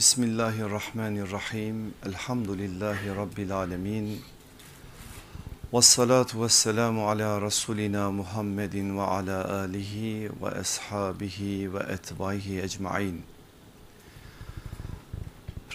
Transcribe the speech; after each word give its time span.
Bismillahirrahmanirrahim. 0.00 1.94
Elhamdülillahi 2.06 3.16
Rabbil 3.16 3.52
alemin. 3.52 4.20
Ve 5.74 5.82
salatu 5.82 6.42
ve 6.42 6.48
selamu 6.48 7.08
ala 7.08 7.42
Resulina 7.42 8.10
Muhammedin 8.10 8.98
ve 8.98 9.02
ala 9.02 9.54
alihi 9.54 10.30
ve 10.42 10.48
ashabihi 10.48 11.74
ve 11.74 11.78
etbaihi 11.78 12.60
ecmain. 12.60 13.22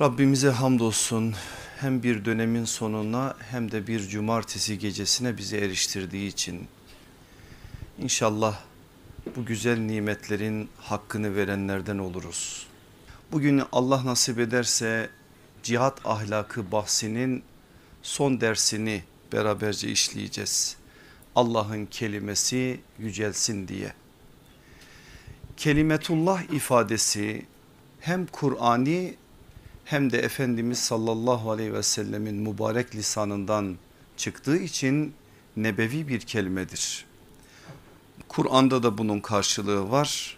Rabbimize 0.02 0.50
hamdolsun 0.50 1.34
hem 1.80 2.04
bir 2.04 2.26
dönemin 2.26 2.66
sonuna 2.66 3.36
hem 3.52 3.72
de 3.72 3.88
bir 3.88 4.08
cumartesi 4.08 4.80
gecesine 4.80 5.38
bizi 5.38 5.58
eriştirdiği 5.58 6.28
için. 6.28 6.68
İnşallah 8.00 8.60
bu 9.36 9.46
güzel 9.46 9.80
nimetlerin 9.80 10.70
hakkını 10.78 11.36
verenlerden 11.36 11.98
oluruz. 11.98 12.68
Bugün 13.32 13.62
Allah 13.72 14.06
nasip 14.06 14.40
ederse 14.40 15.10
cihat 15.64 16.06
ahlakı 16.06 16.72
bahsinin 16.72 17.44
son 18.04 18.42
dersini 18.42 19.04
beraberce 19.34 19.88
işleyeceğiz. 19.88 20.78
Allah'ın 21.36 21.86
kelimesi 21.86 22.80
yücelsin 23.00 23.68
diye. 23.68 23.94
Kelimetullah 25.58 26.44
ifadesi 26.44 27.46
hem 28.00 28.26
Kur'ani 28.28 29.16
hem 29.86 30.12
de 30.12 30.20
Efendimiz 30.20 30.80
sallallahu 30.80 31.52
aleyhi 31.52 31.74
ve 31.74 31.84
sellemin 31.84 32.36
mübarek 32.36 32.96
lisanından 32.96 33.78
çıktığı 34.18 34.58
için 34.58 35.14
nebevi 35.58 36.08
bir 36.08 36.20
kelimedir. 36.20 37.06
Kur'an'da 38.28 38.84
da 38.84 38.98
bunun 38.98 39.20
karşılığı 39.20 39.92
var. 39.92 40.38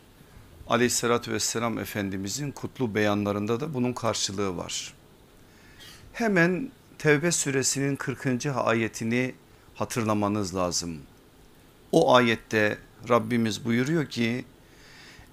Aleyhissalatü 0.69 1.33
vesselam 1.33 1.79
Efendimizin 1.79 2.51
kutlu 2.51 2.95
beyanlarında 2.95 3.59
da 3.59 3.73
bunun 3.73 3.93
karşılığı 3.93 4.57
var. 4.57 4.93
Hemen 6.13 6.71
Tevbe 6.97 7.31
suresinin 7.31 7.95
40. 7.95 8.45
ayetini 8.45 9.35
hatırlamanız 9.75 10.55
lazım. 10.55 10.97
O 11.91 12.15
ayette 12.15 12.77
Rabbimiz 13.09 13.65
buyuruyor 13.65 14.05
ki 14.05 14.45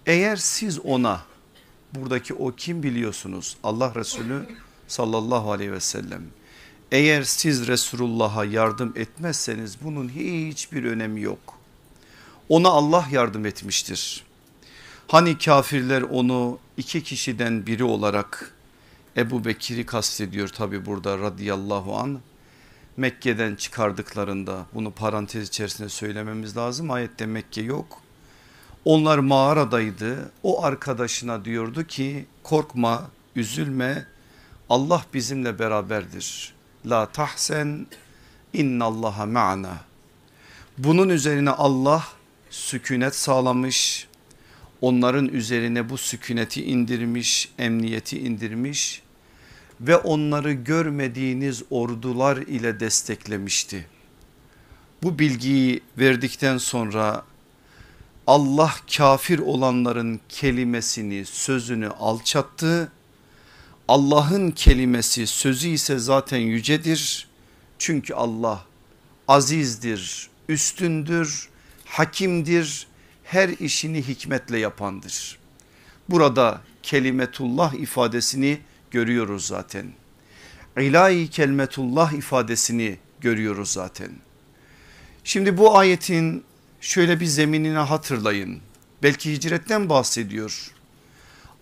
eğer 0.07 0.37
siz 0.37 0.81
ona 0.81 1.21
buradaki 1.93 2.35
o 2.35 2.53
kim 2.53 2.83
biliyorsunuz 2.83 3.57
Allah 3.63 3.95
Resulü 3.95 4.47
sallallahu 4.89 5.53
aleyhi 5.53 5.73
ve 5.73 5.81
sellem 5.81 6.23
eğer 6.93 7.23
siz 7.23 7.67
Resulullah'a 7.67 8.45
yardım 8.45 8.93
etmezseniz 8.97 9.77
bunun 9.83 10.09
hiçbir 10.09 10.85
önemi 10.85 11.21
yok. 11.21 11.59
Ona 12.49 12.69
Allah 12.69 13.07
yardım 13.11 13.47
etmiştir. 13.47 14.25
Hani 15.09 15.39
kafirler 15.39 16.03
onu 16.03 16.59
iki 16.77 17.03
kişiden 17.03 17.67
biri 17.67 17.85
olarak 17.85 18.55
Ebu 19.17 19.45
Bekir'i 19.45 19.87
kastediyor 19.87 20.49
tabi 20.49 20.87
burada 20.87 21.19
radıyallahu 21.19 21.97
an. 21.97 22.21
Mekke'den 22.97 23.55
çıkardıklarında 23.55 24.67
bunu 24.75 24.91
parantez 24.91 25.49
içerisinde 25.49 25.89
söylememiz 25.89 26.57
lazım. 26.57 26.91
Ayette 26.91 27.27
Mekke 27.27 27.63
yok. 27.63 28.01
Onlar 28.85 29.19
mağaradaydı. 29.19 30.33
O 30.43 30.65
arkadaşına 30.65 31.45
diyordu 31.45 31.85
ki 31.85 32.27
korkma, 32.43 33.11
üzülme. 33.37 34.07
Allah 34.71 35.05
bizimle 35.15 35.59
beraberdir. 35.59 36.55
La 36.87 37.07
tahsen 37.07 37.87
innallaha 38.53 39.27
ma'ana. 39.27 39.77
Bunun 40.79 41.09
üzerine 41.09 41.51
Allah 41.51 42.05
sükunet 42.51 43.15
sağlamış 43.15 44.09
onların 44.85 45.29
üzerine 45.29 45.89
bu 45.91 45.99
sükuneti 45.99 46.65
indirmiş, 46.65 47.49
emniyeti 47.59 48.19
indirmiş 48.19 49.03
ve 49.81 49.97
onları 49.97 50.53
görmediğiniz 50.53 51.63
ordular 51.71 52.37
ile 52.37 52.81
desteklemişti. 52.81 53.87
Bu 55.03 55.19
bilgiyi 55.19 55.81
verdikten 55.99 56.59
sonra 56.59 57.25
Allah 58.27 58.75
kafir 58.97 59.39
olanların 59.39 60.21
kelimesini 60.29 61.25
sözünü 61.25 61.89
alçattı. 61.89 62.93
Allah'ın 63.89 64.51
kelimesi 64.51 65.27
sözü 65.27 65.69
ise 65.69 65.99
zaten 65.99 66.39
yücedir. 66.39 67.29
Çünkü 67.79 68.15
Allah 68.15 68.65
azizdir, 69.29 70.29
üstündür, 70.49 71.49
hakimdir 71.85 72.87
her 73.35 73.49
işini 73.49 74.09
hikmetle 74.09 74.59
yapandır. 74.59 75.39
Burada 76.09 76.61
kelimetullah 76.83 77.75
ifadesini 77.75 78.59
görüyoruz 78.91 79.47
zaten. 79.47 79.87
İlahi 80.79 81.31
kelimetullah 81.31 82.13
ifadesini 82.13 82.99
görüyoruz 83.21 83.73
zaten. 83.73 84.11
Şimdi 85.25 85.59
bu 85.59 85.79
ayetin 85.79 86.45
şöyle 86.81 87.21
bir 87.21 87.27
zeminini 87.27 87.79
hatırlayın. 87.79 88.61
Belki 89.03 89.33
hicretten 89.33 89.89
bahsediyor. 89.89 90.71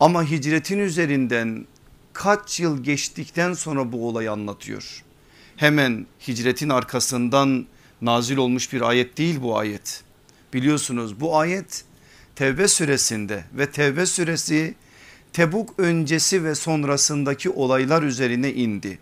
Ama 0.01 0.25
hicretin 0.31 0.79
üzerinden 0.79 1.67
kaç 2.13 2.61
yıl 2.61 2.85
geçtikten 2.85 3.53
sonra 3.53 3.93
bu 3.93 4.09
olayı 4.09 4.33
anlatıyor. 4.33 5.05
Hemen 5.57 6.07
hicretin 6.29 6.69
arkasından 6.69 7.67
nazil 8.03 8.37
olmuş 8.37 8.73
bir 8.73 8.81
ayet 8.81 9.19
değil 9.19 9.43
bu 9.43 9.59
ayet. 9.59 10.05
Biliyorsunuz 10.53 11.21
bu 11.21 11.37
ayet 11.37 11.85
Tevbe 12.37 12.69
suresinde 12.69 13.45
ve 13.53 13.71
Tevbe 13.71 14.07
suresi 14.07 14.75
Tebuk 15.33 15.75
öncesi 15.79 16.45
ve 16.45 16.55
sonrasındaki 16.55 17.51
olaylar 17.51 18.03
üzerine 18.03 18.53
indi. 18.53 18.99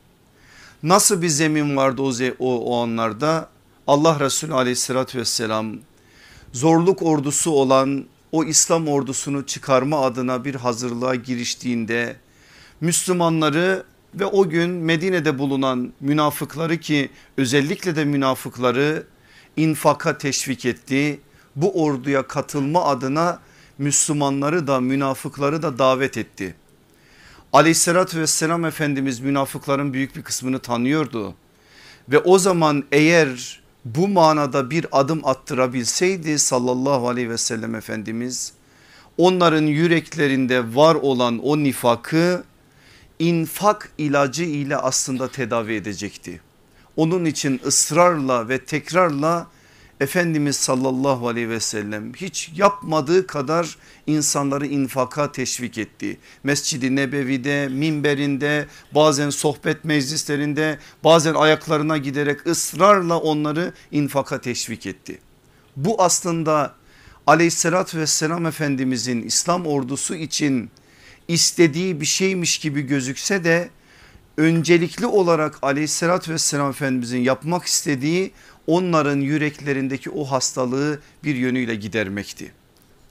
Nasıl 0.83 1.23
bir 1.23 1.29
zemin 1.29 1.77
vardı 1.77 2.03
o, 2.03 2.13
o, 2.39 2.59
o 2.59 2.83
anlarda? 2.83 3.49
Allah 3.87 4.21
Resulü 4.21 4.55
aleyhissalatü 4.55 5.19
vesselam 5.19 5.77
zorluk 6.53 7.03
ordusu 7.03 7.51
olan 7.51 8.05
o 8.33 8.45
İslam 8.45 8.89
ordusunu 8.89 9.47
çıkarma 9.47 10.01
adına 10.01 10.45
bir 10.45 10.55
hazırlığa 10.55 11.15
giriştiğinde 11.15 12.17
Müslümanları 12.81 13.85
ve 14.15 14.27
o 14.27 14.49
gün 14.49 14.71
Medine'de 14.71 15.39
bulunan 15.39 15.93
münafıkları 16.01 16.77
ki 16.77 17.11
özellikle 17.37 17.97
de 17.97 18.05
münafıkları 18.05 19.07
infaka 19.57 20.19
teşvik 20.19 20.65
etti 20.65 21.21
bu 21.57 21.85
orduya 21.85 22.23
katılma 22.23 22.85
adına 22.85 23.41
Müslümanları 23.79 24.67
da 24.67 24.81
münafıkları 24.81 25.63
da 25.63 25.79
davet 25.79 26.17
etti. 26.17 26.55
Aleyhissalatü 27.53 28.21
vesselam 28.21 28.65
Efendimiz 28.65 29.21
münafıkların 29.21 29.93
büyük 29.93 30.17
bir 30.17 30.23
kısmını 30.23 30.59
tanıyordu. 30.59 31.35
Ve 32.09 32.19
o 32.19 32.39
zaman 32.39 32.85
eğer 32.93 33.61
bu 33.85 34.09
manada 34.09 34.71
bir 34.71 34.87
adım 34.93 35.21
attırabilseydi 35.25 36.39
sallallahu 36.39 37.09
aleyhi 37.09 37.31
ve 37.31 37.39
sellem 37.39 37.75
Efendimiz 37.75 38.53
onların 39.19 39.63
yüreklerinde 39.63 40.75
var 40.75 40.95
olan 40.95 41.39
o 41.39 41.59
nifakı 41.59 42.45
infak 43.19 43.93
ilacı 43.99 44.45
ile 44.45 44.77
aslında 44.77 45.29
tedavi 45.29 45.75
edecekti. 45.75 46.41
Onun 46.97 47.25
için 47.25 47.61
ısrarla 47.67 48.49
ve 48.49 48.65
tekrarla 48.65 49.47
Efendimiz 50.01 50.57
sallallahu 50.57 51.29
aleyhi 51.29 51.49
ve 51.49 51.61
sellem 51.61 52.15
hiç 52.15 52.51
yapmadığı 52.57 53.27
kadar 53.27 53.77
insanları 54.07 54.67
infaka 54.67 55.33
teşvik 55.33 55.79
etti. 55.79 56.19
Mescidi 56.45 56.97
Nebevi'de, 56.97 57.69
minberinde, 57.69 58.67
bazen 58.95 59.31
sohbet 59.31 59.85
meclislerinde, 59.85 60.79
bazen 61.05 61.35
ayaklarına 61.35 61.97
giderek 61.97 62.47
ısrarla 62.47 63.19
onları 63.19 63.73
infaka 63.91 64.41
teşvik 64.41 64.87
etti. 64.87 65.19
Bu 65.77 66.03
aslında 66.03 66.75
aleyhissalatü 67.27 67.99
vesselam 67.99 68.47
Efendimizin 68.47 69.23
İslam 69.23 69.67
ordusu 69.67 70.15
için 70.15 70.71
istediği 71.29 72.01
bir 72.01 72.07
şeymiş 72.07 72.59
gibi 72.59 72.83
gözükse 72.83 73.45
de 73.45 73.71
öncelikli 74.37 75.07
olarak 75.07 75.59
aleyhissalatü 75.63 76.33
vesselam 76.33 76.71
Efendimizin 76.71 77.21
yapmak 77.21 77.65
istediği 77.65 78.33
onların 78.71 79.21
yüreklerindeki 79.21 80.11
o 80.11 80.25
hastalığı 80.25 81.01
bir 81.25 81.35
yönüyle 81.35 81.75
gidermekti. 81.75 82.53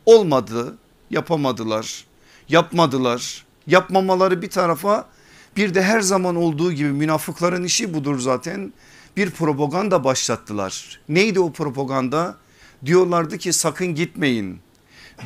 Olmadı 0.05 0.77
yapamadılar 1.09 2.05
yapmadılar 2.49 3.45
yapmamaları 3.67 4.41
bir 4.41 4.49
tarafa 4.49 5.09
bir 5.57 5.73
de 5.73 5.83
her 5.83 6.01
zaman 6.01 6.35
olduğu 6.35 6.73
gibi 6.73 6.91
münafıkların 6.91 7.63
işi 7.63 7.93
budur 7.93 8.19
zaten 8.19 8.73
bir 9.17 9.31
propaganda 9.31 10.03
başlattılar. 10.03 10.99
Neydi 11.09 11.39
o 11.39 11.51
propaganda? 11.51 12.37
Diyorlardı 12.85 13.37
ki 13.37 13.53
sakın 13.53 13.95
gitmeyin. 13.95 14.59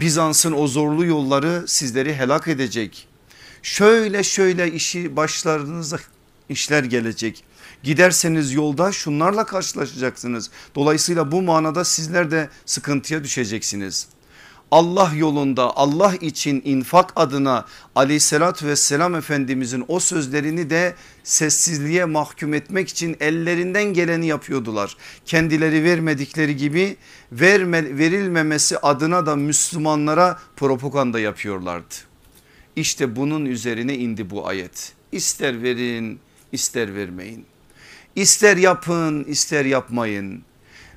Bizans'ın 0.01 0.51
o 0.51 0.67
zorlu 0.67 1.05
yolları 1.05 1.63
sizleri 1.67 2.15
helak 2.15 2.47
edecek. 2.47 3.07
Şöyle 3.61 4.23
şöyle 4.23 4.71
işi 4.71 5.15
başlarınıza 5.15 5.97
işler 6.49 6.83
gelecek. 6.83 7.43
Giderseniz 7.83 8.53
yolda 8.53 8.91
şunlarla 8.91 9.45
karşılaşacaksınız. 9.45 10.49
Dolayısıyla 10.75 11.31
bu 11.31 11.41
manada 11.41 11.85
sizler 11.85 12.31
de 12.31 12.49
sıkıntıya 12.65 13.23
düşeceksiniz. 13.23 14.07
Allah 14.71 15.11
yolunda 15.15 15.77
Allah 15.77 16.15
için 16.15 16.61
infak 16.65 17.13
adına 17.15 17.65
aleyhissalatü 17.95 18.67
vesselam 18.67 19.15
efendimizin 19.15 19.85
o 19.87 19.99
sözlerini 19.99 20.69
de 20.69 20.95
sessizliğe 21.23 22.05
mahkum 22.05 22.53
etmek 22.53 22.89
için 22.89 23.17
ellerinden 23.19 23.83
geleni 23.83 24.27
yapıyordular. 24.27 24.97
Kendileri 25.25 25.83
vermedikleri 25.83 26.57
gibi 26.57 26.97
verme, 27.31 27.97
verilmemesi 27.97 28.77
adına 28.77 29.25
da 29.25 29.35
Müslümanlara 29.35 30.39
propaganda 30.55 31.19
yapıyorlardı. 31.19 31.95
İşte 32.75 33.15
bunun 33.15 33.45
üzerine 33.45 33.97
indi 33.97 34.29
bu 34.29 34.47
ayet. 34.47 34.93
İster 35.11 35.63
verin 35.63 36.19
ister 36.51 36.95
vermeyin. 36.95 37.45
İster 38.15 38.57
yapın 38.57 39.23
ister 39.23 39.65
yapmayın 39.65 40.43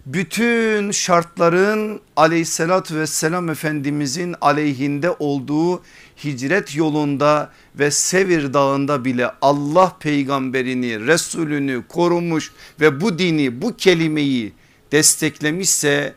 bütün 0.07 0.91
şartların 0.91 2.01
aleyhissalatü 2.17 2.97
vesselam 2.97 3.51
efendimizin 3.51 4.35
aleyhinde 4.41 5.11
olduğu 5.11 5.83
hicret 6.25 6.77
yolunda 6.77 7.51
ve 7.79 7.91
Sevir 7.91 8.55
dağında 8.55 9.05
bile 9.05 9.31
Allah 9.43 9.97
peygamberini 10.01 11.07
Resulünü 11.07 11.83
korumuş 11.89 12.53
ve 12.81 13.01
bu 13.01 13.19
dini 13.19 13.63
bu 13.63 13.77
kelimeyi 13.77 14.53
desteklemişse 14.93 16.15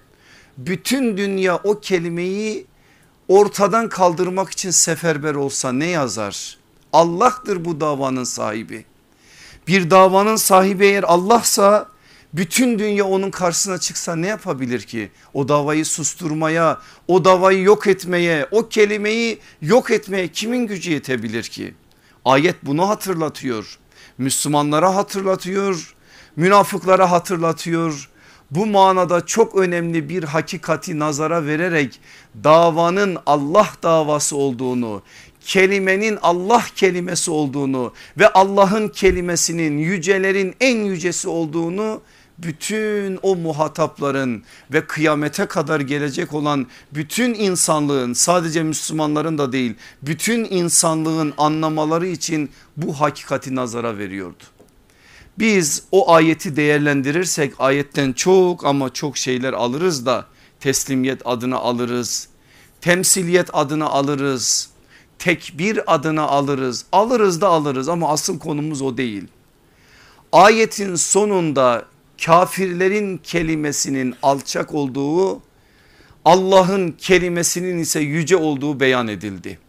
bütün 0.57 1.17
dünya 1.17 1.55
o 1.55 1.79
kelimeyi 1.79 2.65
ortadan 3.27 3.89
kaldırmak 3.89 4.49
için 4.49 4.71
seferber 4.71 5.35
olsa 5.35 5.71
ne 5.71 5.85
yazar? 5.85 6.57
Allah'tır 6.93 7.65
bu 7.65 7.81
davanın 7.81 8.23
sahibi. 8.23 8.85
Bir 9.69 9.89
davanın 9.89 10.35
sahibi 10.35 10.85
eğer 10.85 11.03
Allah'sa 11.03 11.87
bütün 12.33 12.79
dünya 12.79 13.05
onun 13.05 13.31
karşısına 13.31 13.77
çıksa 13.77 14.15
ne 14.15 14.27
yapabilir 14.27 14.81
ki? 14.81 15.11
O 15.33 15.47
davayı 15.47 15.85
susturmaya, 15.85 16.77
o 17.07 17.25
davayı 17.25 17.63
yok 17.63 17.87
etmeye, 17.87 18.47
o 18.51 18.69
kelimeyi 18.69 19.39
yok 19.61 19.91
etmeye 19.91 20.27
kimin 20.27 20.67
gücü 20.67 20.91
yetebilir 20.91 21.43
ki? 21.43 21.73
Ayet 22.25 22.55
bunu 22.63 22.89
hatırlatıyor. 22.89 23.79
Müslümanlara 24.17 24.95
hatırlatıyor, 24.95 25.95
münafıklara 26.35 27.11
hatırlatıyor. 27.11 28.09
Bu 28.51 28.65
manada 28.65 29.25
çok 29.25 29.55
önemli 29.55 30.09
bir 30.09 30.23
hakikati 30.23 30.99
nazara 30.99 31.45
vererek 31.45 31.99
davanın 32.43 33.17
Allah 33.25 33.69
davası 33.83 34.35
olduğunu, 34.35 35.03
kelimenin 35.45 36.17
Allah 36.21 36.65
kelimesi 36.75 37.31
olduğunu 37.31 37.93
ve 38.17 38.27
Allah'ın 38.27 38.89
kelimesinin 38.89 39.77
yücelerin 39.77 40.55
en 40.59 40.77
yücesi 40.77 41.29
olduğunu 41.29 42.01
bütün 42.43 43.19
o 43.21 43.35
muhatapların 43.35 44.43
ve 44.73 44.85
kıyamete 44.85 45.45
kadar 45.45 45.79
gelecek 45.79 46.33
olan 46.33 46.67
bütün 46.93 47.33
insanlığın 47.33 48.13
sadece 48.13 48.63
Müslümanların 48.63 49.37
da 49.37 49.51
değil 49.51 49.73
bütün 50.01 50.47
insanlığın 50.49 51.33
anlamaları 51.37 52.07
için 52.07 52.51
bu 52.77 52.99
hakikati 52.99 53.55
nazara 53.55 53.97
veriyordu. 53.97 54.43
Biz 55.39 55.83
o 55.91 56.11
ayeti 56.11 56.55
değerlendirirsek 56.55 57.53
ayetten 57.59 58.13
çok 58.13 58.65
ama 58.65 58.93
çok 58.93 59.17
şeyler 59.17 59.53
alırız 59.53 60.05
da 60.05 60.25
teslimiyet 60.59 61.21
adına 61.25 61.57
alırız, 61.57 62.27
temsiliyet 62.81 63.49
adına 63.53 63.85
alırız, 63.85 64.69
tekbir 65.19 65.93
adına 65.95 66.23
alırız, 66.23 66.85
alırız 66.91 67.41
da 67.41 67.47
alırız 67.47 67.89
ama 67.89 68.09
asıl 68.09 68.39
konumuz 68.39 68.81
o 68.81 68.97
değil. 68.97 69.23
Ayetin 70.31 70.95
sonunda 70.95 71.85
kafirlerin 72.25 73.17
kelimesinin 73.17 74.15
alçak 74.23 74.73
olduğu 74.73 75.41
Allah'ın 76.25 76.91
kelimesinin 76.91 77.77
ise 77.79 77.99
yüce 77.99 78.37
olduğu 78.37 78.79
beyan 78.79 79.07
edildi. 79.07 79.59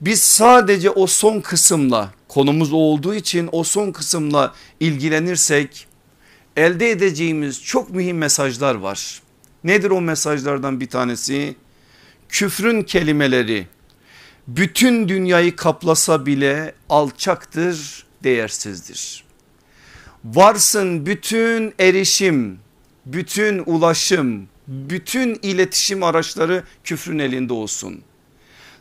Biz 0.00 0.22
sadece 0.22 0.90
o 0.90 1.06
son 1.06 1.40
kısımla 1.40 2.12
konumuz 2.28 2.72
olduğu 2.72 3.14
için 3.14 3.48
o 3.52 3.64
son 3.64 3.92
kısımla 3.92 4.54
ilgilenirsek 4.80 5.86
elde 6.56 6.90
edeceğimiz 6.90 7.62
çok 7.62 7.90
mühim 7.90 8.18
mesajlar 8.18 8.74
var. 8.74 9.22
Nedir 9.64 9.90
o 9.90 10.00
mesajlardan 10.00 10.80
bir 10.80 10.88
tanesi? 10.88 11.56
Küfrün 12.28 12.82
kelimeleri 12.82 13.66
bütün 14.48 15.08
dünyayı 15.08 15.56
kaplasa 15.56 16.26
bile 16.26 16.74
alçaktır, 16.88 18.06
değersizdir 18.24 19.24
varsın 20.24 21.06
bütün 21.06 21.74
erişim, 21.80 22.58
bütün 23.06 23.62
ulaşım, 23.66 24.48
bütün 24.68 25.38
iletişim 25.42 26.02
araçları 26.02 26.62
küfrün 26.84 27.18
elinde 27.18 27.52
olsun. 27.52 28.02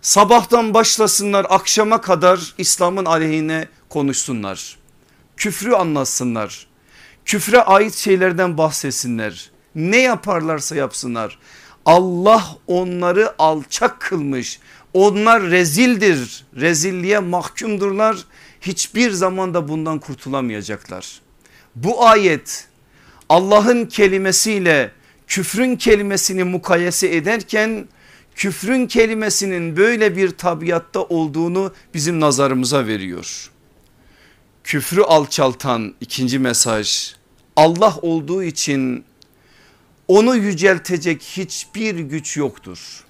Sabahtan 0.01 0.73
başlasınlar 0.73 1.45
akşama 1.49 2.01
kadar 2.01 2.53
İslam'ın 2.57 3.05
aleyhine 3.05 3.67
konuşsunlar. 3.89 4.77
Küfrü 5.37 5.73
anlatsınlar. 5.73 6.67
Küfre 7.25 7.61
ait 7.61 7.95
şeylerden 7.95 8.57
bahsetsinler. 8.57 9.51
Ne 9.75 9.97
yaparlarsa 9.97 10.75
yapsınlar. 10.75 11.39
Allah 11.85 12.57
onları 12.67 13.33
alçak 13.39 13.99
kılmış. 13.99 14.59
Onlar 14.93 15.43
rezildir. 15.43 16.45
Rezilliğe 16.55 17.19
mahkumdurlar. 17.19 18.17
Hiçbir 18.61 19.11
zaman 19.11 19.53
da 19.53 19.67
bundan 19.67 19.99
kurtulamayacaklar. 19.99 21.21
Bu 21.75 22.05
ayet 22.05 22.67
Allah'ın 23.29 23.85
kelimesiyle 23.85 24.91
küfrün 25.27 25.75
kelimesini 25.75 26.43
mukayese 26.43 27.15
ederken 27.15 27.87
küfrün 28.35 28.87
kelimesinin 28.87 29.77
böyle 29.77 30.17
bir 30.17 30.29
tabiatta 30.29 31.01
olduğunu 31.03 31.73
bizim 31.93 32.19
nazarımıza 32.19 32.87
veriyor. 32.87 33.51
Küfrü 34.63 35.01
alçaltan 35.01 35.93
ikinci 36.01 36.39
mesaj 36.39 37.15
Allah 37.55 37.97
olduğu 38.01 38.43
için 38.43 39.05
onu 40.07 40.35
yüceltecek 40.35 41.21
hiçbir 41.21 41.95
güç 41.95 42.37
yoktur. 42.37 43.03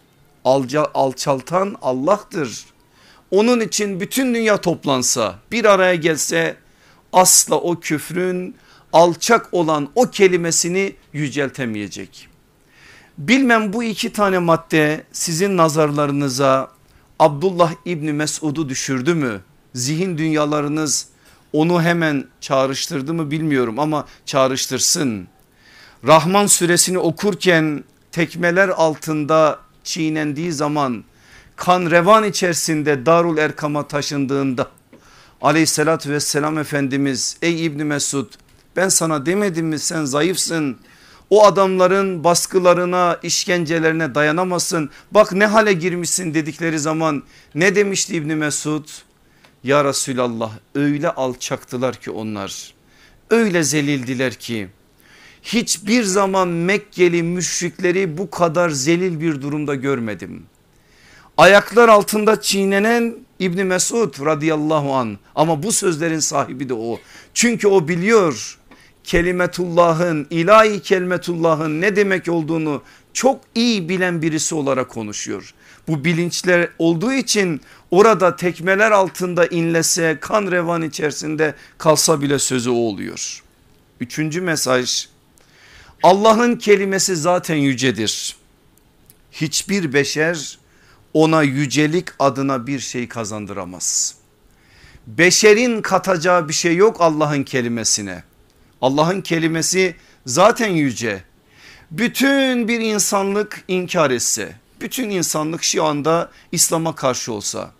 Alca, 0.46 0.88
alçaltan 0.94 1.76
Allah'tır. 1.82 2.66
Onun 3.32 3.60
için 3.60 4.00
bütün 4.00 4.34
dünya 4.34 4.62
toplansa 4.62 5.36
bir 5.52 5.66
araya 5.66 5.96
gelse 5.96 6.56
asla 7.14 7.56
o 7.56 7.80
küfrün 7.80 8.56
alçak 8.94 9.54
olan 9.54 9.90
o 9.96 10.10
kelimesini 10.10 10.96
yüceltemeyecek. 11.14 12.28
Bilmem 13.18 13.74
bu 13.74 13.84
iki 13.84 14.14
tane 14.14 14.40
madde 14.40 15.04
sizin 15.12 15.58
nazarlarınıza 15.58 16.72
Abdullah 17.20 17.74
İbni 17.86 18.14
Mesud'u 18.14 18.70
düşürdü 18.70 19.14
mü? 19.14 19.42
Zihin 19.74 20.18
dünyalarınız 20.18 21.08
onu 21.54 21.82
hemen 21.82 22.26
çağrıştırdı 22.42 23.14
mı 23.14 23.32
bilmiyorum 23.32 23.80
ama 23.80 24.06
çağrıştırsın. 24.26 25.28
Rahman 26.08 26.48
suresini 26.48 26.98
okurken 26.98 27.84
tekmeler 28.12 28.70
altında 28.70 29.60
çiğnendiği 29.84 30.52
zaman 30.52 31.04
kan 31.56 31.92
revan 31.92 32.24
içerisinde 32.24 33.06
Darul 33.06 33.38
Erkam'a 33.38 33.88
taşındığında 33.88 34.68
aleyhissalatü 35.42 36.12
vesselam 36.12 36.58
Efendimiz 36.58 37.38
ey 37.42 37.66
İbni 37.66 37.84
Mesud 37.84 38.34
ben 38.76 38.90
sana 38.90 39.26
demedim 39.26 39.68
mi 39.68 39.80
sen 39.80 40.06
zayıfsın? 40.06 40.78
O 41.30 41.46
adamların 41.46 42.24
baskılarına 42.24 43.20
işkencelerine 43.24 44.16
dayanamazsın. 44.16 44.90
Bak 45.12 45.34
ne 45.34 45.46
hale 45.46 45.74
girmişsin 45.74 46.34
dedikleri 46.34 46.80
zaman 46.80 47.24
ne 47.56 47.76
demişti 47.76 48.16
İbni 48.16 48.36
Mesud? 48.36 48.90
Ya 49.64 49.84
Resulallah 49.86 50.52
öyle 50.76 51.10
alçaktılar 51.10 51.96
ki 51.96 52.12
onlar 52.12 52.74
öyle 53.30 53.64
zelildiler 53.64 54.34
ki 54.34 54.70
hiçbir 55.44 56.04
zaman 56.04 56.48
Mekkeli 56.48 57.24
müşrikleri 57.24 58.18
bu 58.18 58.30
kadar 58.30 58.70
zelil 58.70 59.20
bir 59.20 59.42
durumda 59.42 59.76
görmedim. 59.76 60.44
Ayaklar 61.38 61.90
altında 61.90 62.42
çiğnenen 62.42 63.16
İbni 63.40 63.64
Mesud 63.64 64.26
radıyallahu 64.26 64.94
an 64.94 65.18
ama 65.36 65.64
bu 65.64 65.72
sözlerin 65.72 66.20
sahibi 66.20 66.70
de 66.70 66.74
o. 66.74 67.00
Çünkü 67.34 67.68
o 67.68 67.88
biliyor 67.88 68.58
kelimetullahın 69.04 70.28
ilahi 70.30 70.82
kelimetullahın 70.82 71.82
ne 71.82 71.96
demek 71.96 72.30
olduğunu 72.30 72.82
çok 73.14 73.42
iyi 73.56 73.90
bilen 73.90 74.22
birisi 74.22 74.56
olarak 74.56 74.90
konuşuyor. 74.90 75.54
Bu 75.88 76.04
bilinçler 76.04 76.70
olduğu 76.80 77.14
için 77.14 77.62
orada 77.92 78.36
tekmeler 78.36 78.92
altında 78.92 79.46
inlese 79.46 80.18
kan 80.22 80.52
revan 80.52 80.82
içerisinde 80.82 81.56
kalsa 81.78 82.22
bile 82.22 82.40
sözü 82.40 82.70
o 82.70 82.74
oluyor. 82.74 83.44
Üçüncü 84.00 84.42
mesaj 84.42 85.08
Allah'ın 86.04 86.56
kelimesi 86.56 87.16
zaten 87.16 87.56
yücedir. 87.56 88.36
Hiçbir 89.32 89.94
beşer 89.94 90.60
ona 91.14 91.44
yücelik 91.44 92.08
adına 92.20 92.68
bir 92.68 92.80
şey 92.80 93.08
kazandıramaz. 93.08 94.16
Beşerin 95.08 95.82
katacağı 95.82 96.48
bir 96.48 96.54
şey 96.54 96.76
yok 96.76 96.98
Allah'ın 97.00 97.44
kelimesine. 97.44 98.24
Allah'ın 98.82 99.22
kelimesi 99.22 99.96
zaten 100.26 100.70
yüce. 100.70 101.24
Bütün 101.92 102.68
bir 102.68 102.80
insanlık 102.80 103.64
inkar 103.68 104.12
etse, 104.12 104.56
bütün 104.82 105.10
insanlık 105.10 105.64
şu 105.64 105.84
anda 105.84 106.32
İslam'a 106.52 106.96
karşı 106.96 107.34
olsa 107.34 107.72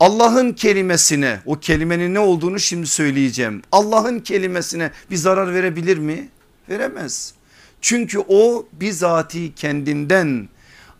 Allah'ın 0.00 0.52
kelimesine 0.52 1.40
o 1.46 1.60
kelimenin 1.60 2.14
ne 2.14 2.18
olduğunu 2.18 2.60
şimdi 2.60 2.86
söyleyeceğim. 2.86 3.62
Allah'ın 3.72 4.20
kelimesine 4.20 4.90
bir 5.10 5.16
zarar 5.16 5.54
verebilir 5.54 5.98
mi? 5.98 6.28
Veremez. 6.68 7.34
Çünkü 7.82 8.18
o 8.28 8.66
bizatihi 8.72 9.54
kendinden 9.54 10.48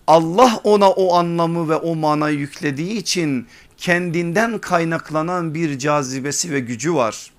Allah 0.07 0.61
ona 0.65 0.91
o 0.91 1.15
anlamı 1.15 1.69
ve 1.69 1.77
o 1.77 1.95
manayı 1.95 2.39
yüklediği 2.39 2.93
için 2.93 3.47
kendinden 3.77 4.59
kaynaklanan 4.59 5.55
bir 5.55 5.79
cazibesi 5.79 6.53
ve 6.53 6.61
gücü 6.61 6.95
var. 6.95 7.31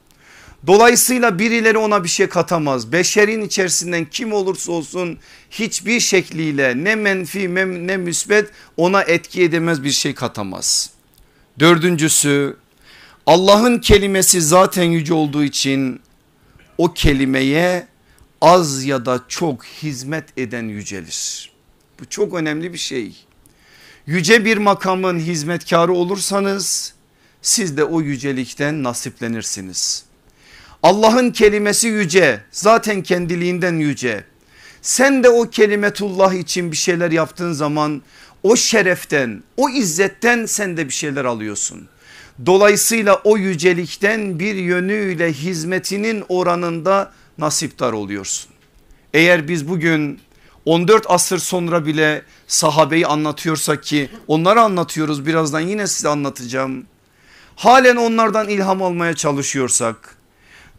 Dolayısıyla 0.67 1.39
birileri 1.39 1.77
ona 1.77 2.03
bir 2.03 2.09
şey 2.09 2.27
katamaz. 2.27 2.91
Beşerin 2.91 3.41
içerisinden 3.41 4.05
kim 4.05 4.33
olursa 4.33 4.71
olsun 4.71 5.19
hiçbir 5.51 5.99
şekliyle 5.99 6.83
ne 6.83 6.95
menfi 6.95 7.55
ne 7.87 7.97
müsbet 7.97 8.49
ona 8.77 9.01
etki 9.01 9.43
edemez 9.43 9.83
bir 9.83 9.91
şey 9.91 10.13
katamaz. 10.13 10.89
Dördüncüsü 11.59 12.57
Allah'ın 13.25 13.79
kelimesi 13.79 14.41
zaten 14.41 14.83
yüce 14.83 15.13
olduğu 15.13 15.43
için 15.43 16.01
o 16.77 16.93
kelimeye 16.93 17.87
az 18.43 18.85
ya 18.85 19.05
da 19.05 19.23
çok 19.27 19.65
hizmet 19.65 20.37
eden 20.37 20.63
yücelir. 20.63 21.51
Bu 21.99 22.05
çok 22.09 22.33
önemli 22.33 22.73
bir 22.73 22.77
şey. 22.77 23.25
Yüce 24.05 24.45
bir 24.45 24.57
makamın 24.57 25.19
hizmetkarı 25.19 25.93
olursanız 25.93 26.93
siz 27.41 27.77
de 27.77 27.83
o 27.83 28.01
yücelikten 28.01 28.83
nasiplenirsiniz. 28.83 30.03
Allah'ın 30.83 31.31
kelimesi 31.31 31.87
yüce 31.87 32.41
zaten 32.51 33.03
kendiliğinden 33.03 33.73
yüce. 33.73 34.23
Sen 34.81 35.23
de 35.23 35.29
o 35.29 35.49
kelimetullah 35.49 36.33
için 36.33 36.71
bir 36.71 36.77
şeyler 36.77 37.11
yaptığın 37.11 37.53
zaman 37.53 38.01
o 38.43 38.55
şereften 38.55 39.43
o 39.57 39.69
izzetten 39.69 40.45
sen 40.45 40.77
de 40.77 40.87
bir 40.87 40.93
şeyler 40.93 41.25
alıyorsun. 41.25 41.87
Dolayısıyla 42.45 43.21
o 43.23 43.37
yücelikten 43.37 44.39
bir 44.39 44.55
yönüyle 44.55 45.33
hizmetinin 45.33 46.23
oranında 46.29 47.11
nasiptar 47.37 47.93
oluyorsun. 47.93 48.51
Eğer 49.13 49.47
biz 49.47 49.67
bugün 49.67 50.19
14 50.65 51.05
asır 51.09 51.37
sonra 51.37 51.85
bile 51.85 52.21
sahabeyi 52.47 53.07
anlatıyorsak 53.07 53.83
ki 53.83 54.09
onları 54.27 54.61
anlatıyoruz 54.61 55.25
birazdan 55.25 55.59
yine 55.59 55.87
size 55.87 56.09
anlatacağım. 56.09 56.85
Halen 57.55 57.95
onlardan 57.95 58.49
ilham 58.49 58.81
almaya 58.81 59.13
çalışıyorsak 59.13 60.15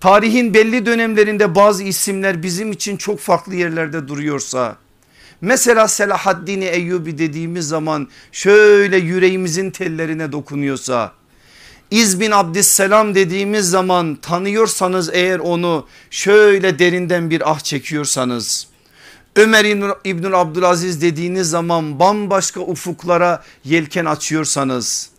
tarihin 0.01 0.55
belli 0.55 0.87
dönemlerinde 0.87 1.55
bazı 1.55 1.83
isimler 1.83 2.43
bizim 2.43 2.73
için 2.73 2.97
çok 2.97 3.21
farklı 3.21 3.55
yerlerde 3.55 4.09
duruyorsa 4.09 4.77
mesela 5.41 5.89
Selahaddin 5.89 6.61
Eyyubi 6.61 7.19
dediğimiz 7.19 7.69
zaman 7.69 8.09
şöyle 8.33 8.97
yüreğimizin 8.97 9.71
tellerine 9.71 10.33
dokunuyorsa 10.33 11.13
İz 11.95 12.21
bin 12.21 12.31
Abdüsselam 12.31 13.15
dediğimiz 13.15 13.71
zaman 13.71 14.15
tanıyorsanız 14.15 15.11
eğer 15.13 15.39
onu 15.39 15.87
şöyle 16.11 16.79
derinden 16.79 17.31
bir 17.31 17.51
ah 17.51 17.61
çekiyorsanız. 17.61 18.67
Ömer 19.37 19.65
İbnül 20.05 20.41
Abdülaziz 20.41 21.03
dediğiniz 21.03 21.51
zaman 21.51 21.99
bambaşka 21.99 22.61
ufuklara 22.61 23.43
yelken 23.65 24.05
açıyorsanız. 24.05 25.11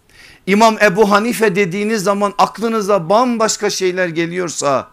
İmam 0.48 0.78
Ebu 0.82 1.12
Hanife 1.12 1.56
dediğiniz 1.56 2.04
zaman 2.04 2.34
aklınıza 2.38 3.10
bambaşka 3.10 3.70
şeyler 3.70 4.08
geliyorsa. 4.08 4.90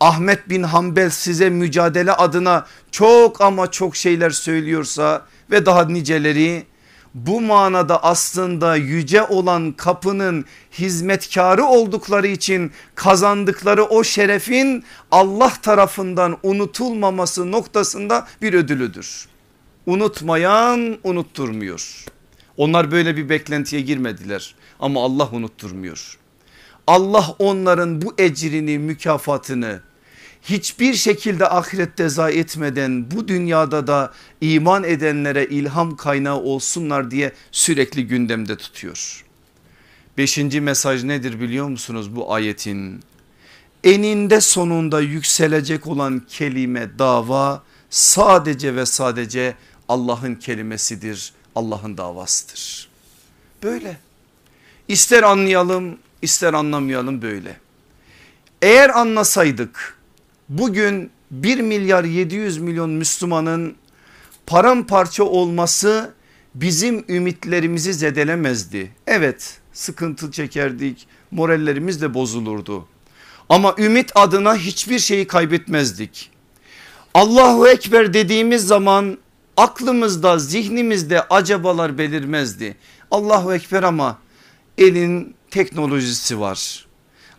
Ahmet 0.00 0.48
bin 0.48 0.62
Hanbel 0.62 1.10
size 1.10 1.50
mücadele 1.50 2.12
adına 2.12 2.66
çok 2.90 3.40
ama 3.40 3.70
çok 3.70 3.96
şeyler 3.96 4.30
söylüyorsa 4.30 5.26
ve 5.50 5.66
daha 5.66 5.84
niceleri 5.84 6.69
bu 7.14 7.40
manada 7.40 8.04
aslında 8.04 8.76
yüce 8.76 9.22
olan 9.22 9.72
kapının 9.72 10.44
hizmetkarı 10.78 11.64
oldukları 11.64 12.26
için 12.26 12.72
kazandıkları 12.94 13.84
o 13.84 14.04
şerefin 14.04 14.84
Allah 15.10 15.52
tarafından 15.62 16.38
unutulmaması 16.42 17.52
noktasında 17.52 18.26
bir 18.42 18.54
ödülüdür. 18.54 19.28
Unutmayan 19.86 20.98
unutturmuyor. 21.04 22.04
Onlar 22.56 22.90
böyle 22.90 23.16
bir 23.16 23.28
beklentiye 23.28 23.82
girmediler 23.82 24.54
ama 24.80 25.04
Allah 25.04 25.28
unutturmuyor. 25.32 26.18
Allah 26.86 27.34
onların 27.38 28.02
bu 28.02 28.14
ecrini 28.18 28.78
mükafatını 28.78 29.80
hiçbir 30.42 30.94
şekilde 30.94 31.48
ahirette 31.48 32.08
zayi 32.08 32.38
etmeden 32.38 33.10
bu 33.10 33.28
dünyada 33.28 33.86
da 33.86 34.12
iman 34.40 34.84
edenlere 34.84 35.46
ilham 35.46 35.96
kaynağı 35.96 36.36
olsunlar 36.36 37.10
diye 37.10 37.32
sürekli 37.52 38.06
gündemde 38.06 38.56
tutuyor. 38.56 39.24
Beşinci 40.18 40.60
mesaj 40.60 41.04
nedir 41.04 41.40
biliyor 41.40 41.68
musunuz 41.68 42.16
bu 42.16 42.34
ayetin? 42.34 43.00
Eninde 43.84 44.40
sonunda 44.40 45.00
yükselecek 45.00 45.86
olan 45.86 46.22
kelime 46.28 46.98
dava 46.98 47.62
sadece 47.90 48.76
ve 48.76 48.86
sadece 48.86 49.54
Allah'ın 49.88 50.34
kelimesidir. 50.34 51.32
Allah'ın 51.54 51.96
davasıdır. 51.96 52.88
Böyle 53.62 53.96
ister 54.88 55.22
anlayalım 55.22 55.98
ister 56.22 56.54
anlamayalım 56.54 57.22
böyle. 57.22 57.56
Eğer 58.62 58.98
anlasaydık 59.00 59.99
bugün 60.50 61.10
1 61.30 61.60
milyar 61.60 62.04
700 62.04 62.58
milyon 62.58 62.90
Müslümanın 62.90 63.76
paramparça 64.46 65.24
olması 65.24 66.14
bizim 66.54 67.04
ümitlerimizi 67.08 67.94
zedelemezdi. 67.94 68.90
Evet 69.06 69.58
sıkıntı 69.72 70.30
çekerdik 70.30 71.06
morallerimiz 71.30 72.02
de 72.02 72.14
bozulurdu. 72.14 72.86
Ama 73.48 73.74
ümit 73.78 74.12
adına 74.14 74.56
hiçbir 74.56 74.98
şeyi 74.98 75.26
kaybetmezdik. 75.26 76.30
Allahu 77.14 77.68
Ekber 77.68 78.14
dediğimiz 78.14 78.66
zaman 78.66 79.18
aklımızda 79.56 80.38
zihnimizde 80.38 81.28
acabalar 81.28 81.98
belirmezdi. 81.98 82.76
Allahu 83.10 83.54
Ekber 83.54 83.82
ama 83.82 84.18
elin 84.78 85.34
teknolojisi 85.50 86.40
var. 86.40 86.86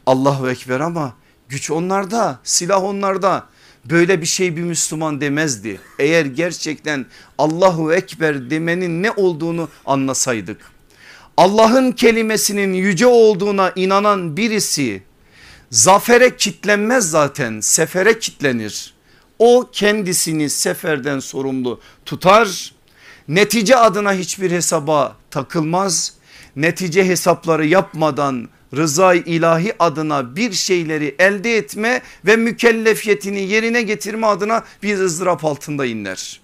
Allahu 0.05 0.49
Ekber 0.49 0.79
ama 0.79 1.13
güç 1.51 1.71
onlarda 1.71 2.39
silah 2.43 2.83
onlarda 2.83 3.47
böyle 3.85 4.21
bir 4.21 4.25
şey 4.25 4.57
bir 4.57 4.61
Müslüman 4.61 5.21
demezdi. 5.21 5.79
Eğer 5.99 6.25
gerçekten 6.25 7.05
Allahu 7.37 7.93
Ekber 7.93 8.49
demenin 8.49 9.03
ne 9.03 9.11
olduğunu 9.11 9.69
anlasaydık. 9.85 10.57
Allah'ın 11.37 11.91
kelimesinin 11.91 12.73
yüce 12.73 13.07
olduğuna 13.07 13.71
inanan 13.75 14.37
birisi 14.37 15.03
zafere 15.71 16.37
kitlenmez 16.37 17.09
zaten 17.09 17.59
sefere 17.59 18.19
kitlenir. 18.19 18.93
O 19.39 19.69
kendisini 19.71 20.49
seferden 20.49 21.19
sorumlu 21.19 21.81
tutar. 22.05 22.73
Netice 23.27 23.75
adına 23.75 24.13
hiçbir 24.13 24.51
hesaba 24.51 25.17
takılmaz. 25.31 26.13
Netice 26.55 27.07
hesapları 27.07 27.65
yapmadan 27.65 28.49
rıza 28.75 29.13
ilahi 29.13 29.73
adına 29.79 30.35
bir 30.35 30.51
şeyleri 30.51 31.15
elde 31.19 31.57
etme 31.57 32.01
ve 32.25 32.35
mükellefiyetini 32.35 33.41
yerine 33.41 33.81
getirme 33.81 34.27
adına 34.27 34.63
bir 34.83 34.97
ızdırap 34.97 35.45
altında 35.45 35.85
inler. 35.85 36.41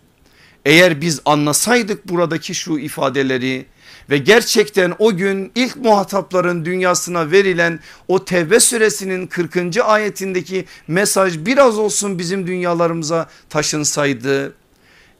Eğer 0.65 1.01
biz 1.01 1.21
anlasaydık 1.25 2.09
buradaki 2.09 2.55
şu 2.55 2.79
ifadeleri 2.79 3.65
ve 4.09 4.17
gerçekten 4.17 4.93
o 4.99 5.17
gün 5.17 5.51
ilk 5.55 5.75
muhatapların 5.75 6.65
dünyasına 6.65 7.31
verilen 7.31 7.79
o 8.07 8.25
Tevbe 8.25 8.59
suresinin 8.59 9.27
40. 9.27 9.77
ayetindeki 9.83 10.65
mesaj 10.87 11.37
biraz 11.37 11.77
olsun 11.77 12.19
bizim 12.19 12.47
dünyalarımıza 12.47 13.29
taşınsaydı 13.49 14.53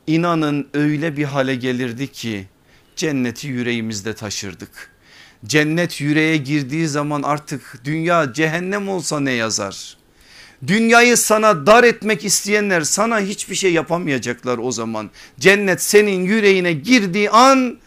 inanın 0.07 0.67
öyle 0.73 1.17
bir 1.17 1.23
hale 1.23 1.55
gelirdi 1.55 2.07
ki 2.07 2.45
cenneti 2.95 3.47
yüreğimizde 3.47 4.13
taşırdık. 4.13 4.96
Cennet 5.45 6.01
yüreğe 6.01 6.37
girdiği 6.37 6.87
zaman 6.87 7.23
artık 7.23 7.81
dünya 7.83 8.33
cehennem 8.33 8.89
olsa 8.89 9.19
ne 9.19 9.31
yazar? 9.31 9.97
Dünyayı 10.67 11.17
sana 11.17 11.65
dar 11.65 11.83
etmek 11.83 12.25
isteyenler 12.25 12.81
sana 12.81 13.19
hiçbir 13.19 13.55
şey 13.55 13.73
yapamayacaklar 13.73 14.57
o 14.57 14.71
zaman. 14.71 15.09
Cennet 15.39 15.81
senin 15.81 16.23
yüreğine 16.23 16.73
girdiği 16.73 17.29
an 17.29 17.77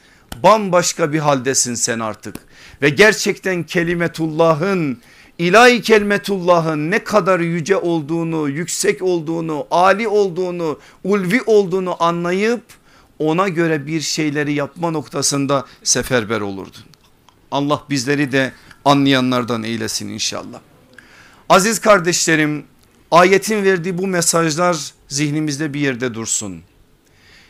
bambaşka 0.42 1.12
bir 1.12 1.18
haldesin 1.18 1.74
sen 1.74 2.00
artık. 2.00 2.36
Ve 2.82 2.88
gerçekten 2.88 3.62
kelimetullahın 3.62 4.98
ilahi 5.38 5.82
kelimetullahın 5.82 6.90
ne 6.90 7.04
kadar 7.04 7.40
yüce 7.40 7.76
olduğunu, 7.76 8.48
yüksek 8.48 9.02
olduğunu, 9.02 9.66
ali 9.70 10.08
olduğunu, 10.08 10.78
ulvi 11.04 11.42
olduğunu 11.46 12.02
anlayıp 12.02 12.62
ona 13.18 13.48
göre 13.48 13.86
bir 13.86 14.00
şeyleri 14.00 14.52
yapma 14.52 14.90
noktasında 14.90 15.66
seferber 15.82 16.40
olurdun. 16.40 16.89
Allah 17.50 17.84
bizleri 17.90 18.32
de 18.32 18.52
anlayanlardan 18.84 19.62
eylesin 19.62 20.08
inşallah. 20.08 20.60
Aziz 21.48 21.78
kardeşlerim 21.78 22.64
ayetin 23.10 23.64
verdiği 23.64 23.98
bu 23.98 24.06
mesajlar 24.06 24.92
zihnimizde 25.08 25.74
bir 25.74 25.80
yerde 25.80 26.14
dursun. 26.14 26.62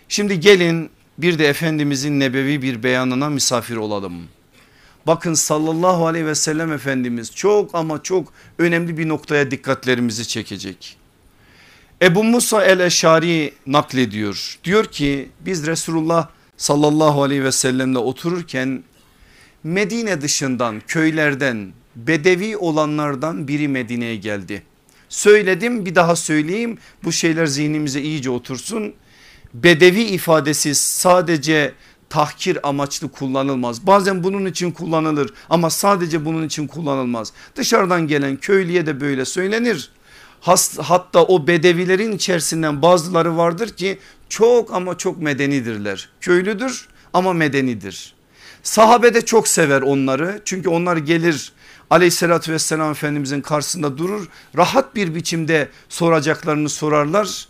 Şimdi 0.09 0.41
gelin 0.41 0.91
bir 1.19 1.39
de 1.39 1.49
Efendimizin 1.49 2.21
nebevi 2.21 2.63
bir 2.63 2.83
beyanına 2.83 3.29
misafir 3.29 3.77
olalım. 3.77 4.29
Bakın 5.07 5.35
sallallahu 5.35 6.07
aleyhi 6.07 6.27
ve 6.27 6.35
sellem 6.35 6.73
Efendimiz 6.73 7.35
çok 7.35 7.75
ama 7.75 8.03
çok 8.03 8.33
önemli 8.59 8.99
bir 8.99 9.09
noktaya 9.09 9.51
dikkatlerimizi 9.51 10.29
çekecek. 10.29 10.97
Ebu 12.03 12.25
Musa 12.25 12.65
el-Eşari 12.65 13.53
naklediyor. 13.67 14.59
Diyor 14.65 14.85
ki 14.85 15.31
biz 15.41 15.67
Resulullah 15.67 16.29
sallallahu 16.57 17.23
aleyhi 17.23 17.45
ve 17.45 17.53
sellemle 17.53 17.99
otururken 17.99 18.83
Medine 19.65 20.21
dışından 20.21 20.83
köylerden 20.89 21.73
bedevi 21.97 22.57
olanlardan 22.57 23.49
biri 23.49 23.69
Medine'ye 23.69 24.17
geldi. 24.17 24.63
Söyledim 25.09 25.87
bir 25.87 25.95
daha 25.95 26.17
söyleyeyim 26.17 26.79
bu 27.05 27.13
şeyler 27.13 27.47
zihnimize 27.47 28.01
iyice 28.01 28.31
otursun. 28.31 28.93
Bedevi 29.55 30.03
ifadesi 30.03 30.75
sadece 30.75 31.73
tahkir 32.11 32.69
amaçlı 32.69 33.09
kullanılmaz. 33.09 33.87
Bazen 33.87 34.25
bunun 34.25 34.47
için 34.47 34.71
kullanılır 34.71 35.35
ama 35.51 35.71
sadece 35.71 36.25
bunun 36.25 36.47
için 36.47 36.67
kullanılmaz. 36.67 37.33
Dışarıdan 37.57 38.07
gelen 38.07 38.37
köylüye 38.37 38.87
de 38.87 39.01
böyle 39.01 39.25
söylenir. 39.25 39.91
Hatta 40.79 41.25
o 41.25 41.47
bedevilerin 41.47 42.13
içerisinden 42.13 42.83
bazıları 42.83 43.37
vardır 43.37 43.69
ki 43.69 43.99
çok 44.29 44.75
ama 44.75 44.99
çok 44.99 45.23
medenidirler. 45.23 46.09
Köylüdür 46.21 46.89
ama 47.13 47.33
medenidir. 47.33 48.20
Sahabe 48.63 49.15
de 49.15 49.25
çok 49.25 49.49
sever 49.49 49.83
onları 49.83 50.41
çünkü 50.45 50.69
onlar 50.69 50.97
gelir 50.97 51.53
aleyhissalatü 51.91 52.53
vesselam 52.53 52.91
efendimizin 52.91 53.41
karşısında 53.41 53.99
durur 53.99 54.29
rahat 54.57 54.95
bir 54.95 55.15
biçimde 55.15 55.69
soracaklarını 55.89 56.69
sorarlar. 56.69 57.49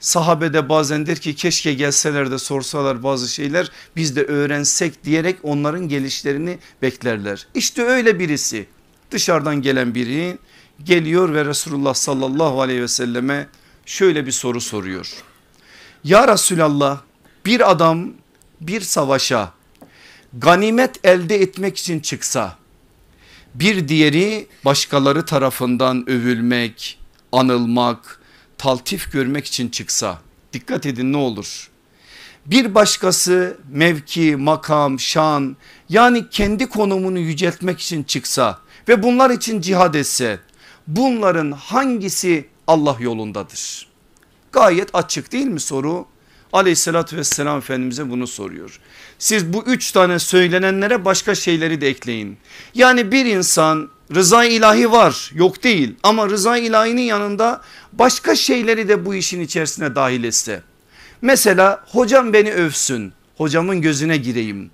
Sahabe 0.00 0.52
de 0.52 0.68
bazen 0.68 1.06
der 1.06 1.16
ki 1.16 1.34
keşke 1.34 1.74
gelseler 1.74 2.30
de 2.30 2.38
sorsalar 2.38 3.02
bazı 3.02 3.28
şeyler 3.28 3.70
biz 3.96 4.16
de 4.16 4.24
öğrensek 4.24 5.04
diyerek 5.04 5.36
onların 5.42 5.88
gelişlerini 5.88 6.58
beklerler. 6.82 7.46
İşte 7.54 7.82
öyle 7.82 8.18
birisi 8.18 8.66
dışarıdan 9.10 9.62
gelen 9.62 9.94
biri 9.94 10.38
geliyor 10.84 11.34
ve 11.34 11.44
Resulullah 11.44 11.94
sallallahu 11.94 12.60
aleyhi 12.60 12.82
ve 12.82 12.88
selleme 12.88 13.48
şöyle 13.86 14.26
bir 14.26 14.32
soru 14.32 14.60
soruyor. 14.60 15.12
Ya 16.04 16.28
Resulallah 16.28 17.00
bir 17.46 17.70
adam 17.70 18.08
bir 18.60 18.80
savaşa 18.80 19.52
ganimet 20.38 21.06
elde 21.06 21.36
etmek 21.42 21.76
için 21.76 22.00
çıksa 22.00 22.56
bir 23.54 23.88
diğeri 23.88 24.46
başkaları 24.64 25.24
tarafından 25.24 26.10
övülmek, 26.10 26.98
anılmak, 27.32 28.20
taltif 28.58 29.12
görmek 29.12 29.46
için 29.46 29.68
çıksa 29.68 30.18
dikkat 30.52 30.86
edin 30.86 31.12
ne 31.12 31.16
olur. 31.16 31.70
Bir 32.46 32.74
başkası 32.74 33.58
mevki, 33.70 34.36
makam, 34.36 35.00
şan 35.00 35.56
yani 35.88 36.30
kendi 36.30 36.68
konumunu 36.68 37.18
yüceltmek 37.18 37.80
için 37.80 38.02
çıksa 38.02 38.58
ve 38.88 39.02
bunlar 39.02 39.30
için 39.30 39.60
cihad 39.60 39.94
etse 39.94 40.40
bunların 40.86 41.52
hangisi 41.52 42.48
Allah 42.66 42.96
yolundadır? 43.00 43.88
Gayet 44.52 44.94
açık 44.94 45.32
değil 45.32 45.46
mi 45.46 45.60
soru? 45.60 46.06
Aleyhissalatü 46.52 47.16
vesselam 47.16 47.58
Efendimiz'e 47.58 48.10
bunu 48.10 48.26
soruyor. 48.26 48.80
Siz 49.18 49.52
bu 49.52 49.64
üç 49.66 49.92
tane 49.92 50.18
söylenenlere 50.18 51.04
başka 51.04 51.34
şeyleri 51.34 51.80
de 51.80 51.88
ekleyin. 51.88 52.38
Yani 52.74 53.12
bir 53.12 53.26
insan 53.26 53.90
rıza 54.14 54.44
ilahi 54.44 54.92
var 54.92 55.30
yok 55.34 55.62
değil 55.64 55.94
ama 56.02 56.28
rıza 56.28 56.56
ilahinin 56.56 57.02
yanında 57.02 57.60
başka 57.92 58.36
şeyleri 58.36 58.88
de 58.88 59.04
bu 59.04 59.14
işin 59.14 59.40
içerisine 59.40 59.94
dahil 59.94 60.24
etse. 60.24 60.62
Mesela 61.22 61.84
hocam 61.86 62.32
beni 62.32 62.52
övsün 62.52 63.12
hocamın 63.36 63.80
gözüne 63.80 64.16
gireyim. 64.16 64.70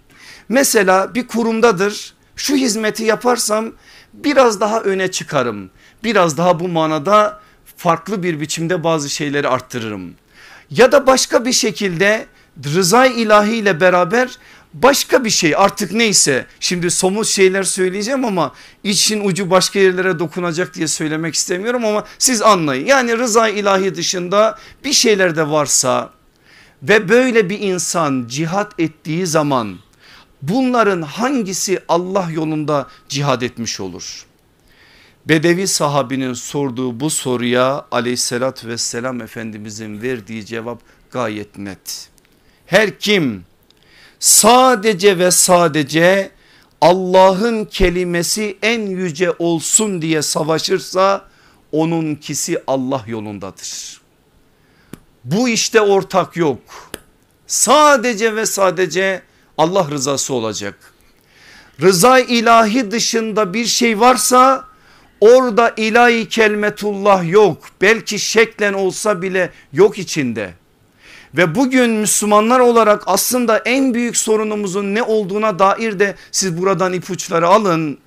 Mesela 0.49 1.15
bir 1.15 1.27
kurumdadır 1.27 2.15
şu 2.37 2.57
hizmeti 2.57 3.05
yaparsam 3.05 3.73
biraz 4.13 4.61
daha 4.61 4.81
öne 4.81 5.11
çıkarım. 5.11 5.71
Biraz 6.05 6.37
daha 6.37 6.61
bu 6.61 6.69
manada 6.69 7.41
farklı 7.77 8.23
bir 8.23 8.41
biçimde 8.41 8.85
bazı 8.85 9.11
şeyleri 9.11 9.49
arttırırım 9.49 10.15
ya 10.71 10.93
da 10.93 11.07
başka 11.07 11.45
bir 11.45 11.53
şekilde 11.53 12.27
rıza 12.75 13.07
ilahi 13.07 13.57
ile 13.57 13.81
beraber 13.81 14.39
başka 14.75 15.25
bir 15.25 15.31
şey 15.31 15.57
artık 15.57 15.93
neyse 15.93 16.47
şimdi 16.61 16.91
somut 16.91 17.27
şeyler 17.27 17.63
söyleyeceğim 17.63 18.25
ama 18.25 18.53
için 18.85 19.25
ucu 19.25 19.51
başka 19.51 19.79
yerlere 19.79 20.19
dokunacak 20.19 20.75
diye 20.75 20.89
söylemek 20.89 21.35
istemiyorum 21.35 21.85
ama 21.85 22.05
siz 22.19 22.43
anlayın. 22.43 22.87
Yani 22.87 23.19
rıza 23.19 23.49
ilahi 23.49 23.95
dışında 23.95 24.59
bir 24.85 24.93
şeyler 24.93 25.37
de 25.37 25.51
varsa 25.51 26.11
ve 26.83 27.09
böyle 27.09 27.51
bir 27.51 27.59
insan 27.59 28.27
cihat 28.29 28.81
ettiği 28.81 29.27
zaman 29.27 29.79
bunların 30.43 31.03
hangisi 31.03 31.81
Allah 31.89 32.29
yolunda 32.31 32.87
cihad 33.09 33.43
etmiş 33.43 33.81
olur? 33.81 34.28
Bedevi 35.29 35.67
sahabinin 35.67 36.33
sorduğu 36.33 37.01
bu 37.01 37.11
soruya 37.11 37.87
aleyhissalatü 37.91 38.69
vesselam 38.69 39.21
efendimizin 39.21 40.03
verdiği 40.03 40.47
cevap 40.47 40.81
gayet 41.11 41.59
net. 41.59 42.09
Her 42.67 42.99
kim 42.99 43.45
sadece 44.19 45.19
ve 45.19 45.31
sadece 45.31 46.31
Allah'ın 46.81 47.65
kelimesi 47.65 48.59
en 48.63 48.81
yüce 48.81 49.33
olsun 49.39 50.03
diye 50.03 50.23
savaşırsa 50.23 51.29
onunkisi 51.73 52.63
Allah 52.67 53.05
yolundadır. 53.07 54.01
Bu 55.25 55.49
işte 55.49 55.81
ortak 55.81 56.37
yok. 56.37 56.61
Sadece 57.47 58.37
ve 58.37 58.47
sadece 58.47 59.23
Allah 59.59 59.91
rızası 59.91 60.35
olacak. 60.35 60.93
Rıza 61.83 62.19
ilahi 62.19 62.91
dışında 62.91 63.55
bir 63.55 63.67
şey 63.67 64.01
varsa 64.01 64.68
Orada 65.21 65.75
ilahi 65.77 66.29
kelmetullah 66.29 67.31
yok. 67.31 67.69
Belki 67.81 68.19
şeklen 68.19 68.73
olsa 68.73 69.23
bile 69.23 69.51
yok 69.73 69.99
içinde. 69.99 70.51
Ve 71.37 71.55
bugün 71.55 71.91
Müslümanlar 71.91 72.61
olarak 72.61 73.03
aslında 73.07 73.59
en 73.59 73.95
büyük 73.95 74.17
sorunumuzun 74.17 74.95
ne 74.95 75.03
olduğuna 75.03 75.59
dair 75.59 75.99
de 75.99 76.15
siz 76.31 76.63
buradan 76.63 76.93
ipuçları 76.93 77.47
alın. 77.47 77.99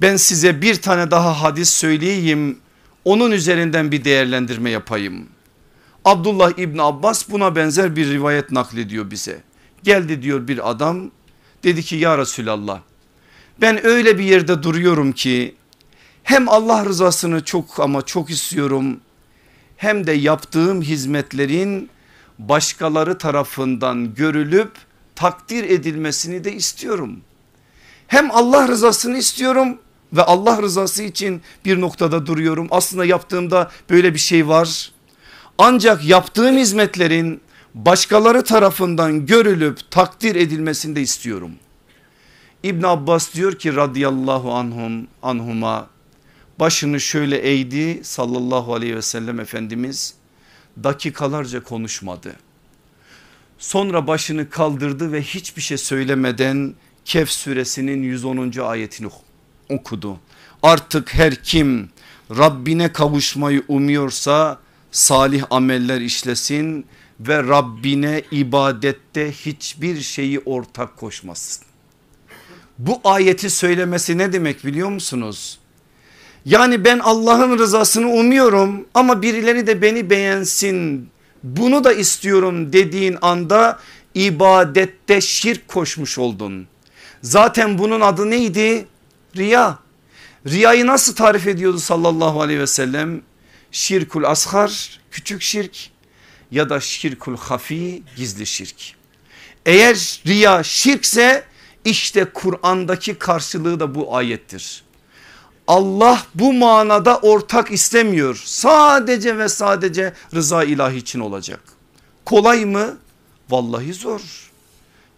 Ben 0.00 0.16
size 0.16 0.62
bir 0.62 0.74
tane 0.74 1.10
daha 1.10 1.42
hadis 1.42 1.70
söyleyeyim. 1.70 2.58
Onun 3.04 3.30
üzerinden 3.30 3.92
bir 3.92 4.04
değerlendirme 4.04 4.70
yapayım. 4.70 5.26
Abdullah 6.04 6.58
İbni 6.58 6.82
Abbas 6.82 7.30
buna 7.30 7.56
benzer 7.56 7.96
bir 7.96 8.10
rivayet 8.10 8.50
naklediyor 8.50 9.10
bize. 9.10 9.40
Geldi 9.82 10.22
diyor 10.22 10.48
bir 10.48 10.70
adam 10.70 11.10
dedi 11.64 11.82
ki 11.82 11.96
ya 11.96 12.18
Resulallah 12.18 12.80
ben 13.60 13.86
öyle 13.86 14.18
bir 14.18 14.24
yerde 14.24 14.62
duruyorum 14.62 15.12
ki 15.12 15.54
hem 16.24 16.48
Allah 16.48 16.84
rızasını 16.84 17.44
çok 17.44 17.80
ama 17.80 18.02
çok 18.02 18.30
istiyorum 18.30 19.00
hem 19.76 20.06
de 20.06 20.12
yaptığım 20.12 20.82
hizmetlerin 20.82 21.90
başkaları 22.38 23.18
tarafından 23.18 24.14
görülüp 24.14 24.70
takdir 25.14 25.64
edilmesini 25.64 26.44
de 26.44 26.52
istiyorum. 26.52 27.20
Hem 28.06 28.30
Allah 28.30 28.68
rızasını 28.68 29.18
istiyorum 29.18 29.78
ve 30.12 30.22
Allah 30.22 30.62
rızası 30.62 31.02
için 31.02 31.42
bir 31.64 31.80
noktada 31.80 32.26
duruyorum. 32.26 32.68
Aslında 32.70 33.04
yaptığımda 33.04 33.70
böyle 33.90 34.14
bir 34.14 34.18
şey 34.18 34.48
var. 34.48 34.92
Ancak 35.58 36.04
yaptığım 36.04 36.56
hizmetlerin 36.56 37.40
başkaları 37.74 38.44
tarafından 38.44 39.26
görülüp 39.26 39.90
takdir 39.90 40.36
edilmesini 40.36 40.96
de 40.96 41.00
istiyorum. 41.00 41.50
İbn 42.62 42.82
Abbas 42.82 43.34
diyor 43.34 43.54
ki 43.54 43.76
radıyallahu 43.76 44.52
anhum 44.52 45.06
anhuma 45.22 45.93
başını 46.60 47.00
şöyle 47.00 47.38
eğdi 47.38 48.04
sallallahu 48.04 48.74
aleyhi 48.74 48.96
ve 48.96 49.02
sellem 49.02 49.40
Efendimiz 49.40 50.14
dakikalarca 50.84 51.62
konuşmadı. 51.62 52.36
Sonra 53.58 54.06
başını 54.06 54.50
kaldırdı 54.50 55.12
ve 55.12 55.22
hiçbir 55.22 55.62
şey 55.62 55.78
söylemeden 55.78 56.74
Kehf 57.04 57.30
suresinin 57.30 58.02
110. 58.02 58.52
ayetini 58.62 59.08
okudu. 59.68 60.18
Artık 60.62 61.14
her 61.14 61.34
kim 61.34 61.90
Rabbine 62.30 62.92
kavuşmayı 62.92 63.64
umuyorsa 63.68 64.58
salih 64.90 65.44
ameller 65.50 66.00
işlesin 66.00 66.86
ve 67.20 67.42
Rabbine 67.42 68.22
ibadette 68.30 69.32
hiçbir 69.32 70.00
şeyi 70.00 70.40
ortak 70.40 70.96
koşmasın. 70.96 71.64
Bu 72.78 73.00
ayeti 73.04 73.50
söylemesi 73.50 74.18
ne 74.18 74.32
demek 74.32 74.64
biliyor 74.64 74.88
musunuz? 74.88 75.58
Yani 76.44 76.84
ben 76.84 76.98
Allah'ın 76.98 77.58
rızasını 77.58 78.08
umuyorum 78.08 78.86
ama 78.94 79.22
birileri 79.22 79.66
de 79.66 79.82
beni 79.82 80.10
beğensin 80.10 81.08
bunu 81.42 81.84
da 81.84 81.92
istiyorum 81.92 82.72
dediğin 82.72 83.18
anda 83.22 83.80
ibadette 84.14 85.20
şirk 85.20 85.68
koşmuş 85.68 86.18
oldun. 86.18 86.66
Zaten 87.22 87.78
bunun 87.78 88.00
adı 88.00 88.30
neydi? 88.30 88.86
Riya. 89.36 89.78
Riyayı 90.46 90.86
nasıl 90.86 91.14
tarif 91.14 91.46
ediyordu 91.46 91.78
sallallahu 91.78 92.42
aleyhi 92.42 92.60
ve 92.60 92.66
sellem? 92.66 93.22
Şirkul 93.72 94.24
ashar 94.24 95.00
küçük 95.10 95.42
şirk 95.42 95.90
ya 96.50 96.70
da 96.70 96.80
şirkul 96.80 97.36
hafi 97.36 98.02
gizli 98.16 98.46
şirk. 98.46 98.94
Eğer 99.66 100.20
riya 100.26 100.62
şirkse 100.62 101.44
işte 101.84 102.24
Kur'an'daki 102.24 103.14
karşılığı 103.14 103.80
da 103.80 103.94
bu 103.94 104.16
ayettir. 104.16 104.82
Allah 105.68 106.26
bu 106.34 106.52
manada 106.52 107.18
ortak 107.18 107.70
istemiyor. 107.70 108.42
Sadece 108.44 109.38
ve 109.38 109.48
sadece 109.48 110.12
rıza 110.34 110.64
ilahi 110.64 110.96
için 110.96 111.20
olacak. 111.20 111.60
Kolay 112.24 112.64
mı? 112.64 112.96
Vallahi 113.50 113.94
zor. 113.94 114.50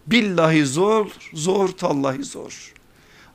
Billahi 0.07 0.65
zor, 0.65 1.07
zor 1.33 1.67
tallahi 1.67 2.23
zor. 2.23 2.73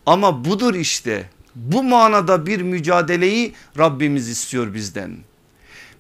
Ama 0.06 0.44
budur 0.44 0.74
işte. 0.74 1.30
Bu 1.54 1.82
manada 1.82 2.46
bir 2.46 2.62
mücadeleyi 2.62 3.54
Rabbimiz 3.78 4.28
istiyor 4.28 4.74
bizden. 4.74 5.16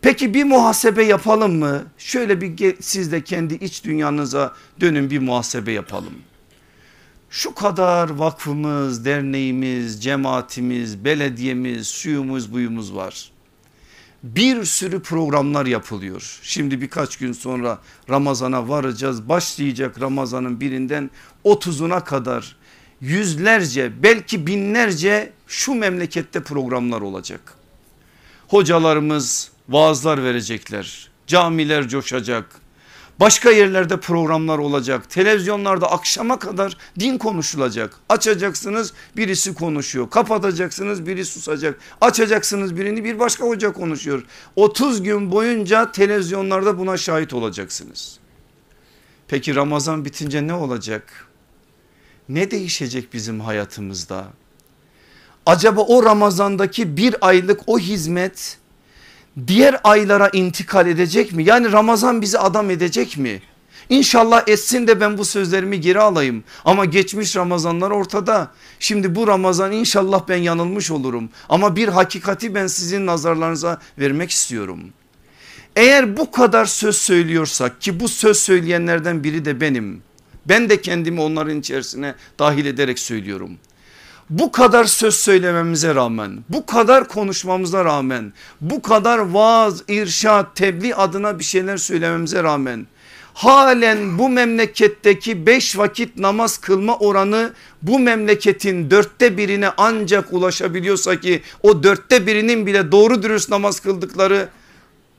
Peki 0.02 0.34
bir 0.34 0.44
muhasebe 0.44 1.04
yapalım 1.04 1.58
mı? 1.58 1.82
Şöyle 1.98 2.40
bir 2.40 2.76
siz 2.80 3.12
de 3.12 3.24
kendi 3.24 3.54
iç 3.54 3.84
dünyanıza 3.84 4.54
dönün 4.80 5.10
bir 5.10 5.18
muhasebe 5.18 5.72
yapalım. 5.72 6.14
Şu 7.32 7.54
kadar 7.54 8.10
vakfımız, 8.10 9.04
derneğimiz, 9.04 10.04
cemaatimiz, 10.04 11.04
belediyemiz, 11.04 11.88
şuyumuz 11.88 12.52
buyumuz 12.52 12.94
var. 12.94 13.30
Bir 14.22 14.64
sürü 14.64 15.02
programlar 15.02 15.66
yapılıyor. 15.66 16.40
Şimdi 16.42 16.80
birkaç 16.80 17.16
gün 17.16 17.32
sonra 17.32 17.78
Ramazan'a 18.10 18.68
varacağız. 18.68 19.28
Başlayacak 19.28 20.00
Ramazan'ın 20.00 20.60
birinden 20.60 21.10
30'una 21.44 22.04
kadar 22.04 22.56
yüzlerce 23.00 24.02
belki 24.02 24.46
binlerce 24.46 25.32
şu 25.46 25.74
memlekette 25.74 26.42
programlar 26.42 27.00
olacak. 27.00 27.54
Hocalarımız 28.48 29.50
vaazlar 29.68 30.24
verecekler. 30.24 31.10
Camiler 31.26 31.88
coşacak. 31.88 32.61
Başka 33.22 33.50
yerlerde 33.50 34.00
programlar 34.00 34.58
olacak. 34.58 35.10
Televizyonlarda 35.10 35.90
akşama 35.90 36.38
kadar 36.38 36.76
din 37.00 37.18
konuşulacak. 37.18 37.94
Açacaksınız 38.08 38.92
birisi 39.16 39.54
konuşuyor. 39.54 40.10
Kapatacaksınız 40.10 41.06
biri 41.06 41.24
susacak. 41.24 41.78
Açacaksınız 42.00 42.76
birini 42.76 43.04
bir 43.04 43.18
başka 43.18 43.44
hoca 43.44 43.72
konuşuyor. 43.72 44.24
30 44.56 45.02
gün 45.02 45.32
boyunca 45.32 45.92
televizyonlarda 45.92 46.78
buna 46.78 46.96
şahit 46.96 47.32
olacaksınız. 47.32 48.18
Peki 49.28 49.54
Ramazan 49.54 50.04
bitince 50.04 50.46
ne 50.46 50.54
olacak? 50.54 51.26
Ne 52.28 52.50
değişecek 52.50 53.12
bizim 53.12 53.40
hayatımızda? 53.40 54.26
Acaba 55.46 55.80
o 55.80 56.04
Ramazandaki 56.04 56.96
bir 56.96 57.16
aylık 57.20 57.60
o 57.66 57.78
hizmet 57.78 58.58
diğer 59.46 59.80
aylara 59.84 60.28
intikal 60.28 60.86
edecek 60.86 61.32
mi? 61.32 61.44
Yani 61.44 61.72
Ramazan 61.72 62.22
bizi 62.22 62.38
adam 62.38 62.70
edecek 62.70 63.18
mi? 63.18 63.42
İnşallah 63.88 64.42
etsin 64.46 64.86
de 64.86 65.00
ben 65.00 65.18
bu 65.18 65.24
sözlerimi 65.24 65.80
geri 65.80 66.00
alayım. 66.00 66.44
Ama 66.64 66.84
geçmiş 66.84 67.36
Ramazanlar 67.36 67.90
ortada. 67.90 68.50
Şimdi 68.78 69.14
bu 69.14 69.26
Ramazan 69.26 69.72
inşallah 69.72 70.28
ben 70.28 70.36
yanılmış 70.36 70.90
olurum. 70.90 71.30
Ama 71.48 71.76
bir 71.76 71.88
hakikati 71.88 72.54
ben 72.54 72.66
sizin 72.66 73.06
nazarlarınıza 73.06 73.80
vermek 73.98 74.30
istiyorum. 74.30 74.80
Eğer 75.76 76.16
bu 76.16 76.30
kadar 76.30 76.64
söz 76.64 76.96
söylüyorsak 76.96 77.80
ki 77.80 78.00
bu 78.00 78.08
söz 78.08 78.38
söyleyenlerden 78.38 79.24
biri 79.24 79.44
de 79.44 79.60
benim. 79.60 80.02
Ben 80.46 80.68
de 80.68 80.80
kendimi 80.80 81.20
onların 81.20 81.58
içerisine 81.58 82.14
dahil 82.38 82.66
ederek 82.66 82.98
söylüyorum 82.98 83.58
bu 84.32 84.52
kadar 84.52 84.84
söz 84.84 85.14
söylememize 85.14 85.94
rağmen 85.94 86.44
bu 86.48 86.66
kadar 86.66 87.08
konuşmamıza 87.08 87.84
rağmen 87.84 88.32
bu 88.60 88.82
kadar 88.82 89.18
vaaz 89.18 89.82
irşat 89.88 90.56
tebliğ 90.56 90.94
adına 90.94 91.38
bir 91.38 91.44
şeyler 91.44 91.76
söylememize 91.76 92.42
rağmen 92.42 92.86
halen 93.34 94.18
bu 94.18 94.28
memleketteki 94.28 95.46
beş 95.46 95.78
vakit 95.78 96.16
namaz 96.16 96.58
kılma 96.58 96.98
oranı 96.98 97.52
bu 97.82 97.98
memleketin 97.98 98.90
dörtte 98.90 99.36
birine 99.36 99.70
ancak 99.76 100.32
ulaşabiliyorsa 100.32 101.20
ki 101.20 101.42
o 101.62 101.82
dörtte 101.82 102.26
birinin 102.26 102.66
bile 102.66 102.92
doğru 102.92 103.22
dürüst 103.22 103.48
namaz 103.48 103.80
kıldıkları 103.80 104.48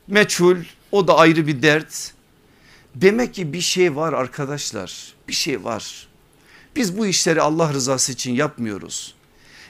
meçhul 0.07 0.57
o 0.91 1.07
da 1.07 1.17
ayrı 1.17 1.47
bir 1.47 1.61
dert. 1.61 2.13
Demek 2.95 3.33
ki 3.33 3.53
bir 3.53 3.61
şey 3.61 3.95
var 3.95 4.13
arkadaşlar 4.13 5.13
bir 5.27 5.33
şey 5.33 5.63
var. 5.63 6.12
Biz 6.75 6.97
bu 6.97 7.05
işleri 7.05 7.41
Allah 7.41 7.73
rızası 7.73 8.11
için 8.11 8.33
yapmıyoruz. 8.33 9.13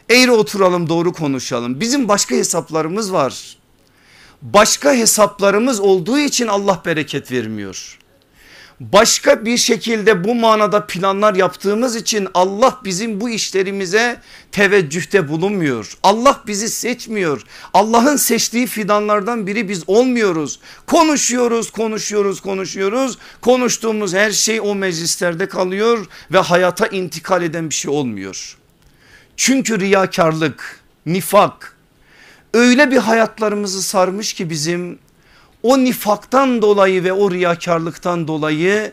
Eğri 0.09 0.31
oturalım 0.31 0.89
doğru 0.89 1.13
konuşalım. 1.13 1.79
Bizim 1.79 2.07
başka 2.07 2.35
hesaplarımız 2.35 3.13
var. 3.13 3.57
Başka 4.41 4.93
hesaplarımız 4.93 5.79
olduğu 5.79 6.19
için 6.19 6.47
Allah 6.47 6.81
bereket 6.85 7.31
vermiyor 7.31 7.99
başka 8.91 9.45
bir 9.45 9.57
şekilde 9.57 10.23
bu 10.23 10.35
manada 10.35 10.87
planlar 10.87 11.35
yaptığımız 11.35 11.95
için 11.95 12.27
Allah 12.33 12.79
bizim 12.83 13.21
bu 13.21 13.29
işlerimize 13.29 14.21
teveccühte 14.51 15.27
bulunmuyor. 15.27 15.97
Allah 16.03 16.41
bizi 16.47 16.69
seçmiyor. 16.69 17.41
Allah'ın 17.73 18.15
seçtiği 18.15 18.67
fidanlardan 18.67 19.47
biri 19.47 19.69
biz 19.69 19.83
olmuyoruz. 19.87 20.59
Konuşuyoruz, 20.87 21.71
konuşuyoruz, 21.71 22.41
konuşuyoruz. 22.41 23.17
Konuştuğumuz 23.41 24.13
her 24.13 24.31
şey 24.31 24.61
o 24.61 24.75
meclislerde 24.75 25.45
kalıyor 25.45 26.05
ve 26.31 26.37
hayata 26.37 26.87
intikal 26.87 27.43
eden 27.43 27.69
bir 27.69 27.75
şey 27.75 27.91
olmuyor. 27.91 28.57
Çünkü 29.37 29.79
riyakarlık, 29.79 30.79
nifak 31.05 31.77
öyle 32.53 32.91
bir 32.91 32.97
hayatlarımızı 32.97 33.83
sarmış 33.83 34.33
ki 34.33 34.49
bizim 34.49 34.99
o 35.63 35.83
nifaktan 35.83 36.61
dolayı 36.61 37.03
ve 37.03 37.13
o 37.13 37.31
riyakarlıktan 37.31 38.27
dolayı 38.27 38.91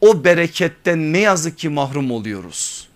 o 0.00 0.24
bereketten 0.24 1.12
ne 1.12 1.18
yazık 1.18 1.58
ki 1.58 1.68
mahrum 1.68 2.10
oluyoruz. 2.10 2.88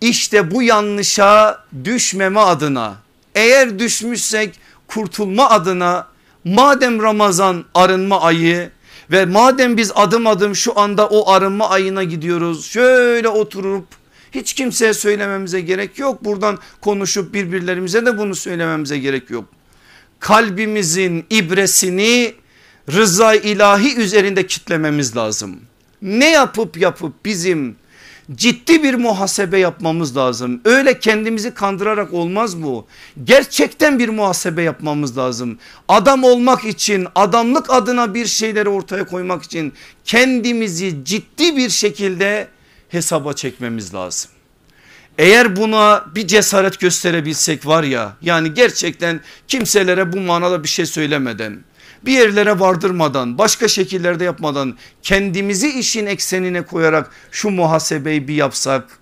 İşte 0.00 0.50
bu 0.50 0.62
yanlışa 0.62 1.64
düşmeme 1.84 2.40
adına 2.40 2.94
eğer 3.34 3.78
düşmüşsek 3.78 4.60
kurtulma 4.86 5.50
adına 5.50 6.06
madem 6.44 7.02
Ramazan 7.02 7.64
arınma 7.74 8.20
ayı 8.20 8.70
ve 9.10 9.24
madem 9.24 9.76
biz 9.76 9.92
adım 9.94 10.26
adım 10.26 10.56
şu 10.56 10.78
anda 10.78 11.08
o 11.08 11.30
arınma 11.30 11.68
ayına 11.70 12.04
gidiyoruz 12.04 12.66
şöyle 12.66 13.28
oturup 13.28 13.86
hiç 14.32 14.54
kimseye 14.54 14.94
söylememize 14.94 15.60
gerek 15.60 15.98
yok. 15.98 16.24
Buradan 16.24 16.58
konuşup 16.80 17.34
birbirlerimize 17.34 18.06
de 18.06 18.18
bunu 18.18 18.34
söylememize 18.34 18.98
gerek 18.98 19.30
yok. 19.30 19.44
Kalbimizin 20.20 21.26
ibresini 21.30 22.34
rıza 22.92 23.34
ilahi 23.34 23.96
üzerinde 23.96 24.46
kitlememiz 24.46 25.16
lazım. 25.16 25.60
Ne 26.02 26.30
yapıp 26.30 26.76
yapıp 26.76 27.24
bizim 27.24 27.76
ciddi 28.34 28.82
bir 28.82 28.94
muhasebe 28.94 29.58
yapmamız 29.58 30.16
lazım. 30.16 30.60
Öyle 30.64 30.98
kendimizi 30.98 31.54
kandırarak 31.54 32.12
olmaz 32.12 32.62
bu. 32.62 32.86
Gerçekten 33.24 33.98
bir 33.98 34.08
muhasebe 34.08 34.62
yapmamız 34.62 35.18
lazım. 35.18 35.58
Adam 35.88 36.24
olmak 36.24 36.64
için 36.64 37.06
adamlık 37.14 37.70
adına 37.70 38.14
bir 38.14 38.26
şeyleri 38.26 38.68
ortaya 38.68 39.06
koymak 39.06 39.42
için 39.42 39.72
kendimizi 40.04 41.04
ciddi 41.04 41.56
bir 41.56 41.70
şekilde 41.70 42.48
hesaba 42.88 43.32
çekmemiz 43.32 43.94
lazım. 43.94 44.30
Eğer 45.18 45.56
buna 45.56 46.04
bir 46.14 46.26
cesaret 46.26 46.80
gösterebilsek 46.80 47.66
var 47.66 47.82
ya 47.82 48.16
yani 48.22 48.54
gerçekten 48.54 49.20
kimselere 49.48 50.12
bu 50.12 50.20
manada 50.20 50.62
bir 50.62 50.68
şey 50.68 50.86
söylemeden 50.86 51.64
bir 52.06 52.12
yerlere 52.12 52.60
vardırmadan 52.60 53.38
başka 53.38 53.68
şekillerde 53.68 54.24
yapmadan 54.24 54.76
kendimizi 55.02 55.78
işin 55.78 56.06
eksenine 56.06 56.62
koyarak 56.62 57.10
şu 57.30 57.50
muhasebeyi 57.50 58.28
bir 58.28 58.34
yapsak 58.34 58.98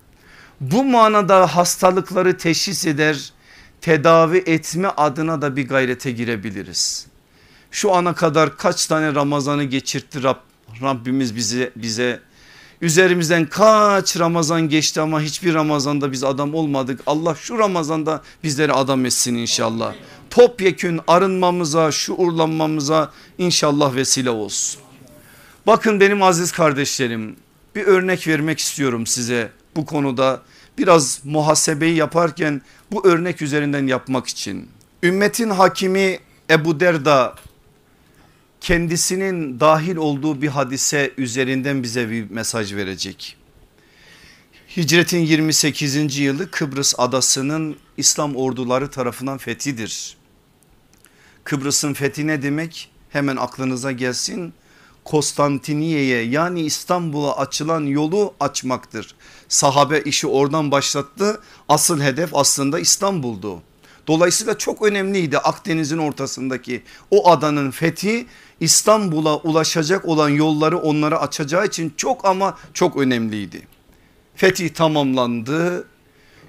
bu 0.61 0.85
manada 0.85 1.57
hastalıkları 1.57 2.37
teşhis 2.37 2.87
eder 2.87 3.33
tedavi 3.81 4.43
etme 4.47 4.89
adına 4.89 5.43
da 5.43 5.57
bir 5.57 5.69
gayrete 5.69 6.11
girebiliriz. 6.11 7.07
Şu 7.71 7.95
ana 7.95 8.15
kadar 8.15 8.57
kaç 8.57 8.87
tane 8.87 9.15
Ramazan'ı 9.15 9.65
geçirtti 9.65 10.23
Rab, 10.23 10.37
Rabbimiz 10.83 11.37
bize 11.37 11.71
bize 11.77 12.21
Üzerimizden 12.83 13.47
kaç 13.47 14.19
Ramazan 14.19 14.69
geçti 14.69 15.01
ama 15.01 15.21
hiçbir 15.21 15.55
Ramazan'da 15.55 16.13
biz 16.13 16.25
adam 16.25 16.55
olmadık. 16.55 17.01
Allah 17.07 17.35
şu 17.35 17.59
Ramazan'da 17.59 18.23
bizleri 18.45 18.73
adam 18.73 19.07
etsin 19.07 19.35
inşallah 19.35 19.95
topyekün 20.33 21.01
arınmamıza, 21.07 21.93
şuurlanmamıza 21.93 23.13
inşallah 23.39 23.95
vesile 23.95 24.31
olsun. 24.31 24.81
Bakın 25.67 26.01
benim 26.01 26.23
aziz 26.23 26.53
kardeşlerim 26.53 27.37
bir 27.75 27.87
örnek 27.87 28.29
vermek 28.29 28.59
istiyorum 28.59 29.07
size 29.07 29.51
bu 29.77 29.87
konuda. 29.87 30.43
Biraz 30.79 31.21
muhasebeyi 31.25 31.97
yaparken 31.97 32.63
bu 32.93 33.07
örnek 33.07 33.43
üzerinden 33.43 33.87
yapmak 33.87 34.27
için. 34.27 34.69
Ümmetin 35.03 35.51
hakimi 35.51 36.19
Ebu 36.51 36.81
Derda 36.81 37.35
kendisinin 38.63 39.61
dahil 39.61 39.97
olduğu 39.97 40.43
bir 40.43 40.49
hadise 40.49 41.13
üzerinden 41.19 41.83
bize 41.83 42.11
bir 42.11 42.31
mesaj 42.31 42.75
verecek. 42.75 43.37
Hicretin 44.77 45.19
28. 45.19 46.19
yılı 46.19 46.51
Kıbrıs 46.51 46.95
adasının 46.99 47.77
İslam 47.97 48.37
orduları 48.37 48.91
tarafından 48.91 49.39
fethidir. 49.39 50.17
Kıbrıs'ın 51.45 51.95
fethi 51.95 52.27
ne 52.27 52.43
demek? 52.43 52.91
Hemen 53.11 53.37
aklınıza 53.37 53.93
gelsin. 53.93 54.55
Konstantiniye'ye 55.05 56.23
yani 56.23 56.61
İstanbul'a 56.61 57.37
açılan 57.37 57.85
yolu 57.85 58.35
açmaktır. 58.41 59.15
Sahabe 59.49 60.01
işi 60.01 60.27
oradan 60.27 60.71
başlattı. 60.71 61.41
Asıl 61.69 62.01
hedef 62.01 62.35
aslında 62.35 62.81
İstanbul'du. 62.81 63.63
Dolayısıyla 64.07 64.59
çok 64.59 64.83
önemliydi 64.83 65.39
Akdeniz'in 65.39 65.99
ortasındaki 65.99 66.83
o 67.11 67.31
adanın 67.31 67.71
fethi 67.71 68.27
İstanbul'a 68.63 69.37
ulaşacak 69.37 70.05
olan 70.05 70.29
yolları 70.29 70.79
onlara 70.79 71.21
açacağı 71.21 71.67
için 71.67 71.95
çok 71.97 72.25
ama 72.25 72.59
çok 72.75 72.97
önemliydi. 72.97 73.63
Fetih 74.37 74.69
tamamlandı. 74.69 75.87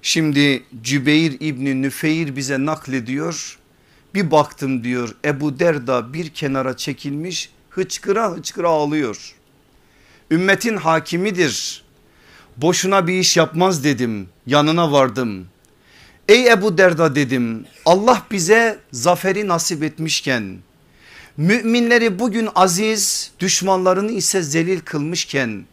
Şimdi 0.02 0.64
Cübeyr 0.84 1.32
İbni 1.40 1.82
Nüfeyr 1.82 2.36
bize 2.36 2.66
naklediyor. 2.66 3.60
Bir 4.14 4.32
baktım 4.32 4.84
diyor 4.84 5.16
Ebu 5.26 5.60
Derda 5.60 6.14
bir 6.14 6.30
kenara 6.30 6.78
çekilmiş 6.78 7.50
hıçkıra 7.70 8.32
hıçkıra 8.32 8.70
ağlıyor. 8.70 9.36
Ümmetin 10.32 10.78
hakimidir. 10.78 11.84
Boşuna 12.58 13.08
bir 13.08 13.20
iş 13.20 13.38
yapmaz 13.38 13.84
dedim. 13.84 14.30
Yanına 14.46 14.92
vardım. 14.92 15.48
Ey 16.30 16.52
Ebu 16.52 16.78
Derda 16.78 17.16
dedim 17.16 17.66
Allah 17.86 18.24
bize 18.32 18.80
zaferi 18.92 19.48
nasip 19.48 19.84
etmişken 19.84 20.58
müminleri 21.38 22.20
bugün 22.20 22.50
aziz 22.56 23.32
düşmanlarını 23.40 24.12
ise 24.12 24.42
zelil 24.42 24.80
kılmışken 24.80 25.66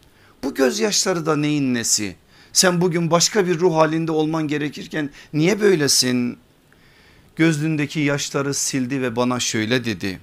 bu 0.43 0.55
gözyaşları 0.55 1.27
da 1.27 1.37
neyin 1.37 1.75
nesi? 1.75 2.17
Sen 2.53 2.81
bugün 2.81 3.11
başka 3.11 3.47
bir 3.47 3.59
ruh 3.59 3.75
halinde 3.75 4.13
olman 4.13 4.49
gerekirken 4.49 5.11
niye 5.33 5.61
böylesin? 5.61 6.39
Gözlüğündeki 7.37 8.01
yaşları 8.01 8.55
sildi 8.55 9.03
ve 9.03 9.17
bana 9.17 9.41
şöyle 9.41 9.85
dedi. 9.85 10.21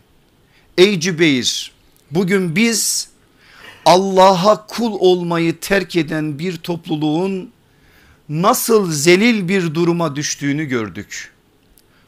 Ey 0.78 1.00
Cübeyr 1.00 1.71
bugün 2.12 2.56
biz 2.56 3.10
Allah'a 3.86 4.67
kul 4.67 4.91
olmayı 5.00 5.60
terk 5.60 5.95
eden 5.95 6.39
bir 6.39 6.58
topluluğun 6.58 7.52
nasıl 8.30 8.91
zelil 8.91 9.47
bir 9.47 9.76
duruma 9.76 10.15
düştüğünü 10.15 10.65
gördük. 10.65 11.32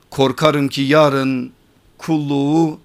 Korkarım 0.09 0.67
ki 0.67 0.81
yarın 0.81 1.51
kulluğu 1.97 2.79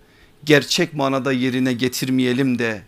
gerçek 0.47 0.95
manada 0.95 1.33
yerine 1.33 1.73
getirmeyelim 1.73 2.59
de 2.59 2.83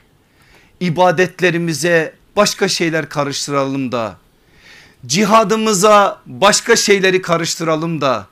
ibadetlerimize 0.81 2.14
başka 2.37 2.69
şeyler 2.69 3.09
karıştıralım 3.09 3.92
da 3.92 4.16
cihadımıza 5.07 6.23
başka 6.27 6.77
şeyleri 6.77 7.23
karıştıralım 7.23 8.01
da 8.01 8.27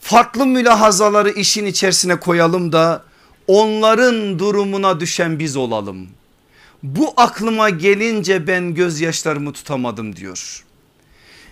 farklı 0.00 0.46
mülahazaları 0.46 1.30
işin 1.30 1.66
içerisine 1.66 2.20
koyalım 2.20 2.72
da 2.72 3.04
onların 3.46 4.38
durumuna 4.38 5.00
düşen 5.00 5.38
biz 5.38 5.56
olalım. 5.56 6.08
Bu 6.82 7.14
aklıma 7.16 7.70
gelince 7.70 8.46
ben 8.46 8.74
gözyaşlarımı 8.74 9.52
tutamadım 9.52 10.16
diyor. 10.16 10.64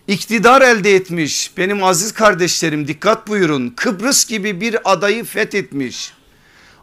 İktidar 0.09 0.63
elde 0.63 0.95
etmiş 0.95 1.53
benim 1.57 1.85
aziz 1.85 2.13
kardeşlerim 2.13 2.89
dikkat 2.89 3.29
buyurun 3.29 3.71
Kıbrıs 3.77 4.27
gibi 4.27 4.61
bir 4.61 4.93
adayı 4.93 5.25
fethetmiş. 5.25 6.13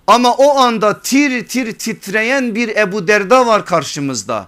Ama 0.08 0.34
o 0.34 0.58
anda 0.58 1.02
tir 1.02 1.48
tir 1.48 1.72
titreyen 1.72 2.56
bir 2.56 2.76
Ebu 2.76 3.08
Derda 3.08 3.48
var 3.48 3.66
karşımızda. 3.66 4.48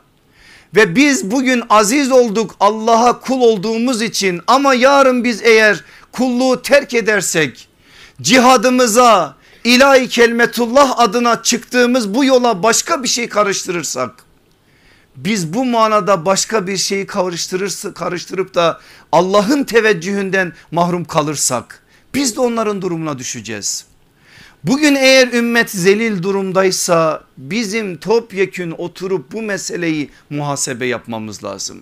Ve 0.75 0.95
biz 0.95 1.31
bugün 1.31 1.63
aziz 1.69 2.11
olduk 2.11 2.55
Allah'a 2.59 3.19
kul 3.19 3.41
olduğumuz 3.41 4.01
için 4.01 4.41
ama 4.47 4.73
yarın 4.73 5.23
biz 5.23 5.41
eğer 5.41 5.83
kulluğu 6.11 6.61
terk 6.61 6.93
edersek 6.93 7.67
cihadımıza 8.21 9.35
ilahi 9.63 10.09
kelimetullah 10.09 10.99
adına 10.99 11.43
çıktığımız 11.43 12.13
bu 12.13 12.25
yola 12.25 12.63
başka 12.63 13.03
bir 13.03 13.07
şey 13.07 13.29
karıştırırsak 13.29 14.11
biz 15.15 15.53
bu 15.53 15.65
manada 15.65 16.25
başka 16.25 16.67
bir 16.67 16.77
şeyi 16.77 17.07
karıştırıp 17.95 18.55
da 18.55 18.79
Allah'ın 19.11 19.63
teveccühünden 19.63 20.53
mahrum 20.71 21.05
kalırsak 21.05 21.83
biz 22.13 22.35
de 22.35 22.39
onların 22.41 22.81
durumuna 22.81 23.19
düşeceğiz. 23.19 23.85
Bugün 24.67 24.95
eğer 24.95 25.33
ümmet 25.33 25.69
zelil 25.69 26.23
durumdaysa 26.23 27.23
bizim 27.37 27.97
topyekün 27.97 28.71
oturup 28.71 29.31
bu 29.31 29.41
meseleyi 29.41 30.09
muhasebe 30.29 30.85
yapmamız 30.85 31.43
lazım. 31.43 31.81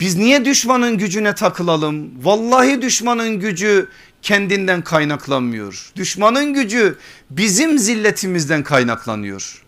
Biz 0.00 0.16
niye 0.16 0.44
düşmanın 0.44 0.98
gücüne 0.98 1.34
takılalım? 1.34 2.10
Vallahi 2.24 2.82
düşmanın 2.82 3.40
gücü 3.40 3.88
kendinden 4.22 4.82
kaynaklanmıyor. 4.82 5.92
Düşmanın 5.96 6.54
gücü 6.54 6.98
bizim 7.30 7.78
zilletimizden 7.78 8.62
kaynaklanıyor. 8.62 9.64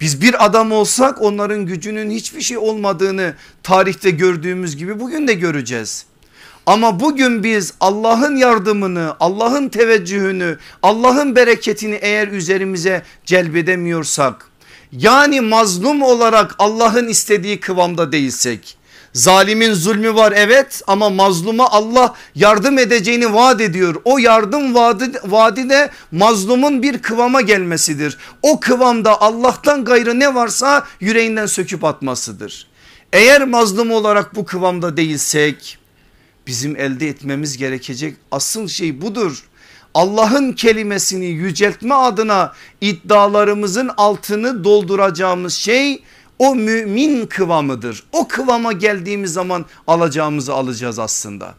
Biz 0.00 0.22
bir 0.22 0.44
adam 0.46 0.72
olsak 0.72 1.22
onların 1.22 1.66
gücünün 1.66 2.10
hiçbir 2.10 2.40
şey 2.40 2.58
olmadığını 2.58 3.34
tarihte 3.62 4.10
gördüğümüz 4.10 4.76
gibi 4.76 5.00
bugün 5.00 5.28
de 5.28 5.34
göreceğiz. 5.34 6.06
Ama 6.66 7.00
bugün 7.00 7.44
biz 7.44 7.74
Allah'ın 7.80 8.36
yardımını, 8.36 9.14
Allah'ın 9.20 9.68
teveccühünü, 9.68 10.58
Allah'ın 10.82 11.36
bereketini 11.36 11.94
eğer 11.94 12.28
üzerimize 12.28 13.02
celbedemiyorsak 13.24 14.46
yani 14.92 15.40
mazlum 15.40 16.02
olarak 16.02 16.54
Allah'ın 16.58 17.08
istediği 17.08 17.60
kıvamda 17.60 18.12
değilsek 18.12 18.76
Zalimin 19.12 19.74
zulmü 19.74 20.14
var 20.14 20.32
evet 20.36 20.82
ama 20.86 21.10
mazluma 21.10 21.70
Allah 21.70 22.14
yardım 22.34 22.78
edeceğini 22.78 23.34
vaat 23.34 23.60
ediyor. 23.60 23.94
O 24.04 24.18
yardım 24.18 24.74
vaadi, 24.74 25.10
vaadi 25.24 25.70
de 25.70 25.90
mazlumun 26.12 26.82
bir 26.82 26.98
kıvama 26.98 27.40
gelmesidir. 27.40 28.18
O 28.42 28.60
kıvamda 28.60 29.20
Allah'tan 29.20 29.84
gayrı 29.84 30.20
ne 30.20 30.34
varsa 30.34 30.86
yüreğinden 31.00 31.46
söküp 31.46 31.84
atmasıdır. 31.84 32.66
Eğer 33.12 33.44
mazlum 33.44 33.90
olarak 33.90 34.34
bu 34.34 34.44
kıvamda 34.44 34.96
değilsek 34.96 35.78
bizim 36.46 36.76
elde 36.76 37.08
etmemiz 37.08 37.56
gerekecek 37.56 38.16
asıl 38.30 38.68
şey 38.68 39.02
budur. 39.02 39.44
Allah'ın 39.94 40.52
kelimesini 40.52 41.26
yüceltme 41.26 41.94
adına 41.94 42.52
iddialarımızın 42.80 43.90
altını 43.96 44.64
dolduracağımız 44.64 45.54
şey 45.54 46.02
o 46.38 46.54
mümin 46.54 47.26
kıvamıdır. 47.26 48.02
O 48.12 48.28
kıvama 48.28 48.72
geldiğimiz 48.72 49.32
zaman 49.32 49.66
alacağımızı 49.86 50.54
alacağız 50.54 50.98
aslında. 50.98 51.54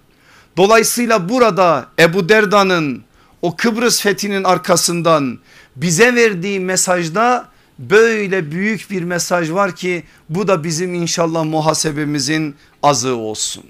Dolayısıyla 0.57 1.29
burada 1.29 1.87
Ebu 1.99 2.29
Derda'nın 2.29 3.03
o 3.41 3.55
Kıbrıs 3.55 4.01
fethinin 4.01 4.43
arkasından 4.43 5.39
bize 5.75 6.15
verdiği 6.15 6.59
mesajda 6.59 7.47
böyle 7.79 8.51
büyük 8.51 8.91
bir 8.91 9.03
mesaj 9.03 9.51
var 9.51 9.75
ki 9.75 10.03
bu 10.29 10.47
da 10.47 10.63
bizim 10.63 10.93
inşallah 10.93 11.43
muhasebemizin 11.43 12.55
azığı 12.83 13.15
olsun. 13.15 13.63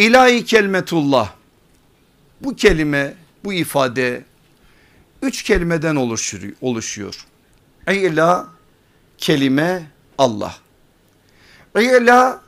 İlahi 0.00 0.44
kelimetullah 0.44 1.32
bu 2.40 2.56
kelime 2.56 3.14
bu 3.44 3.52
ifade 3.52 4.24
üç 5.22 5.42
kelimeden 5.42 5.96
oluşuyor. 5.96 6.52
oluşuyor. 6.60 7.26
İla 7.88 8.48
kelime 9.18 9.82
Allah. 10.18 10.54
İla 11.78 12.40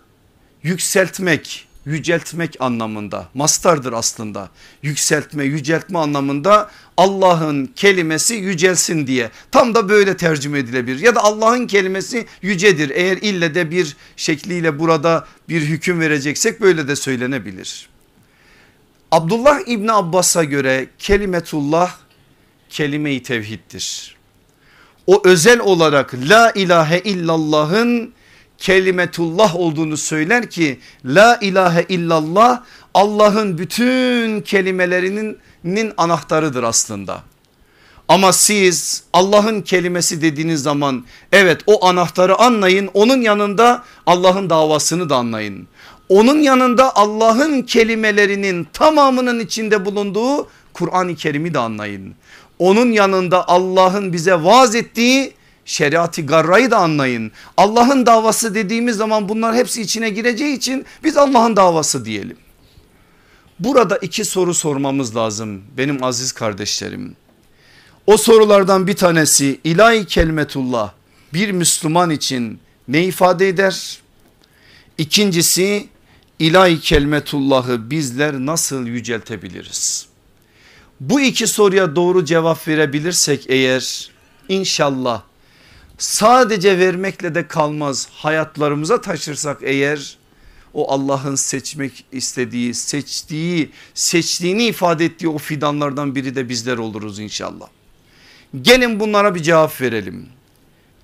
yükseltmek, 0.62 1.68
yüceltmek 1.84 2.56
anlamında 2.60 3.28
mastardır 3.34 3.92
aslında. 3.92 4.50
Yükseltme, 4.82 5.44
yüceltme 5.44 5.98
anlamında 5.98 6.70
Allah'ın 7.02 7.66
kelimesi 7.66 8.34
yücelsin 8.34 9.06
diye 9.06 9.30
tam 9.50 9.74
da 9.74 9.88
böyle 9.88 10.16
tercüme 10.16 10.58
edilebilir. 10.58 11.00
Ya 11.00 11.14
da 11.14 11.24
Allah'ın 11.24 11.66
kelimesi 11.66 12.26
yücedir. 12.42 12.90
Eğer 12.90 13.16
ille 13.16 13.54
de 13.54 13.70
bir 13.70 13.96
şekliyle 14.16 14.78
burada 14.78 15.26
bir 15.48 15.60
hüküm 15.60 16.00
vereceksek 16.00 16.60
böyle 16.60 16.88
de 16.88 16.96
söylenebilir. 16.96 17.88
Abdullah 19.10 19.60
İbni 19.66 19.92
Abbas'a 19.92 20.44
göre 20.44 20.86
kelimetullah 20.98 21.96
kelime-i 22.70 23.22
tevhiddir 23.22 24.22
o 25.06 25.22
özel 25.24 25.60
olarak 25.60 26.14
la 26.14 26.50
ilahe 26.50 26.98
illallah'ın 26.98 28.12
kelimetullah 28.58 29.56
olduğunu 29.56 29.96
söyler 29.96 30.50
ki 30.50 30.78
la 31.04 31.38
ilahe 31.40 31.86
illallah 31.88 32.62
Allah'ın 32.94 33.58
bütün 33.58 34.40
kelimelerinin 34.40 35.92
anahtarıdır 35.96 36.62
aslında. 36.62 37.22
Ama 38.08 38.32
siz 38.32 39.02
Allah'ın 39.12 39.62
kelimesi 39.62 40.22
dediğiniz 40.22 40.62
zaman 40.62 41.04
evet 41.32 41.60
o 41.66 41.86
anahtarı 41.86 42.38
anlayın 42.38 42.90
onun 42.94 43.20
yanında 43.20 43.84
Allah'ın 44.06 44.50
davasını 44.50 45.10
da 45.10 45.16
anlayın. 45.16 45.68
Onun 46.08 46.38
yanında 46.38 46.96
Allah'ın 46.96 47.62
kelimelerinin 47.62 48.66
tamamının 48.72 49.40
içinde 49.40 49.84
bulunduğu 49.84 50.48
Kur'an-ı 50.72 51.14
Kerim'i 51.14 51.54
de 51.54 51.58
anlayın. 51.58 52.14
Onun 52.58 52.92
yanında 52.92 53.48
Allah'ın 53.48 54.12
bize 54.12 54.34
vaaz 54.34 54.74
ettiği 54.74 55.32
şeriatı 55.64 56.26
garrayı 56.26 56.70
da 56.70 56.76
anlayın. 56.76 57.32
Allah'ın 57.56 58.06
davası 58.06 58.54
dediğimiz 58.54 58.96
zaman 58.96 59.28
bunlar 59.28 59.54
hepsi 59.54 59.82
içine 59.82 60.10
gireceği 60.10 60.56
için 60.56 60.84
biz 61.04 61.16
Allah'ın 61.16 61.56
davası 61.56 62.04
diyelim. 62.04 62.36
Burada 63.64 63.96
iki 63.96 64.24
soru 64.24 64.54
sormamız 64.54 65.16
lazım 65.16 65.62
benim 65.76 66.04
aziz 66.04 66.32
kardeşlerim. 66.32 67.16
O 68.06 68.16
sorulardan 68.16 68.86
bir 68.86 68.96
tanesi 68.96 69.60
ilahi 69.64 70.06
kelimetullah 70.06 70.92
bir 71.34 71.50
Müslüman 71.50 72.10
için 72.10 72.60
ne 72.88 73.04
ifade 73.04 73.48
eder? 73.48 73.98
İkincisi 74.98 75.88
ilahi 76.38 76.80
kelmetullahı 76.80 77.90
bizler 77.90 78.34
nasıl 78.34 78.86
yüceltebiliriz? 78.86 80.06
Bu 81.00 81.20
iki 81.20 81.46
soruya 81.46 81.96
doğru 81.96 82.24
cevap 82.24 82.68
verebilirsek 82.68 83.44
eğer 83.48 84.10
inşallah 84.48 85.22
sadece 85.98 86.78
vermekle 86.78 87.34
de 87.34 87.48
kalmaz 87.48 88.08
hayatlarımıza 88.12 89.00
taşırsak 89.00 89.58
eğer 89.62 90.21
o 90.74 90.92
Allah'ın 90.92 91.34
seçmek 91.34 92.04
istediği 92.12 92.74
seçtiği 92.74 93.70
seçtiğini 93.94 94.64
ifade 94.64 95.04
ettiği 95.04 95.28
o 95.28 95.38
fidanlardan 95.38 96.14
biri 96.14 96.34
de 96.34 96.48
bizler 96.48 96.78
oluruz 96.78 97.18
inşallah. 97.18 97.66
Gelin 98.62 99.00
bunlara 99.00 99.34
bir 99.34 99.42
cevap 99.42 99.80
verelim. 99.80 100.28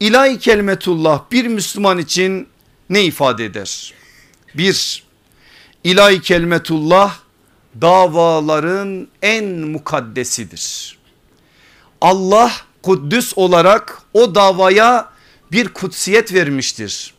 İlahi 0.00 0.38
kelimetullah 0.38 1.22
bir 1.33 1.46
Müslüman 1.46 1.98
için 1.98 2.48
ne 2.90 3.04
ifade 3.04 3.44
eder? 3.44 3.94
Bir, 4.54 5.04
ilahi 5.85 6.20
kelimetullah 6.20 7.18
davaların 7.81 9.09
en 9.22 9.44
mukaddesidir. 9.44 10.98
Allah 12.00 12.52
Kuddüs 12.83 13.33
olarak 13.37 14.02
o 14.14 14.35
davaya 14.35 15.11
bir 15.52 15.68
kutsiyet 15.68 16.35
vermiştir. 16.35 17.14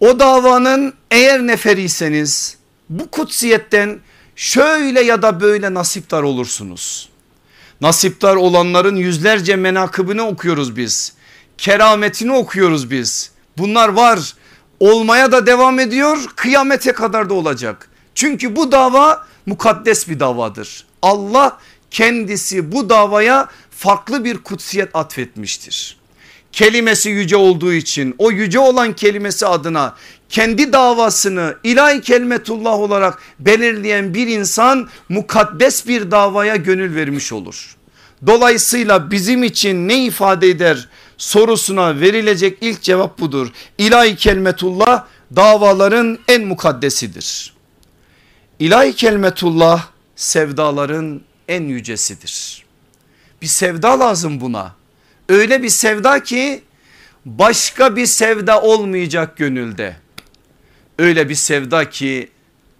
O 0.00 0.18
davanın 0.18 0.94
eğer 1.10 1.46
neferiyseniz 1.46 2.56
bu 2.88 3.10
kutsiyetten 3.10 4.00
şöyle 4.36 5.00
ya 5.00 5.22
da 5.22 5.40
böyle 5.40 5.74
nasiptar 5.74 6.22
olursunuz. 6.22 7.08
Nasiptar 7.80 8.36
olanların 8.36 8.96
yüzlerce 8.96 9.56
menakıbını 9.56 10.26
okuyoruz 10.26 10.76
biz. 10.76 11.12
Kerametini 11.58 12.32
okuyoruz 12.32 12.90
biz. 12.90 13.30
Bunlar 13.58 13.88
var 13.88 14.34
olmaya 14.80 15.32
da 15.32 15.46
devam 15.46 15.78
ediyor 15.78 16.18
kıyamete 16.36 16.92
kadar 16.92 17.30
da 17.30 17.34
olacak. 17.34 17.90
Çünkü 18.14 18.56
bu 18.56 18.72
dava 18.72 19.26
mukaddes 19.46 20.08
bir 20.08 20.20
davadır. 20.20 20.86
Allah 21.02 21.58
kendisi 21.90 22.72
bu 22.72 22.90
davaya 22.90 23.48
farklı 23.70 24.24
bir 24.24 24.38
kutsiyet 24.38 24.96
atfetmiştir. 24.96 25.99
Kelimesi 26.52 27.10
yüce 27.10 27.36
olduğu 27.36 27.72
için 27.72 28.14
o 28.18 28.30
yüce 28.30 28.58
olan 28.58 28.92
kelimesi 28.92 29.46
adına 29.46 29.94
kendi 30.28 30.72
davasını 30.72 31.56
ilahi 31.64 32.00
kelimetullah 32.00 32.72
olarak 32.72 33.18
belirleyen 33.38 34.14
bir 34.14 34.26
insan 34.26 34.88
mukaddes 35.08 35.86
bir 35.86 36.10
davaya 36.10 36.56
gönül 36.56 36.94
vermiş 36.94 37.32
olur. 37.32 37.76
Dolayısıyla 38.26 39.10
bizim 39.10 39.42
için 39.42 39.88
ne 39.88 40.04
ifade 40.04 40.48
eder 40.48 40.88
sorusuna 41.18 42.00
verilecek 42.00 42.58
ilk 42.60 42.82
cevap 42.82 43.18
budur. 43.18 43.48
İlahi 43.78 44.16
kelimetullah 44.16 45.04
davaların 45.36 46.18
en 46.28 46.44
mukaddesidir. 46.44 47.54
İlahi 48.58 48.92
kelimetullah 48.92 49.86
sevdaların 50.16 51.20
en 51.48 51.62
yücesidir. 51.62 52.64
Bir 53.42 53.46
sevda 53.46 54.00
lazım 54.00 54.40
buna. 54.40 54.79
Öyle 55.30 55.62
bir 55.62 55.68
sevda 55.68 56.22
ki 56.22 56.62
başka 57.24 57.96
bir 57.96 58.06
sevda 58.06 58.62
olmayacak 58.62 59.36
gönülde. 59.36 59.96
Öyle 60.98 61.28
bir 61.28 61.34
sevda 61.34 61.90
ki 61.90 62.30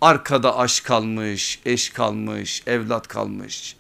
arkada 0.01 0.59
aşk 0.59 0.85
kalmış, 0.85 1.61
eş 1.65 1.91
kalmış, 1.91 2.63
evlat 2.67 3.09
kalmış. 3.09 3.77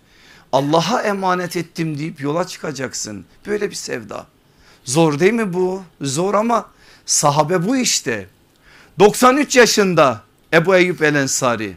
Allah'a 0.53 1.03
emanet 1.03 1.57
ettim 1.57 1.99
deyip 1.99 2.21
yola 2.21 2.47
çıkacaksın. 2.47 3.25
Böyle 3.47 3.71
bir 3.71 3.75
sevda. 3.75 4.27
Zor 4.85 5.21
değil 5.21 5.33
mi 5.33 5.53
bu? 5.53 5.83
Zor 6.01 6.35
ama 6.35 6.69
sahabe 7.07 7.67
bu 7.67 7.77
işte. 7.77 8.27
93 8.99 9.57
yaşında 9.57 10.23
Ebu 10.53 10.77
Eyyub 10.77 11.01
El 11.01 11.15
Ensari. 11.15 11.77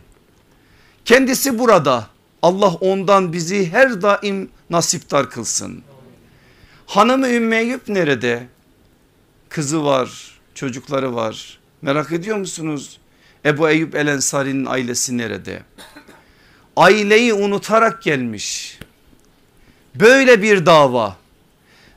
Kendisi 1.06 1.60
burada. 1.60 2.08
Allah 2.42 2.74
ondan 2.74 3.34
bizi 3.34 3.72
her 3.72 4.02
daim 4.02 4.50
nasiptar 4.70 5.30
kılsın. 5.30 5.84
Hanımı 6.86 7.28
Ümmü 7.28 7.56
Eyyub 7.56 7.80
nerede? 7.88 8.44
Kızı 9.50 9.86
var, 9.86 10.40
çocukları 10.56 11.16
var. 11.16 11.60
Merak 11.82 12.12
ediyor 12.12 12.38
musunuz? 12.38 13.00
Ebu 13.46 13.70
Eyyub 13.70 13.94
El 13.94 14.08
Ensari'nin 14.08 14.66
ailesi 14.66 15.18
nerede? 15.18 15.64
Aileyi 16.76 17.34
unutarak 17.34 18.04
gelmiş. 18.04 18.80
Böyle 19.96 20.42
bir 20.42 20.66
dava. 20.66 21.18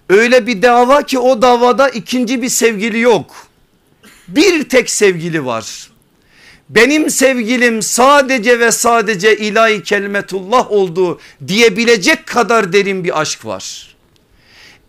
Öyle 0.09 0.47
bir 0.47 0.63
dava 0.63 1.03
ki 1.03 1.19
o 1.19 1.43
davada 1.43 1.89
ikinci 1.89 2.43
bir 2.43 2.49
sevgili 2.49 3.01
yok. 3.01 3.47
Bir 4.29 4.69
tek 4.69 4.91
sevgili 4.91 5.45
var. 5.45 5.91
Benim 6.69 7.11
sevgilim 7.11 7.83
sadece 7.83 8.61
ve 8.61 8.73
sadece 8.73 9.37
ilahi 9.37 9.83
kelimetullah 9.83 10.71
oldu 10.71 11.21
diyebilecek 11.47 12.27
kadar 12.27 12.73
derin 12.73 13.05
bir 13.05 13.21
aşk 13.21 13.45
var. 13.45 13.96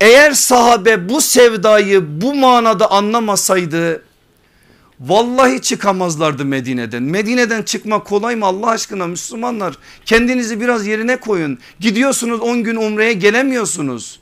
Eğer 0.01 0.31
sahabe 0.31 1.09
bu 1.09 1.21
sevdayı 1.21 2.21
bu 2.21 2.35
manada 2.35 2.91
anlamasaydı 2.91 4.03
Vallahi 4.99 5.61
çıkamazlardı 5.61 6.45
Medine'den. 6.45 7.03
Medine'den 7.03 7.63
çıkmak 7.63 8.05
kolay 8.05 8.35
mı 8.35 8.45
Allah 8.45 8.69
aşkına 8.69 9.07
Müslümanlar? 9.07 9.77
Kendinizi 10.05 10.61
biraz 10.61 10.87
yerine 10.87 11.17
koyun. 11.19 11.59
Gidiyorsunuz 11.79 12.39
10 12.41 12.63
gün 12.63 12.75
umreye 12.75 13.13
gelemiyorsunuz. 13.13 14.19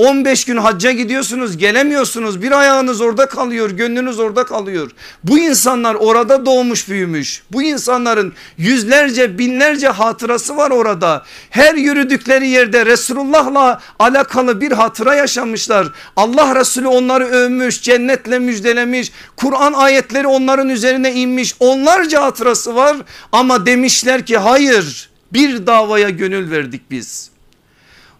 15 0.00 0.44
gün 0.44 0.56
hacca 0.56 0.90
gidiyorsunuz 0.90 1.56
gelemiyorsunuz 1.56 2.42
bir 2.42 2.52
ayağınız 2.52 3.00
orada 3.00 3.26
kalıyor 3.26 3.70
gönlünüz 3.70 4.18
orada 4.18 4.44
kalıyor. 4.44 4.90
Bu 5.24 5.38
insanlar 5.38 5.94
orada 5.94 6.46
doğmuş 6.46 6.88
büyümüş 6.88 7.42
bu 7.52 7.62
insanların 7.62 8.32
yüzlerce 8.58 9.38
binlerce 9.38 9.88
hatırası 9.88 10.56
var 10.56 10.70
orada. 10.70 11.24
Her 11.50 11.74
yürüdükleri 11.74 12.48
yerde 12.48 12.86
Resulullah'la 12.86 13.80
alakalı 13.98 14.60
bir 14.60 14.72
hatıra 14.72 15.14
yaşamışlar. 15.14 15.88
Allah 16.16 16.54
Resulü 16.54 16.86
onları 16.86 17.24
övmüş 17.24 17.82
cennetle 17.82 18.38
müjdelemiş 18.38 19.12
Kur'an 19.36 19.72
ayetleri 19.72 20.26
onların 20.26 20.68
üzerine 20.68 21.12
inmiş 21.12 21.54
onlarca 21.60 22.22
hatırası 22.22 22.74
var 22.74 22.96
ama 23.32 23.66
demişler 23.66 24.26
ki 24.26 24.38
hayır 24.38 25.10
bir 25.32 25.66
davaya 25.66 26.10
gönül 26.10 26.50
verdik 26.50 26.90
biz. 26.90 27.30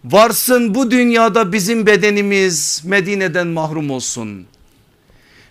Varsın 0.05 0.75
bu 0.75 0.91
dünyada 0.91 1.53
bizim 1.53 1.85
bedenimiz 1.85 2.81
Medine'den 2.85 3.47
mahrum 3.47 3.91
olsun. 3.91 4.45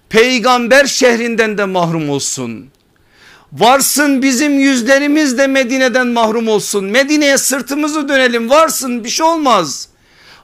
Peygamber 0.09 0.85
şehrinden 0.85 1.59
de 1.59 1.65
mahrum 1.65 2.11
olsun. 2.11 2.67
Varsın 3.53 4.23
bizim 4.23 4.59
yüzlerimiz 4.59 5.39
de 5.39 5.47
Medine'den 5.47 6.07
mahrum 6.07 6.49
olsun. 6.49 6.85
Medine'ye 6.85 7.39
sırtımızı 7.39 8.09
dönelim 8.09 8.51
varsın 8.51 9.05
bir 9.05 9.09
şey 9.09 9.27
olmaz. 9.27 9.89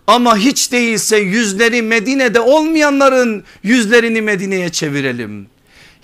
Ama 0.06 0.36
hiç 0.36 0.72
değilse 0.72 1.16
yüzleri 1.16 1.82
Medine'de 1.82 2.40
olmayanların 2.40 3.44
yüzlerini 3.62 4.22
Medine'ye 4.22 4.68
çevirelim. 4.68 5.46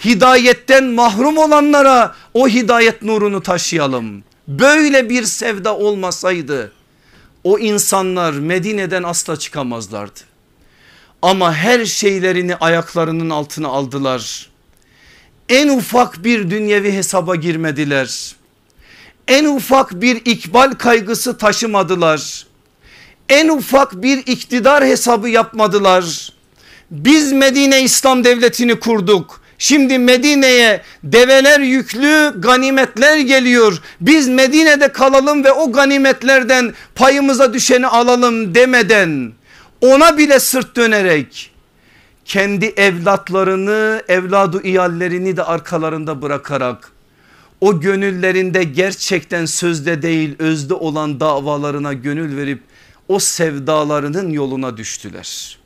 Hidayetten 0.04 0.84
mahrum 0.84 1.38
olanlara 1.38 2.14
o 2.34 2.48
hidayet 2.48 3.02
nurunu 3.02 3.42
taşıyalım. 3.42 4.24
Böyle 4.48 5.08
bir 5.08 5.24
sevda 5.24 5.76
olmasaydı 5.76 6.72
o 7.44 7.58
insanlar 7.58 8.32
Medine'den 8.32 9.02
asla 9.02 9.36
çıkamazlardı. 9.38 10.20
Ama 11.22 11.54
her 11.54 11.84
şeylerini 11.84 12.56
ayaklarının 12.56 13.30
altına 13.30 13.68
aldılar. 13.68 14.50
En 15.48 15.68
ufak 15.68 16.24
bir 16.24 16.50
dünyevi 16.50 16.92
hesaba 16.92 17.36
girmediler. 17.36 18.34
En 19.28 19.44
ufak 19.44 20.00
bir 20.00 20.16
ikbal 20.16 20.72
kaygısı 20.72 21.38
taşımadılar. 21.38 22.46
En 23.28 23.48
ufak 23.48 24.02
bir 24.02 24.18
iktidar 24.18 24.84
hesabı 24.84 25.28
yapmadılar. 25.28 26.32
Biz 26.90 27.32
Medine 27.32 27.82
İslam 27.82 28.24
Devleti'ni 28.24 28.80
kurduk. 28.80 29.41
Şimdi 29.62 29.98
Medine'ye 29.98 30.82
develer 31.04 31.60
yüklü 31.60 32.40
ganimetler 32.40 33.18
geliyor. 33.18 33.82
Biz 34.00 34.28
Medine'de 34.28 34.88
kalalım 34.88 35.44
ve 35.44 35.52
o 35.52 35.72
ganimetlerden 35.72 36.74
payımıza 36.94 37.54
düşeni 37.54 37.86
alalım 37.86 38.54
demeden 38.54 39.32
ona 39.80 40.18
bile 40.18 40.40
sırt 40.40 40.76
dönerek 40.76 41.50
kendi 42.24 42.66
evlatlarını 42.66 44.02
evladı 44.08 44.62
iyallerini 44.62 45.36
de 45.36 45.42
arkalarında 45.42 46.22
bırakarak 46.22 46.92
o 47.60 47.80
gönüllerinde 47.80 48.64
gerçekten 48.64 49.44
sözde 49.44 50.02
değil 50.02 50.36
özde 50.38 50.74
olan 50.74 51.20
davalarına 51.20 51.92
gönül 51.92 52.36
verip 52.36 52.62
o 53.08 53.18
sevdalarının 53.18 54.30
yoluna 54.30 54.76
düştüler. 54.76 55.58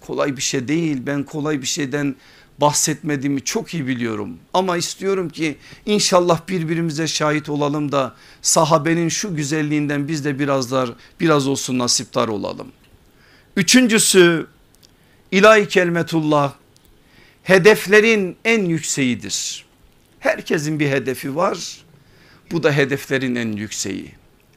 Kolay 0.00 0.36
bir 0.36 0.42
şey 0.42 0.68
değil 0.68 1.02
ben 1.06 1.22
kolay 1.22 1.62
bir 1.62 1.66
şeyden 1.66 2.14
bahsetmediğimi 2.60 3.44
çok 3.44 3.74
iyi 3.74 3.86
biliyorum. 3.86 4.38
Ama 4.54 4.76
istiyorum 4.76 5.28
ki 5.28 5.56
inşallah 5.86 6.48
birbirimize 6.48 7.06
şahit 7.06 7.48
olalım 7.48 7.92
da 7.92 8.14
sahabenin 8.42 9.08
şu 9.08 9.36
güzelliğinden 9.36 10.08
biz 10.08 10.24
de 10.24 10.38
birazlar 10.38 10.90
biraz 11.20 11.46
olsun 11.46 11.78
nasiptar 11.78 12.28
olalım. 12.28 12.72
Üçüncüsü 13.56 14.46
İlahi 15.32 15.68
kelimetullah 15.68 16.52
hedeflerin 17.42 18.36
en 18.44 18.64
yükseğidir. 18.64 19.64
Herkesin 20.20 20.80
bir 20.80 20.88
hedefi 20.88 21.36
var. 21.36 21.84
Bu 22.50 22.62
da 22.62 22.72
hedeflerin 22.72 23.34
en 23.34 23.52
yükseği. 23.52 24.12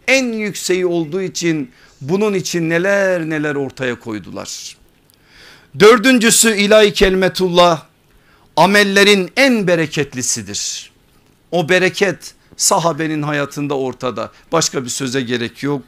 En 0.08 0.26
yükseği 0.26 0.86
olduğu 0.86 1.22
için 1.22 1.72
bunun 2.02 2.34
için 2.34 2.70
neler 2.70 3.30
neler 3.30 3.56
ortaya 3.56 4.00
koydular. 4.00 4.78
Dördüncüsü 5.80 6.56
ilahi 6.56 6.94
kelimetullah 6.94 7.86
amellerin 8.56 9.32
en 9.38 9.68
bereketlisidir. 9.68 10.92
O 11.52 11.70
bereket 11.70 12.34
sahabenin 12.58 13.22
hayatında 13.22 13.78
ortada 13.78 14.32
başka 14.52 14.84
bir 14.84 14.90
söze 14.90 15.22
gerek 15.22 15.64
yok. 15.64 15.84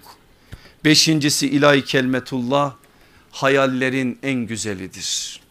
Beşincisi 0.85 1.47
ilahi 1.47 1.85
kelimetullah 1.85 2.73
hayallerin 3.31 4.19
en 4.23 4.39
güzelidir. 4.39 5.41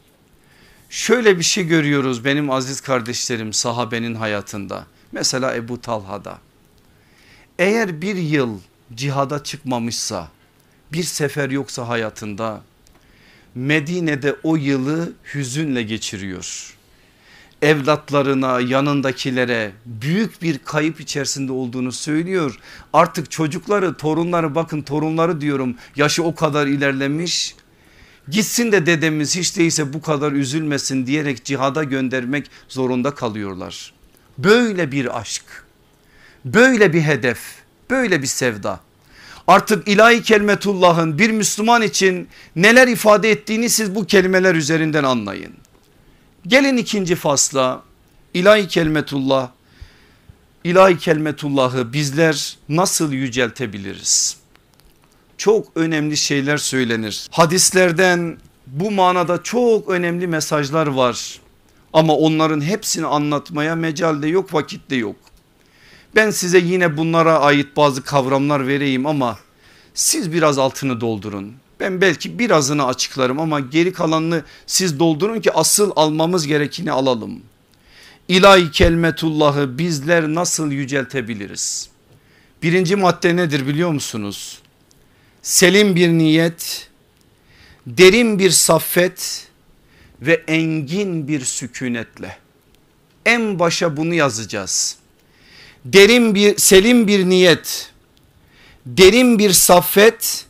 Şöyle 0.90 1.38
bir 1.38 1.44
şey 1.44 1.66
görüyoruz 1.66 2.24
benim 2.24 2.50
aziz 2.50 2.80
kardeşlerim 2.80 3.52
sahabenin 3.52 4.14
hayatında. 4.14 4.86
Mesela 5.12 5.56
Ebu 5.56 5.80
Talha'da. 5.80 6.38
Eğer 7.58 8.02
bir 8.02 8.16
yıl 8.16 8.58
cihada 8.94 9.44
çıkmamışsa 9.44 10.28
bir 10.92 11.02
sefer 11.02 11.50
yoksa 11.50 11.88
hayatında 11.88 12.62
Medine'de 13.56 14.36
o 14.42 14.56
yılı 14.56 15.12
hüzünle 15.34 15.82
geçiriyor. 15.82 16.76
Evlatlarına 17.62 18.60
yanındakilere 18.60 19.72
büyük 19.86 20.42
bir 20.42 20.58
kayıp 20.58 21.00
içerisinde 21.00 21.52
olduğunu 21.52 21.92
söylüyor. 21.92 22.58
Artık 22.92 23.30
çocukları 23.30 23.94
torunları 23.94 24.54
bakın 24.54 24.82
torunları 24.82 25.40
diyorum 25.40 25.76
yaşı 25.96 26.24
o 26.24 26.34
kadar 26.34 26.66
ilerlemiş 26.66 27.54
Gitsin 28.28 28.72
de 28.72 28.86
dedemiz 28.86 29.36
hiç 29.36 29.56
değilse 29.56 29.92
bu 29.92 30.02
kadar 30.02 30.32
üzülmesin 30.32 31.06
diyerek 31.06 31.44
cihada 31.44 31.84
göndermek 31.84 32.50
zorunda 32.68 33.14
kalıyorlar. 33.14 33.92
Böyle 34.38 34.92
bir 34.92 35.18
aşk, 35.18 35.44
böyle 36.44 36.92
bir 36.92 37.00
hedef, 37.00 37.38
böyle 37.90 38.22
bir 38.22 38.26
sevda. 38.26 38.80
Artık 39.46 39.88
ilahi 39.88 40.22
kelimetullahın 40.22 41.18
bir 41.18 41.30
Müslüman 41.30 41.82
için 41.82 42.28
neler 42.56 42.88
ifade 42.88 43.30
ettiğini 43.30 43.70
siz 43.70 43.94
bu 43.94 44.06
kelimeler 44.06 44.54
üzerinden 44.54 45.04
anlayın. 45.04 45.52
Gelin 46.46 46.76
ikinci 46.76 47.14
fasla 47.14 47.82
ilahi 48.34 48.68
kelimetullah, 48.68 49.50
ilahi 50.64 50.98
kelimetullahı 50.98 51.92
bizler 51.92 52.58
nasıl 52.68 53.12
yüceltebiliriz? 53.12 54.36
çok 55.38 55.66
önemli 55.74 56.16
şeyler 56.16 56.56
söylenir. 56.56 57.28
Hadislerden 57.30 58.38
bu 58.66 58.90
manada 58.90 59.42
çok 59.42 59.90
önemli 59.90 60.26
mesajlar 60.26 60.86
var. 60.86 61.40
Ama 61.92 62.16
onların 62.16 62.60
hepsini 62.60 63.06
anlatmaya 63.06 63.74
mecal 63.74 64.22
de 64.22 64.28
yok 64.28 64.54
vakit 64.54 64.90
de 64.90 64.96
yok. 64.96 65.16
Ben 66.16 66.30
size 66.30 66.58
yine 66.58 66.96
bunlara 66.96 67.38
ait 67.38 67.76
bazı 67.76 68.02
kavramlar 68.02 68.66
vereyim 68.66 69.06
ama 69.06 69.38
siz 69.94 70.32
biraz 70.32 70.58
altını 70.58 71.00
doldurun. 71.00 71.54
Ben 71.80 72.00
belki 72.00 72.38
birazını 72.38 72.86
açıklarım 72.86 73.40
ama 73.40 73.60
geri 73.60 73.92
kalanını 73.92 74.42
siz 74.66 74.98
doldurun 74.98 75.40
ki 75.40 75.52
asıl 75.52 75.92
almamız 75.96 76.46
gerekeni 76.46 76.92
alalım. 76.92 77.42
İlahi 78.28 78.70
kelmetullahı 78.70 79.78
bizler 79.78 80.24
nasıl 80.24 80.72
yüceltebiliriz? 80.72 81.88
Birinci 82.62 82.96
madde 82.96 83.36
nedir 83.36 83.66
biliyor 83.66 83.90
musunuz? 83.90 84.58
selim 85.46 85.96
bir 85.96 86.08
niyet, 86.08 86.88
derin 87.86 88.38
bir 88.38 88.50
saffet 88.50 89.48
ve 90.22 90.44
engin 90.48 91.28
bir 91.28 91.44
sükunetle. 91.44 92.36
En 93.26 93.58
başa 93.58 93.96
bunu 93.96 94.14
yazacağız. 94.14 94.96
Derin 95.92 96.34
bir 96.34 96.56
selim 96.58 97.06
bir 97.06 97.28
niyet, 97.28 97.90
derin 98.86 99.38
bir 99.38 99.52
saffet 99.52 100.46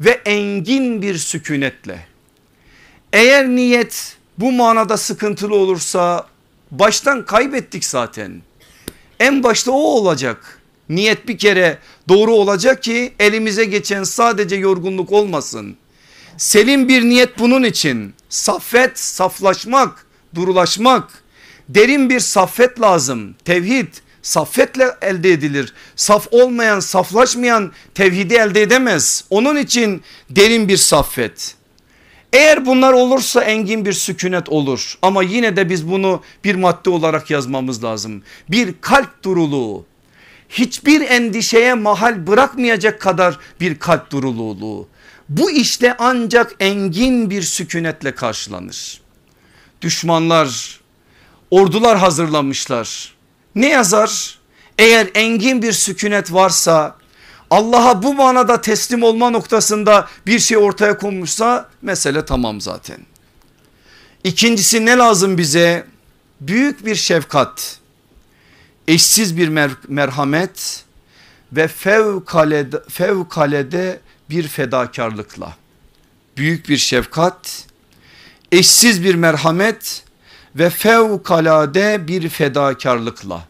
ve 0.00 0.10
engin 0.10 1.02
bir 1.02 1.18
sükunetle. 1.18 2.06
Eğer 3.12 3.48
niyet 3.48 4.16
bu 4.38 4.52
manada 4.52 4.96
sıkıntılı 4.96 5.54
olursa 5.54 6.26
baştan 6.70 7.24
kaybettik 7.26 7.84
zaten. 7.84 8.42
En 9.20 9.42
başta 9.42 9.70
o 9.70 9.74
olacak. 9.74 10.60
Niyet 10.88 11.28
bir 11.28 11.38
kere 11.38 11.78
doğru 12.08 12.34
olacak 12.34 12.82
ki 12.82 13.12
elimize 13.18 13.64
geçen 13.64 14.04
sadece 14.04 14.56
yorgunluk 14.56 15.12
olmasın. 15.12 15.76
Selim 16.36 16.88
bir 16.88 17.02
niyet 17.02 17.38
bunun 17.38 17.62
için 17.62 18.14
saffet 18.28 18.98
saflaşmak 18.98 20.06
durulaşmak 20.34 21.22
derin 21.68 22.10
bir 22.10 22.20
saffet 22.20 22.80
lazım 22.80 23.34
tevhid 23.44 23.88
saffetle 24.26 24.90
elde 25.02 25.32
edilir 25.32 25.72
saf 25.96 26.28
olmayan 26.30 26.80
saflaşmayan 26.80 27.72
tevhidi 27.94 28.34
elde 28.34 28.62
edemez 28.62 29.24
onun 29.30 29.56
için 29.56 30.02
derin 30.30 30.68
bir 30.68 30.76
saffet 30.76 31.54
eğer 32.32 32.66
bunlar 32.66 32.92
olursa 32.92 33.42
engin 33.42 33.84
bir 33.84 33.92
sükunet 33.92 34.48
olur 34.48 34.98
ama 35.02 35.22
yine 35.22 35.56
de 35.56 35.70
biz 35.70 35.88
bunu 35.88 36.22
bir 36.44 36.54
madde 36.54 36.90
olarak 36.90 37.30
yazmamız 37.30 37.84
lazım 37.84 38.22
bir 38.48 38.74
kalp 38.80 39.22
duruluğu 39.22 39.84
hiçbir 40.48 41.00
endişeye 41.00 41.74
mahal 41.74 42.26
bırakmayacak 42.26 43.00
kadar 43.00 43.38
bir 43.60 43.78
kalp 43.78 44.10
duruluğu. 44.10 44.88
Bu 45.28 45.50
işte 45.50 45.96
ancak 45.98 46.54
engin 46.60 47.30
bir 47.30 47.42
sükunetle 47.42 48.14
karşılanır. 48.14 49.00
Düşmanlar 49.82 50.80
ordular 51.50 51.98
hazırlamışlar. 51.98 53.15
Ne 53.56 53.68
yazar? 53.68 54.38
Eğer 54.78 55.08
engin 55.14 55.62
bir 55.62 55.72
sükunet 55.72 56.32
varsa 56.32 56.96
Allah'a 57.50 58.02
bu 58.02 58.14
manada 58.14 58.60
teslim 58.60 59.02
olma 59.02 59.30
noktasında 59.30 60.08
bir 60.26 60.38
şey 60.38 60.56
ortaya 60.56 60.98
konmuşsa 60.98 61.68
mesele 61.82 62.24
tamam 62.24 62.60
zaten. 62.60 62.98
İkincisi 64.24 64.86
ne 64.86 64.96
lazım 64.96 65.38
bize? 65.38 65.86
Büyük 66.40 66.86
bir 66.86 66.94
şefkat 66.94 67.78
eşsiz 68.88 69.36
bir 69.36 69.48
mer 69.48 69.70
merhamet 69.88 70.84
ve 71.52 71.68
fevkalede, 71.68 72.82
fevkalede 72.88 74.00
bir 74.30 74.48
fedakarlıkla 74.48 75.56
büyük 76.36 76.68
bir 76.68 76.76
şefkat 76.76 77.66
eşsiz 78.52 79.04
bir 79.04 79.14
merhamet 79.14 80.02
ve 80.58 80.70
fevkalade 80.70 82.08
bir 82.08 82.28
fedakarlıkla 82.28 83.44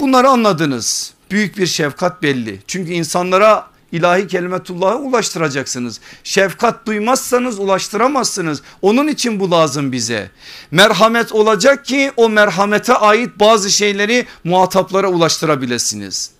bunları 0.00 0.28
anladınız 0.28 1.14
büyük 1.30 1.58
bir 1.58 1.66
şefkat 1.66 2.22
belli 2.22 2.60
çünkü 2.66 2.92
insanlara 2.92 3.72
ilahi 3.92 4.26
kelimetullah'a 4.26 4.96
ulaştıracaksınız. 4.96 6.00
Şefkat 6.24 6.86
duymazsanız 6.86 7.58
ulaştıramazsınız. 7.58 8.62
Onun 8.82 9.08
için 9.08 9.40
bu 9.40 9.50
lazım 9.50 9.92
bize. 9.92 10.30
Merhamet 10.70 11.32
olacak 11.32 11.84
ki 11.84 12.12
o 12.16 12.28
merhamete 12.28 12.94
ait 12.94 13.40
bazı 13.40 13.70
şeyleri 13.70 14.26
muhataplara 14.44 15.08
ulaştırabilirsiniz. 15.08 16.30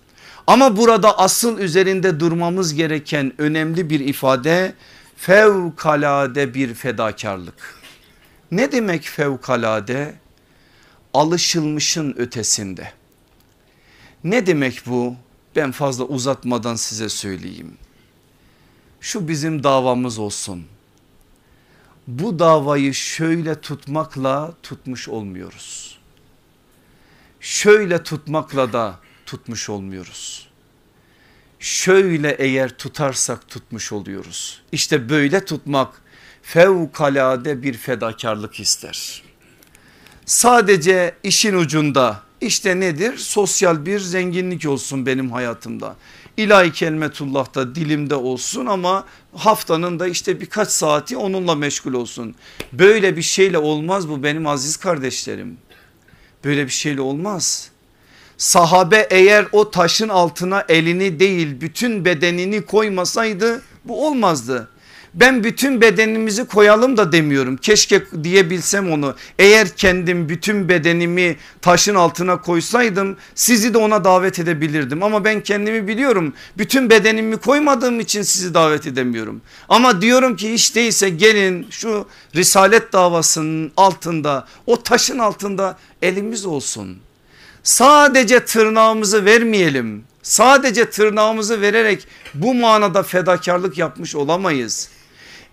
Ama 0.46 0.76
burada 0.76 1.18
asıl 1.18 1.58
üzerinde 1.58 2.20
durmamız 2.20 2.74
gereken 2.74 3.32
önemli 3.38 3.90
bir 3.90 4.00
ifade 4.00 4.74
fevkalade 5.16 6.54
bir 6.54 6.74
fedakarlık. 6.74 7.81
Ne 8.52 8.72
demek 8.72 9.02
fevkalade? 9.02 10.14
Alışılmışın 11.14 12.14
ötesinde. 12.18 12.92
Ne 14.24 14.46
demek 14.46 14.82
bu? 14.86 15.16
Ben 15.56 15.72
fazla 15.72 16.04
uzatmadan 16.04 16.74
size 16.74 17.08
söyleyeyim. 17.08 17.76
Şu 19.00 19.28
bizim 19.28 19.62
davamız 19.62 20.18
olsun. 20.18 20.64
Bu 22.06 22.38
davayı 22.38 22.94
şöyle 22.94 23.60
tutmakla 23.60 24.54
tutmuş 24.62 25.08
olmuyoruz. 25.08 25.98
Şöyle 27.40 28.02
tutmakla 28.02 28.72
da 28.72 28.98
tutmuş 29.26 29.68
olmuyoruz. 29.68 30.48
Şöyle 31.58 32.30
eğer 32.30 32.76
tutarsak 32.78 33.48
tutmuş 33.48 33.92
oluyoruz. 33.92 34.62
İşte 34.72 35.08
böyle 35.08 35.44
tutmak 35.44 36.01
fevkalade 36.42 37.62
bir 37.62 37.74
fedakarlık 37.74 38.60
ister. 38.60 39.22
Sadece 40.26 41.14
işin 41.22 41.54
ucunda 41.54 42.20
işte 42.40 42.80
nedir? 42.80 43.18
Sosyal 43.18 43.86
bir 43.86 44.00
zenginlik 44.00 44.68
olsun 44.68 45.06
benim 45.06 45.30
hayatımda. 45.30 45.96
İlahi 46.36 46.72
kelimetullah 46.72 47.54
da 47.54 47.74
dilimde 47.74 48.14
olsun 48.14 48.66
ama 48.66 49.04
haftanın 49.36 49.98
da 49.98 50.08
işte 50.08 50.40
birkaç 50.40 50.68
saati 50.68 51.16
onunla 51.16 51.54
meşgul 51.54 51.94
olsun. 51.94 52.34
Böyle 52.72 53.16
bir 53.16 53.22
şeyle 53.22 53.58
olmaz 53.58 54.08
bu 54.08 54.22
benim 54.22 54.46
aziz 54.46 54.76
kardeşlerim. 54.76 55.58
Böyle 56.44 56.66
bir 56.66 56.72
şeyle 56.72 57.00
olmaz. 57.00 57.70
Sahabe 58.36 59.06
eğer 59.10 59.46
o 59.52 59.70
taşın 59.70 60.08
altına 60.08 60.64
elini 60.68 61.20
değil 61.20 61.60
bütün 61.60 62.04
bedenini 62.04 62.62
koymasaydı 62.62 63.62
bu 63.84 64.06
olmazdı. 64.06 64.68
Ben 65.14 65.44
bütün 65.44 65.80
bedenimizi 65.80 66.44
koyalım 66.44 66.96
da 66.96 67.12
demiyorum. 67.12 67.56
Keşke 67.56 68.02
diyebilsem 68.24 68.92
onu. 68.92 69.14
Eğer 69.38 69.68
kendim 69.68 70.28
bütün 70.28 70.68
bedenimi 70.68 71.36
taşın 71.62 71.94
altına 71.94 72.40
koysaydım 72.40 73.16
sizi 73.34 73.74
de 73.74 73.78
ona 73.78 74.04
davet 74.04 74.38
edebilirdim. 74.38 75.02
Ama 75.02 75.24
ben 75.24 75.40
kendimi 75.40 75.88
biliyorum. 75.88 76.34
Bütün 76.58 76.90
bedenimi 76.90 77.36
koymadığım 77.36 78.00
için 78.00 78.22
sizi 78.22 78.54
davet 78.54 78.86
edemiyorum. 78.86 79.40
Ama 79.68 80.02
diyorum 80.02 80.36
ki 80.36 80.52
hiç 80.52 80.74
değilse 80.74 81.08
gelin 81.08 81.66
şu 81.70 82.06
risalet 82.34 82.92
davasının 82.92 83.72
altında 83.76 84.46
o 84.66 84.82
taşın 84.82 85.18
altında 85.18 85.78
elimiz 86.02 86.46
olsun. 86.46 86.98
Sadece 87.62 88.44
tırnağımızı 88.44 89.24
vermeyelim. 89.24 90.04
Sadece 90.22 90.90
tırnağımızı 90.90 91.60
vererek 91.60 92.06
bu 92.34 92.54
manada 92.54 93.02
fedakarlık 93.02 93.78
yapmış 93.78 94.14
olamayız. 94.14 94.88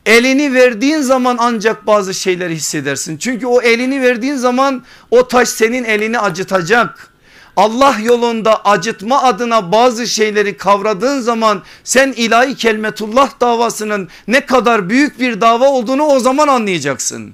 Elini 0.06 0.54
verdiğin 0.54 1.02
zaman 1.02 1.38
ancak 1.40 1.88
bazı 1.88 2.14
şeyleri 2.14 2.56
hissedersin. 2.56 3.18
Çünkü 3.18 3.46
o 3.46 3.62
elini 3.62 4.02
verdiğin 4.02 4.36
zaman 4.36 4.84
o 5.12 5.28
taş 5.28 5.50
senin 5.50 5.84
elini 5.84 6.20
acıtacak. 6.20 7.10
Allah 7.56 7.96
yolunda 8.04 8.66
acıtma 8.66 9.24
adına 9.24 9.72
bazı 9.72 10.08
şeyleri 10.08 10.58
kavradığın 10.58 11.20
zaman 11.22 11.64
sen 11.84 12.14
ilahi 12.18 12.56
kelmetullah 12.56 13.40
davasının 13.42 14.10
ne 14.28 14.46
kadar 14.46 14.90
büyük 14.90 15.20
bir 15.20 15.42
dava 15.42 15.68
olduğunu 15.68 16.04
o 16.04 16.20
zaman 16.20 16.48
anlayacaksın. 16.48 17.34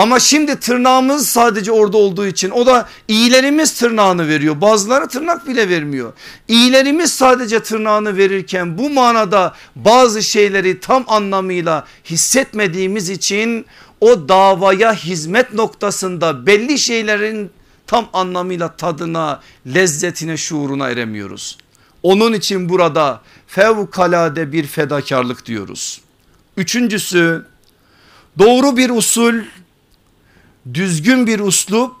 Ama 0.00 0.20
şimdi 0.20 0.60
tırnağımız 0.60 1.28
sadece 1.28 1.72
orada 1.72 1.96
olduğu 1.96 2.26
için 2.26 2.50
o 2.50 2.66
da 2.66 2.88
iyilerimiz 3.08 3.74
tırnağını 3.74 4.28
veriyor. 4.28 4.60
Bazıları 4.60 5.08
tırnak 5.08 5.48
bile 5.48 5.68
vermiyor. 5.68 6.12
İyilerimiz 6.48 7.12
sadece 7.12 7.62
tırnağını 7.62 8.16
verirken 8.16 8.78
bu 8.78 8.90
manada 8.90 9.54
bazı 9.76 10.22
şeyleri 10.22 10.80
tam 10.80 11.04
anlamıyla 11.08 11.86
hissetmediğimiz 12.04 13.10
için 13.10 13.66
o 14.00 14.28
davaya 14.28 14.94
hizmet 14.94 15.54
noktasında 15.54 16.46
belli 16.46 16.78
şeylerin 16.78 17.50
tam 17.86 18.08
anlamıyla 18.12 18.76
tadına, 18.76 19.40
lezzetine, 19.74 20.36
şuuruna 20.36 20.90
eremiyoruz. 20.90 21.58
Onun 22.02 22.32
için 22.32 22.68
burada 22.68 23.20
fevkalade 23.46 24.52
bir 24.52 24.66
fedakarlık 24.66 25.46
diyoruz. 25.46 26.00
Üçüncüsü 26.56 27.46
doğru 28.38 28.76
bir 28.76 28.90
usul 28.90 29.34
düzgün 30.74 31.26
bir 31.26 31.40
uslup 31.40 31.96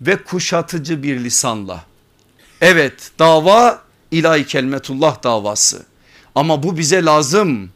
ve 0.00 0.16
kuşatıcı 0.16 1.02
bir 1.02 1.24
lisanla. 1.24 1.84
Evet 2.60 3.10
dava 3.18 3.82
ilahi 4.10 4.46
kelmetullah 4.46 5.22
davası 5.22 5.86
ama 6.34 6.62
bu 6.62 6.78
bize 6.78 7.04
lazım. 7.04 7.70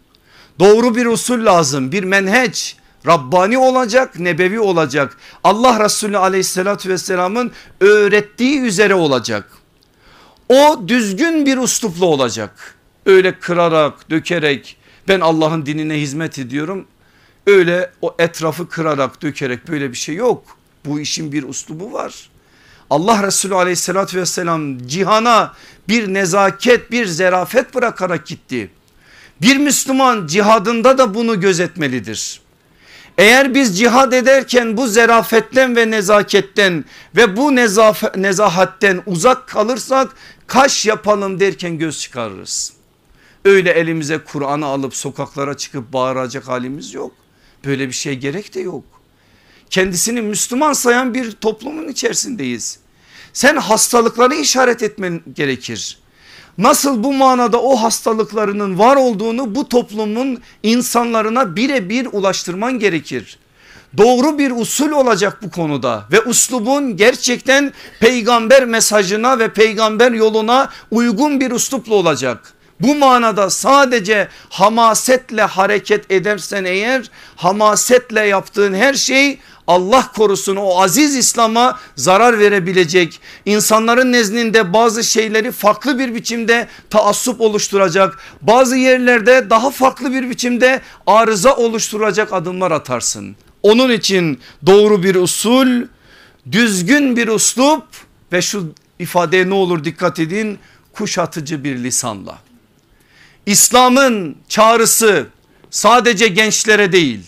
Doğru 0.58 0.96
bir 0.96 1.06
usul 1.06 1.44
lazım 1.44 1.92
bir 1.92 2.04
menheç 2.04 2.76
Rabbani 3.06 3.58
olacak 3.58 4.18
nebevi 4.18 4.60
olacak 4.60 5.16
Allah 5.44 5.84
Resulü 5.84 6.18
aleyhissalatü 6.18 6.88
vesselamın 6.88 7.52
öğrettiği 7.80 8.60
üzere 8.60 8.94
olacak. 8.94 9.48
O 10.48 10.82
düzgün 10.88 11.46
bir 11.46 11.56
uslupla 11.56 12.06
olacak 12.06 12.74
öyle 13.06 13.38
kırarak 13.38 14.10
dökerek 14.10 14.76
ben 15.08 15.20
Allah'ın 15.20 15.66
dinine 15.66 15.94
hizmet 16.00 16.38
ediyorum 16.38 16.86
Öyle 17.46 17.92
o 18.02 18.14
etrafı 18.18 18.68
kırarak 18.68 19.22
dökerek 19.22 19.68
böyle 19.68 19.92
bir 19.92 19.96
şey 19.96 20.14
yok. 20.14 20.44
Bu 20.84 21.00
işin 21.00 21.32
bir 21.32 21.42
uslubu 21.42 21.92
var. 21.92 22.30
Allah 22.90 23.22
Resulü 23.22 23.54
aleyhissalatü 23.54 24.18
vesselam 24.18 24.86
cihana 24.86 25.54
bir 25.88 26.14
nezaket 26.14 26.90
bir 26.90 27.06
zerafet 27.06 27.74
bırakarak 27.74 28.26
gitti. 28.26 28.70
Bir 29.42 29.56
Müslüman 29.56 30.26
cihadında 30.26 30.98
da 30.98 31.14
bunu 31.14 31.40
gözetmelidir. 31.40 32.40
Eğer 33.18 33.54
biz 33.54 33.78
cihad 33.78 34.12
ederken 34.12 34.76
bu 34.76 34.86
zerafetten 34.86 35.76
ve 35.76 35.90
nezaketten 35.90 36.84
ve 37.16 37.36
bu 37.36 37.54
nezahatten 38.16 39.02
uzak 39.06 39.48
kalırsak 39.48 40.14
kaş 40.46 40.86
yapalım 40.86 41.40
derken 41.40 41.78
göz 41.78 42.00
çıkarırız. 42.00 42.72
Öyle 43.44 43.70
elimize 43.70 44.18
Kur'an'ı 44.18 44.66
alıp 44.66 44.96
sokaklara 44.96 45.56
çıkıp 45.56 45.92
bağıracak 45.92 46.48
halimiz 46.48 46.94
yok. 46.94 47.12
Böyle 47.66 47.88
bir 47.88 47.92
şey 47.92 48.14
gerek 48.14 48.54
de 48.54 48.60
yok. 48.60 48.84
Kendisini 49.70 50.20
Müslüman 50.22 50.72
sayan 50.72 51.14
bir 51.14 51.32
toplumun 51.32 51.88
içerisindeyiz. 51.88 52.78
Sen 53.32 53.56
hastalıkları 53.56 54.34
işaret 54.34 54.82
etmen 54.82 55.20
gerekir. 55.34 55.98
Nasıl 56.58 57.04
bu 57.04 57.12
manada 57.12 57.62
o 57.62 57.76
hastalıklarının 57.76 58.78
var 58.78 58.96
olduğunu 58.96 59.54
bu 59.54 59.68
toplumun 59.68 60.42
insanlarına 60.62 61.56
birebir 61.56 62.08
ulaştırman 62.12 62.78
gerekir. 62.78 63.38
Doğru 63.96 64.38
bir 64.38 64.50
usul 64.50 64.90
olacak 64.90 65.38
bu 65.42 65.50
konuda 65.50 66.04
ve 66.12 66.20
uslubun 66.20 66.96
gerçekten 66.96 67.72
peygamber 68.00 68.64
mesajına 68.64 69.38
ve 69.38 69.52
peygamber 69.52 70.12
yoluna 70.12 70.70
uygun 70.90 71.40
bir 71.40 71.50
uslupla 71.50 71.94
olacak. 71.94 72.53
Bu 72.80 72.94
manada 72.94 73.50
sadece 73.50 74.28
hamasetle 74.48 75.42
hareket 75.42 76.10
edersen 76.10 76.64
eğer 76.64 77.10
hamasetle 77.36 78.20
yaptığın 78.20 78.74
her 78.74 78.94
şey 78.94 79.38
Allah 79.66 80.12
korusun 80.16 80.56
o 80.56 80.82
aziz 80.82 81.16
İslam'a 81.16 81.78
zarar 81.96 82.38
verebilecek 82.38 83.20
insanların 83.46 84.12
nezdinde 84.12 84.72
bazı 84.72 85.04
şeyleri 85.04 85.52
farklı 85.52 85.98
bir 85.98 86.14
biçimde 86.14 86.68
taassup 86.90 87.40
oluşturacak 87.40 88.18
bazı 88.42 88.76
yerlerde 88.76 89.50
daha 89.50 89.70
farklı 89.70 90.12
bir 90.12 90.30
biçimde 90.30 90.80
arıza 91.06 91.56
oluşturacak 91.56 92.32
adımlar 92.32 92.70
atarsın. 92.70 93.36
Onun 93.62 93.92
için 93.92 94.40
doğru 94.66 95.02
bir 95.02 95.14
usul 95.14 95.86
düzgün 96.52 97.16
bir 97.16 97.28
uslup 97.28 97.84
ve 98.32 98.42
şu 98.42 98.72
ifadeye 98.98 99.48
ne 99.48 99.54
olur 99.54 99.84
dikkat 99.84 100.18
edin 100.18 100.58
kuşatıcı 100.92 101.64
bir 101.64 101.78
lisanla. 101.78 102.38
İslam'ın 103.46 104.36
çağrısı 104.48 105.26
sadece 105.70 106.28
gençlere 106.28 106.92
değil. 106.92 107.20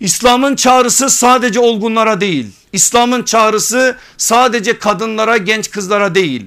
İslam'ın 0.00 0.56
çağrısı 0.56 1.10
sadece 1.10 1.60
olgunlara 1.60 2.20
değil. 2.20 2.46
İslam'ın 2.72 3.22
çağrısı 3.22 3.96
sadece 4.16 4.78
kadınlara 4.78 5.36
genç 5.36 5.70
kızlara 5.70 6.14
değil. 6.14 6.46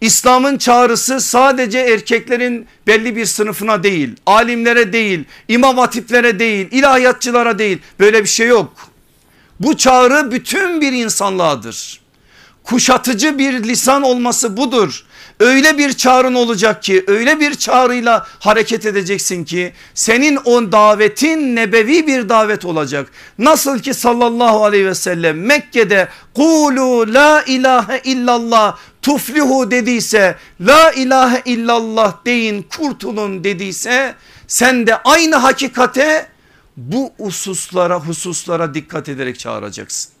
İslam'ın 0.00 0.58
çağrısı 0.58 1.20
sadece 1.20 1.78
erkeklerin 1.78 2.66
belli 2.86 3.16
bir 3.16 3.26
sınıfına 3.26 3.82
değil, 3.82 4.16
alimlere 4.26 4.92
değil, 4.92 5.24
imam 5.48 5.78
hatiplere 5.78 6.38
değil, 6.38 6.68
ilahiyatçılara 6.70 7.58
değil 7.58 7.78
böyle 8.00 8.22
bir 8.22 8.28
şey 8.28 8.46
yok. 8.48 8.72
Bu 9.60 9.76
çağrı 9.76 10.30
bütün 10.30 10.80
bir 10.80 10.92
insanlığadır. 10.92 12.00
Kuşatıcı 12.64 13.38
bir 13.38 13.52
lisan 13.52 14.02
olması 14.02 14.56
budur 14.56 15.04
öyle 15.40 15.78
bir 15.78 15.92
çağrın 15.92 16.34
olacak 16.34 16.82
ki 16.82 17.04
öyle 17.06 17.40
bir 17.40 17.54
çağrıyla 17.54 18.26
hareket 18.38 18.86
edeceksin 18.86 19.44
ki 19.44 19.72
senin 19.94 20.38
o 20.44 20.72
davetin 20.72 21.56
nebevi 21.56 22.06
bir 22.06 22.28
davet 22.28 22.64
olacak. 22.64 23.10
Nasıl 23.38 23.78
ki 23.78 23.94
sallallahu 23.94 24.64
aleyhi 24.64 24.86
ve 24.86 24.94
sellem 24.94 25.46
Mekke'de 25.46 26.08
kulu 26.34 27.14
la 27.14 27.42
ilahe 27.42 28.00
illallah 28.04 28.76
tuflihu 29.02 29.70
dediyse 29.70 30.36
la 30.60 30.92
ilahe 30.92 31.42
illallah 31.44 32.24
deyin 32.26 32.62
kurtulun 32.62 33.44
dediyse 33.44 34.14
sen 34.46 34.86
de 34.86 34.96
aynı 34.96 35.36
hakikate 35.36 36.26
bu 36.76 37.12
hususlara 37.18 38.00
hususlara 38.00 38.74
dikkat 38.74 39.08
ederek 39.08 39.38
çağıracaksın. 39.38 40.12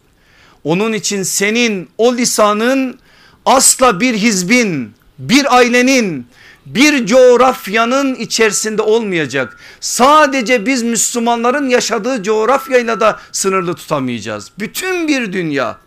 Onun 0.64 0.92
için 0.92 1.22
senin 1.22 1.88
o 1.98 2.16
lisanın 2.16 2.98
asla 3.46 4.00
bir 4.00 4.14
hizbin 4.14 4.97
bir 5.18 5.56
ailenin 5.56 6.26
bir 6.66 7.06
coğrafyanın 7.06 8.14
içerisinde 8.14 8.82
olmayacak. 8.82 9.58
Sadece 9.80 10.66
biz 10.66 10.82
Müslümanların 10.82 11.68
yaşadığı 11.68 12.22
coğrafyayla 12.22 13.00
da 13.00 13.20
sınırlı 13.32 13.74
tutamayacağız. 13.74 14.50
Bütün 14.58 15.08
bir 15.08 15.32
dünya. 15.32 15.78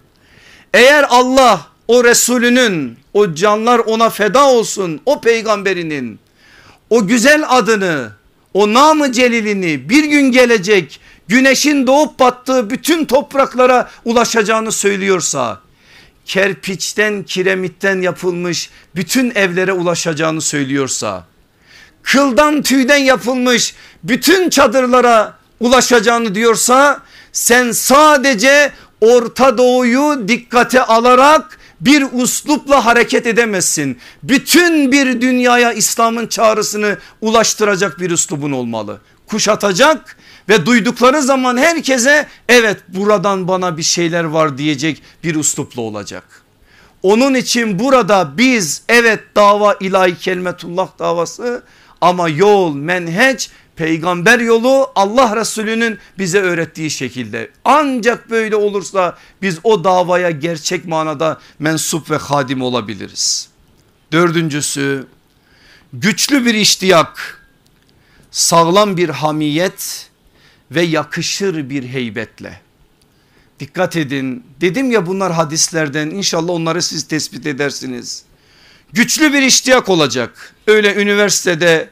Eğer 0.74 1.06
Allah 1.10 1.68
o 1.88 2.04
Resulünün 2.04 2.98
o 3.14 3.34
canlar 3.34 3.80
ona 3.80 4.10
feda 4.10 4.50
olsun 4.50 5.02
o 5.06 5.22
peygamberinin 5.22 6.20
o 6.90 7.08
güzel 7.08 7.44
adını 7.48 8.12
o 8.54 8.74
namı 8.74 9.12
celilini 9.12 9.90
bir 9.90 10.04
gün 10.04 10.32
gelecek 10.32 11.00
güneşin 11.28 11.88
doğup 11.88 12.20
battığı 12.20 12.70
bütün 12.70 13.06
topraklara 13.06 13.90
ulaşacağını 14.06 14.72
söylüyorsa 14.72 15.60
kerpiçten 16.26 17.24
kiremitten 17.24 18.02
yapılmış 18.02 18.70
bütün 18.96 19.32
evlere 19.36 19.74
ulaşacağını 19.74 20.42
söylüyorsa 20.42 21.26
kıldan 22.04 22.62
tüyden 22.62 22.98
yapılmış 22.98 23.76
bütün 24.04 24.50
çadırlara 24.50 25.38
ulaşacağını 25.60 26.36
diyorsa 26.36 27.02
sen 27.32 27.72
sadece 27.72 28.72
Orta 29.02 29.58
Doğu'yu 29.58 30.28
dikkate 30.28 30.84
alarak 30.84 31.60
bir 31.82 32.06
uslupla 32.14 32.86
hareket 32.86 33.28
edemezsin. 33.28 34.00
Bütün 34.24 34.92
bir 34.92 35.22
dünyaya 35.22 35.74
İslam'ın 35.74 36.28
çağrısını 36.28 36.98
ulaştıracak 37.22 38.00
bir 38.00 38.12
uslubun 38.12 38.52
olmalı. 38.52 39.02
Kuşatacak 39.28 40.18
ve 40.50 40.66
duydukları 40.66 41.22
zaman 41.22 41.58
herkese 41.58 42.28
evet 42.50 42.78
buradan 42.88 43.48
bana 43.48 43.78
bir 43.78 43.84
şeyler 43.84 44.24
var 44.24 44.58
diyecek 44.58 45.02
bir 45.24 45.36
uslupla 45.36 45.82
olacak. 45.82 46.24
Onun 47.04 47.34
için 47.34 47.80
burada 47.80 48.38
biz 48.38 48.82
evet 48.90 49.20
dava 49.36 49.76
ilahi 49.80 50.18
kelimetullah 50.18 50.88
davası 51.00 51.64
ama 52.02 52.30
yol 52.30 52.76
menheç 52.76 53.50
peygamber 53.76 54.40
yolu 54.40 54.92
Allah 54.96 55.36
Resulü'nün 55.36 56.00
bize 56.18 56.42
öğrettiği 56.42 56.92
şekilde 56.92 57.52
ancak 57.66 58.30
böyle 58.30 58.56
olursa 58.56 59.18
biz 59.42 59.60
o 59.64 59.84
davaya 59.84 60.32
gerçek 60.32 60.86
manada 60.86 61.40
mensup 61.60 62.12
ve 62.12 62.18
hadim 62.18 62.62
olabiliriz. 62.62 63.50
Dördüncüsü 64.12 65.08
güçlü 65.94 66.46
bir 66.46 66.54
iştiyak 66.54 67.42
sağlam 68.32 68.98
bir 68.98 69.10
hamiyet 69.10 70.11
ve 70.72 70.82
yakışır 70.82 71.70
bir 71.70 71.84
heybetle. 71.84 72.62
Dikkat 73.60 73.96
edin 73.96 74.44
dedim 74.62 74.92
ya 74.92 75.06
bunlar 75.06 75.34
hadislerden 75.34 76.10
inşallah 76.10 76.54
onları 76.54 76.82
siz 76.82 77.08
tespit 77.08 77.48
edersiniz. 77.48 78.24
Güçlü 78.94 79.34
bir 79.34 79.42
iştiyak 79.42 79.90
olacak 79.90 80.56
öyle 80.68 80.96
üniversitede 80.96 81.90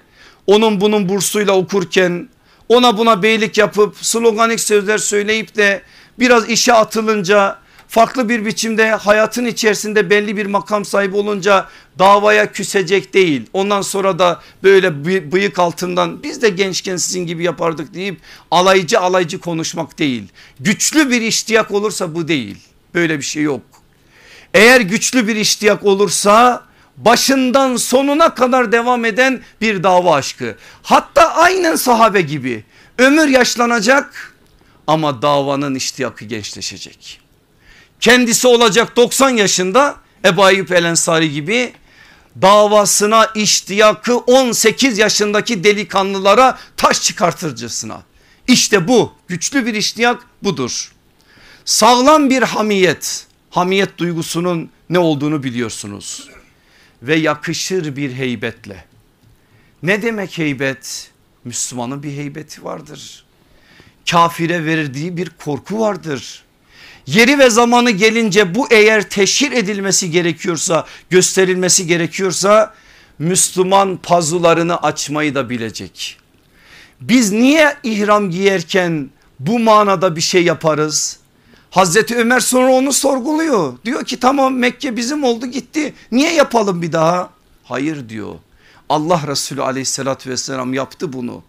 onun 0.47 0.81
bunun 0.81 1.09
bursuyla 1.09 1.53
okurken 1.53 2.29
ona 2.69 2.97
buna 2.97 3.23
beylik 3.23 3.57
yapıp 3.57 3.95
sloganik 4.01 4.59
sözler 4.59 4.97
söyleyip 4.97 5.55
de 5.55 5.81
biraz 6.19 6.49
işe 6.49 6.73
atılınca 6.73 7.59
farklı 7.89 8.29
bir 8.29 8.45
biçimde 8.45 8.91
hayatın 8.91 9.45
içerisinde 9.45 10.09
belli 10.09 10.37
bir 10.37 10.45
makam 10.45 10.85
sahibi 10.85 11.15
olunca 11.15 11.67
davaya 11.99 12.51
küsecek 12.51 13.13
değil. 13.13 13.45
Ondan 13.53 13.81
sonra 13.81 14.19
da 14.19 14.41
böyle 14.63 15.05
bıyık 15.31 15.59
altından 15.59 16.23
biz 16.23 16.41
de 16.41 16.49
gençken 16.49 16.97
sizin 16.97 17.25
gibi 17.25 17.43
yapardık 17.43 17.93
deyip 17.93 18.17
alaycı 18.51 18.99
alaycı 18.99 19.39
konuşmak 19.39 19.99
değil. 19.99 20.23
Güçlü 20.59 21.11
bir 21.11 21.21
iştiyak 21.21 21.71
olursa 21.71 22.15
bu 22.15 22.27
değil. 22.27 22.57
Böyle 22.93 23.17
bir 23.17 23.23
şey 23.23 23.43
yok. 23.43 23.61
Eğer 24.53 24.81
güçlü 24.81 25.27
bir 25.27 25.35
iştiyak 25.35 25.85
olursa 25.85 26.63
başından 26.97 27.75
sonuna 27.75 28.35
kadar 28.35 28.71
devam 28.71 29.05
eden 29.05 29.41
bir 29.61 29.83
dava 29.83 30.15
aşkı. 30.15 30.55
Hatta 30.81 31.35
aynen 31.35 31.75
sahabe 31.75 32.21
gibi 32.21 32.63
ömür 32.97 33.27
yaşlanacak 33.27 34.33
ama 34.87 35.21
davanın 35.21 35.75
iştiyakı 35.75 36.25
gençleşecek. 36.25 37.18
Kendisi 37.99 38.47
olacak 38.47 38.95
90 38.95 39.29
yaşında 39.29 39.95
Ebu 40.25 40.43
Ayyub 40.43 40.69
El 40.69 40.83
Ensari 40.83 41.31
gibi 41.31 41.73
davasına 42.41 43.25
iştiyakı 43.35 44.17
18 44.17 44.97
yaşındaki 44.97 45.63
delikanlılara 45.63 46.57
taş 46.77 47.01
çıkartırcısına. 47.01 48.03
İşte 48.47 48.87
bu 48.87 49.13
güçlü 49.27 49.65
bir 49.65 49.73
iştiyak 49.73 50.21
budur. 50.43 50.91
Sağlam 51.65 52.29
bir 52.29 52.41
hamiyet, 52.41 53.27
hamiyet 53.49 53.97
duygusunun 53.97 54.69
ne 54.89 54.99
olduğunu 54.99 55.43
biliyorsunuz 55.43 56.29
ve 57.01 57.15
yakışır 57.15 57.95
bir 57.95 58.13
heybetle. 58.13 58.85
Ne 59.83 60.01
demek 60.01 60.37
heybet? 60.37 61.11
Müslümanın 61.43 62.03
bir 62.03 62.11
heybeti 62.11 62.63
vardır. 62.63 63.25
Kafire 64.11 64.65
verdiği 64.65 65.17
bir 65.17 65.29
korku 65.29 65.79
vardır. 65.79 66.43
Yeri 67.13 67.39
ve 67.39 67.49
zamanı 67.49 67.91
gelince 67.91 68.55
bu 68.55 68.67
eğer 68.71 69.09
teşhir 69.09 69.51
edilmesi 69.51 70.11
gerekiyorsa 70.11 70.85
gösterilmesi 71.09 71.87
gerekiyorsa 71.87 72.73
Müslüman 73.19 73.97
pazularını 73.97 74.77
açmayı 74.81 75.35
da 75.35 75.49
bilecek. 75.49 76.17
Biz 77.01 77.31
niye 77.31 77.75
ihram 77.83 78.29
giyerken 78.29 79.09
bu 79.39 79.59
manada 79.59 80.15
bir 80.15 80.21
şey 80.21 80.43
yaparız? 80.43 81.19
Hazreti 81.69 82.15
Ömer 82.15 82.39
sonra 82.39 82.71
onu 82.71 82.93
sorguluyor. 82.93 83.73
Diyor 83.85 84.05
ki 84.05 84.19
tamam 84.19 84.55
Mekke 84.57 84.97
bizim 84.97 85.23
oldu 85.23 85.45
gitti. 85.45 85.93
Niye 86.11 86.33
yapalım 86.33 86.81
bir 86.81 86.91
daha? 86.91 87.29
Hayır 87.63 88.09
diyor. 88.09 88.35
Allah 88.89 89.21
Resulü 89.27 89.61
aleyhissalatü 89.61 90.29
vesselam 90.29 90.73
yaptı 90.73 91.13
bunu. 91.13 91.43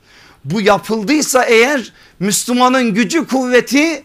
Bu 0.45 0.61
yapıldıysa 0.61 1.45
eğer 1.45 1.93
Müslümanın 2.19 2.95
gücü 2.95 3.27
kuvveti 3.27 4.05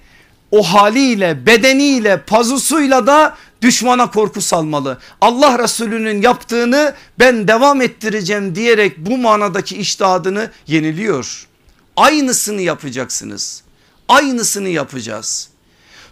o 0.52 0.64
haliyle 0.64 1.46
bedeniyle 1.46 2.22
pazusuyla 2.22 3.08
da 3.08 3.38
düşmana 3.62 4.12
korku 4.12 4.42
salmalı. 4.42 4.98
Allah 5.22 5.60
Resulü'nün 5.60 6.22
yaptığını 6.22 6.94
ben 7.20 7.48
devam 7.48 7.82
ettireceğim 7.82 8.56
diyerek 8.56 8.98
bu 8.98 9.18
manadaki 9.18 9.78
iştihadını 9.78 10.52
yeniliyor. 10.68 11.48
Aynısını 11.96 12.62
yapacaksınız. 12.62 13.64
Aynısını 14.08 14.70
yapacağız. 14.70 15.50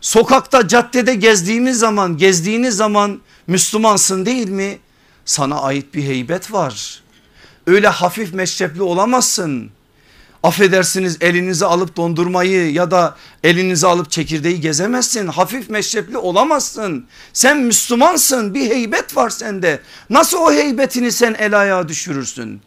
Sokakta 0.02 0.68
caddede 0.68 1.16
gezdiğimiz 1.16 1.80
zaman 1.80 2.18
gezdiğiniz 2.18 2.76
zaman 2.76 3.22
Müslümansın 3.48 4.26
değil 4.26 4.50
mi? 4.50 4.80
Sana 5.26 5.62
ait 5.62 5.94
bir 5.94 6.04
heybet 6.04 6.54
var. 6.54 7.04
Öyle 7.68 7.88
hafif 7.88 8.34
meşrepli 8.34 8.82
olamazsın. 8.82 9.72
Affedersiniz 10.44 11.18
elinizi 11.22 11.66
alıp 11.66 11.98
dondurmayı 11.98 12.72
ya 12.72 12.92
da 12.92 13.16
elinizi 13.44 13.88
alıp 13.88 14.12
çekirdeği 14.12 14.62
gezemezsin. 14.62 15.28
Hafif 15.28 15.70
meşrepli 15.70 16.18
olamazsın. 16.18 17.06
Sen 17.34 17.58
Müslümansın 17.58 18.54
bir 18.54 18.70
heybet 18.70 19.18
var 19.18 19.30
sende. 19.30 19.80
Nasıl 20.10 20.38
o 20.38 20.52
heybetini 20.54 21.12
sen 21.12 21.36
el 21.40 21.60
ayağa 21.60 21.88
düşürürsün? 21.88 22.62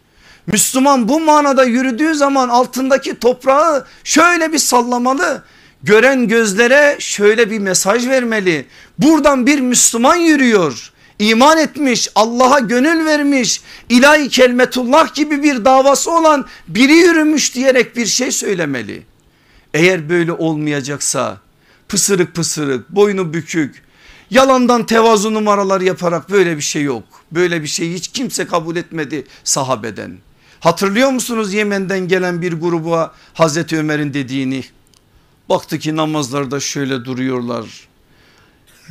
Müslüman 0.47 1.09
bu 1.09 1.21
manada 1.21 1.65
yürüdüğü 1.65 2.15
zaman 2.15 2.49
altındaki 2.49 3.19
toprağı 3.19 3.87
şöyle 4.05 4.53
bir 4.53 4.59
sallamalı 4.59 5.43
gören 5.83 6.29
gözlere 6.29 6.97
şöyle 6.99 7.51
bir 7.51 7.59
mesaj 7.59 8.09
vermeli. 8.09 8.67
Buradan 8.99 9.47
bir 9.47 9.61
Müslüman 9.61 10.17
yürüyor. 10.17 10.93
İman 11.19 11.59
etmiş 11.59 12.09
Allah'a 12.15 12.59
gönül 12.59 13.05
vermiş 13.05 13.61
ilahi 13.89 14.29
kelmetullah 14.29 15.15
gibi 15.15 15.43
bir 15.43 15.65
davası 15.65 16.11
olan 16.11 16.47
biri 16.69 16.93
yürümüş 16.93 17.55
diyerek 17.55 17.97
bir 17.97 18.07
şey 18.07 18.31
söylemeli. 18.31 19.03
Eğer 19.75 20.09
böyle 20.09 20.33
olmayacaksa 20.33 21.41
pısırık 21.89 22.35
pısırık 22.35 22.91
boynu 22.91 23.35
bükük 23.35 23.83
yalandan 24.31 24.87
tevazu 24.87 25.35
numaralar 25.35 25.81
yaparak 25.81 26.31
böyle 26.31 26.57
bir 26.57 26.63
şey 26.63 26.83
yok. 26.83 27.05
Böyle 27.33 27.63
bir 27.63 27.69
şey 27.69 27.93
hiç 27.93 28.09
kimse 28.09 28.47
kabul 28.47 28.77
etmedi 28.77 29.27
sahabeden. 29.45 30.19
Hatırlıyor 30.61 31.11
musunuz 31.11 31.55
Yemen'den 31.55 32.09
gelen 32.09 32.43
bir 32.43 32.53
gruba 32.53 33.15
Hazreti 33.35 33.79
Ömer'in 33.79 34.15
dediğini 34.15 34.65
Baktı 35.49 35.79
ki 35.79 35.97
namazlarda 35.97 36.61
şöyle 36.61 37.05
duruyorlar. 37.05 37.89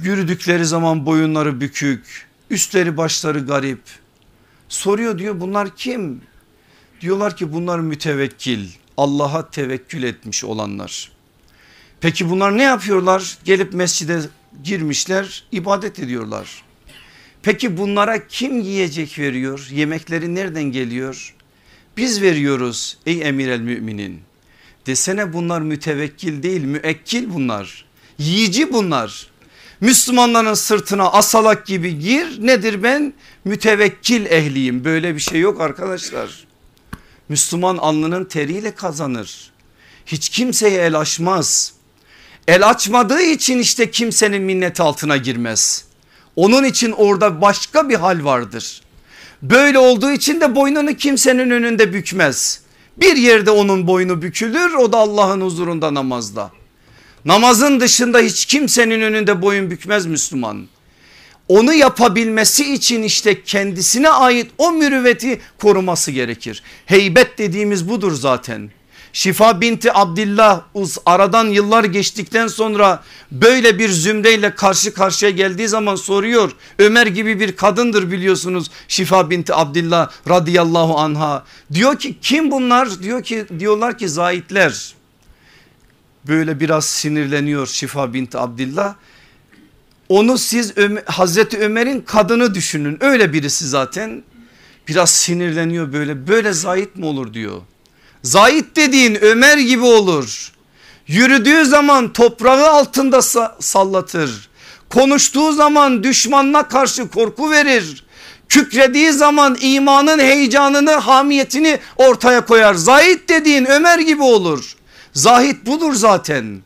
Yürüdükleri 0.04 0.66
zaman 0.66 1.06
boyunları 1.06 1.62
bükük, 1.62 2.28
üstleri 2.50 2.98
başları 2.98 3.39
garip. 3.39 3.80
Soruyor 4.70 5.20
diyor 5.20 5.39
bunlar 5.39 5.76
kim? 5.76 6.22
Diyorlar 7.02 7.38
ki 7.38 7.54
bunlar 7.54 7.80
mütevekkil, 7.80 8.70
Allah'a 8.98 9.50
tevekkül 9.50 10.04
etmiş 10.04 10.43
olanlar. 10.43 11.12
Peki 12.02 12.30
bunlar 12.30 12.58
ne 12.58 12.64
yapıyorlar? 12.64 13.38
Gelip 13.43 13.74
mescide 13.74 14.22
girmişler, 14.64 15.43
ibadet 15.52 16.00
ediyorlar. 16.00 16.64
Peki 17.41 17.78
bunlara 17.78 18.28
kim 18.28 18.62
yiyecek 18.62 19.20
veriyor? 19.20 19.68
Yemekleri 19.72 20.36
nereden 20.36 20.64
geliyor? 20.64 21.36
Biz 21.98 22.22
veriyoruz 22.22 22.98
ey 23.06 23.28
emir 23.28 23.48
el 23.48 23.60
müminin. 23.60 24.22
Desene 24.88 25.34
bunlar 25.34 25.62
mütevekkil 25.62 26.43
değil 26.43 26.64
müekkil 26.64 27.34
bunlar. 27.34 27.86
Yiyici 28.18 28.74
bunlar. 28.74 29.28
Müslümanların 29.82 30.53
sırtına 30.53 31.09
asalak 31.11 31.65
gibi 31.65 31.99
gir 31.99 32.45
nedir 32.47 32.84
ben 32.84 33.13
mütevekkil 33.45 34.26
ehliyim 34.26 34.86
böyle 34.86 35.15
bir 35.15 35.19
şey 35.19 35.39
yok 35.39 35.61
arkadaşlar. 35.61 36.47
Müslüman 37.30 37.78
alnının 37.78 38.26
teriyle 38.26 38.76
kazanır. 38.76 39.51
Hiç 40.05 40.30
kimseye 40.30 40.82
el 40.82 40.99
açmaz. 40.99 41.73
El 42.47 42.69
açmadığı 42.69 43.21
için 43.21 43.59
işte 43.59 43.91
kimsenin 43.91 44.41
minnet 44.41 44.80
altına 44.80 45.17
girmez. 45.17 45.86
Onun 46.36 46.63
için 46.63 46.91
orada 46.91 47.41
başka 47.41 47.89
bir 47.89 47.95
hal 47.95 48.23
vardır. 48.23 48.82
Böyle 49.41 49.80
olduğu 49.80 50.11
için 50.11 50.41
de 50.41 50.55
boynunu 50.55 50.93
kimsenin 50.93 51.49
önünde 51.49 51.93
bükmez. 51.93 52.61
Bir 52.97 53.15
yerde 53.15 53.51
onun 53.51 53.88
boynu 53.88 54.21
bükülür 54.21 54.73
o 54.73 54.93
da 54.93 54.97
Allah'ın 54.97 55.41
huzurunda 55.41 55.93
namazda. 55.93 56.51
Namazın 57.26 57.80
dışında 57.80 58.19
hiç 58.19 58.45
kimsenin 58.45 59.01
önünde 59.01 59.41
boyun 59.41 59.71
bükmez 59.71 60.05
Müslüman. 60.05 60.67
Onu 61.47 61.73
yapabilmesi 61.73 62.73
için 62.73 63.03
işte 63.03 63.43
kendisine 63.43 64.09
ait 64.09 64.51
o 64.57 64.71
mürüvveti 64.71 65.41
koruması 65.61 66.11
gerekir. 66.11 66.63
Heybet 66.86 67.38
dediğimiz 67.38 67.89
budur 67.89 68.11
zaten. 68.11 68.69
Şifa 69.13 69.61
binti 69.61 69.93
Abdillah 69.93 70.61
aradan 71.05 71.47
yıllar 71.47 71.84
geçtikten 71.84 72.47
sonra 72.47 73.03
böyle 73.32 73.80
bir 73.80 73.89
zümreyle 73.89 74.55
karşı 74.55 74.93
karşıya 74.93 75.32
geldiği 75.32 75.67
zaman 75.67 75.95
soruyor. 75.95 76.51
Ömer 76.80 77.07
gibi 77.07 77.39
bir 77.39 77.55
kadındır 77.55 78.11
biliyorsunuz 78.11 78.71
Şifa 78.88 79.30
binti 79.30 79.53
Abdillah 79.53 80.09
radıyallahu 80.30 80.97
anha. 80.97 81.43
Diyor 81.73 81.99
ki 81.99 82.15
kim 82.21 82.51
bunlar? 82.51 83.03
Diyor 83.03 83.23
ki 83.23 83.45
diyorlar 83.59 83.97
ki 83.97 84.09
zahitler. 84.09 84.95
Böyle 86.28 86.59
biraz 86.59 86.86
sinirleniyor 86.86 87.67
Şifa 87.67 88.13
binti 88.13 88.38
Abdillah. 88.38 88.95
Onu 90.09 90.38
siz 90.38 90.73
Hazreti 91.05 91.59
Ömer'in 91.59 92.01
kadını 92.01 92.55
düşünün 92.55 92.97
öyle 93.01 93.34
birisi 93.34 93.67
zaten. 93.67 94.23
Biraz 94.88 95.09
sinirleniyor 95.09 95.93
böyle 95.93 96.28
böyle 96.28 96.53
zahit 96.53 96.95
mi 96.95 97.05
olur 97.05 97.34
diyor. 97.34 97.61
Zahit 98.23 98.76
dediğin 98.76 99.15
Ömer 99.21 99.57
gibi 99.57 99.84
olur. 99.84 100.51
Yürüdüğü 101.07 101.65
zaman 101.65 102.13
toprağı 102.13 102.69
altında 102.69 103.21
sallatır. 103.59 104.49
Konuştuğu 104.89 105.53
zaman 105.53 106.03
düşmanına 106.03 106.67
karşı 106.67 107.07
korku 107.07 107.51
verir. 107.51 108.05
Kükrediği 108.49 109.11
zaman 109.11 109.57
imanın 109.61 110.19
heyecanını 110.19 110.91
hamiyetini 110.91 111.80
ortaya 111.95 112.45
koyar. 112.45 112.73
Zahit 112.73 113.30
dediğin 113.30 113.65
Ömer 113.65 113.99
gibi 113.99 114.23
olur. 114.23 114.76
Zahit 115.16 115.66
budur 115.66 115.93
zaten. 115.93 116.61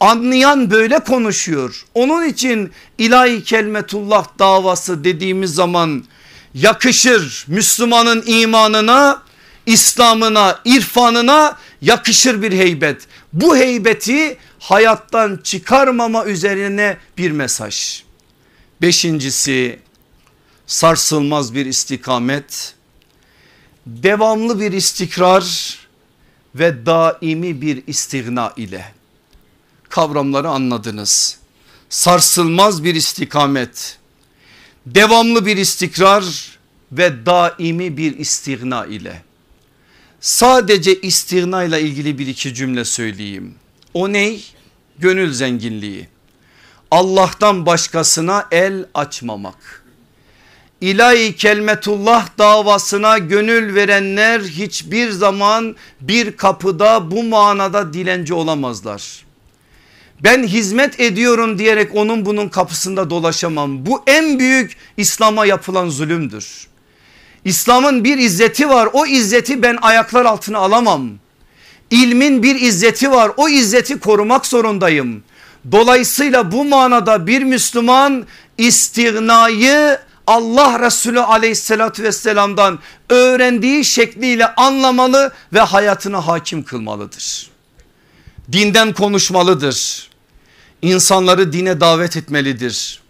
Anlayan 0.00 0.70
böyle 0.70 0.98
konuşuyor. 0.98 1.84
Onun 1.94 2.28
için 2.28 2.72
ilahi 2.98 3.44
kelmetullah 3.44 4.26
davası 4.38 5.04
dediğimiz 5.04 5.54
zaman 5.54 6.04
yakışır 6.54 7.44
Müslümanın 7.48 8.22
imanına 8.26 9.22
İslam'ına, 9.66 10.58
irfanına 10.64 11.58
yakışır 11.82 12.42
bir 12.42 12.52
heybet. 12.52 13.02
Bu 13.32 13.56
heybeti 13.56 14.36
hayattan 14.58 15.40
çıkarmama 15.44 16.24
üzerine 16.24 16.96
bir 17.18 17.30
mesaj. 17.30 18.02
Beşincisi 18.82 19.78
sarsılmaz 20.66 21.54
bir 21.54 21.66
istikamet, 21.66 22.74
devamlı 23.86 24.60
bir 24.60 24.72
istikrar 24.72 25.78
ve 26.54 26.86
daimi 26.86 27.60
bir 27.60 27.82
istigna 27.86 28.52
ile 28.56 28.92
kavramları 29.88 30.48
anladınız. 30.48 31.38
Sarsılmaz 31.88 32.84
bir 32.84 32.94
istikamet, 32.94 33.98
devamlı 34.86 35.46
bir 35.46 35.56
istikrar 35.56 36.58
ve 36.92 37.26
daimi 37.26 37.96
bir 37.96 38.18
istigna 38.18 38.86
ile 38.86 39.22
Sadece 40.20 41.00
istirna 41.00 41.64
ile 41.64 41.80
ilgili 41.80 42.18
bir 42.18 42.26
iki 42.26 42.54
cümle 42.54 42.84
söyleyeyim. 42.84 43.54
O 43.94 44.12
ney? 44.12 44.44
Gönül 44.98 45.32
zenginliği. 45.32 46.08
Allah'tan 46.90 47.66
başkasına 47.66 48.48
el 48.50 48.84
açmamak. 48.94 49.79
İlahi 50.80 51.36
kelmetullah 51.36 52.28
davasına 52.38 53.18
gönül 53.18 53.74
verenler 53.74 54.40
hiçbir 54.40 55.10
zaman 55.10 55.76
bir 56.00 56.36
kapıda 56.36 57.10
bu 57.10 57.22
manada 57.22 57.92
dilenci 57.92 58.34
olamazlar. 58.34 59.24
Ben 60.24 60.42
hizmet 60.42 61.00
ediyorum 61.00 61.58
diyerek 61.58 61.94
onun 61.94 62.24
bunun 62.24 62.48
kapısında 62.48 63.10
dolaşamam. 63.10 63.86
Bu 63.86 64.02
en 64.06 64.38
büyük 64.38 64.76
İslam'a 64.96 65.46
yapılan 65.46 65.88
zulümdür. 65.88 66.66
İslam'ın 67.44 68.04
bir 68.04 68.18
izzeti 68.18 68.68
var 68.68 68.88
o 68.92 69.06
izzeti 69.06 69.62
ben 69.62 69.78
ayaklar 69.82 70.24
altına 70.24 70.58
alamam. 70.58 71.10
İlmin 71.90 72.42
bir 72.42 72.60
izzeti 72.60 73.10
var 73.10 73.32
o 73.36 73.48
izzeti 73.48 74.00
korumak 74.00 74.46
zorundayım. 74.46 75.22
Dolayısıyla 75.72 76.52
bu 76.52 76.64
manada 76.64 77.26
bir 77.26 77.42
Müslüman 77.42 78.26
istirnayı 78.58 79.98
Allah 80.30 80.80
Resulü 80.86 81.20
aleyhissalatü 81.20 82.02
vesselamdan 82.02 82.78
öğrendiği 83.08 83.84
şekliyle 83.84 84.54
anlamalı 84.54 85.32
ve 85.52 85.60
hayatına 85.60 86.26
hakim 86.26 86.62
kılmalıdır. 86.62 87.50
Dinden 88.52 88.92
konuşmalıdır. 88.92 90.08
İnsanları 90.82 91.52
dine 91.52 91.80
davet 91.80 92.16
etmelidir. 92.16 93.02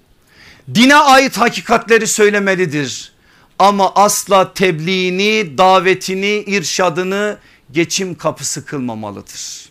Dine 0.74 0.96
ait 0.96 1.38
hakikatleri 1.38 2.06
söylemelidir 2.06 3.12
ama 3.58 3.94
asla 3.94 4.54
tebliğini, 4.54 5.58
davetini, 5.58 6.44
irşadını 6.46 7.36
geçim 7.72 8.14
kapısı 8.14 8.64
kılmamalıdır. 8.64 9.70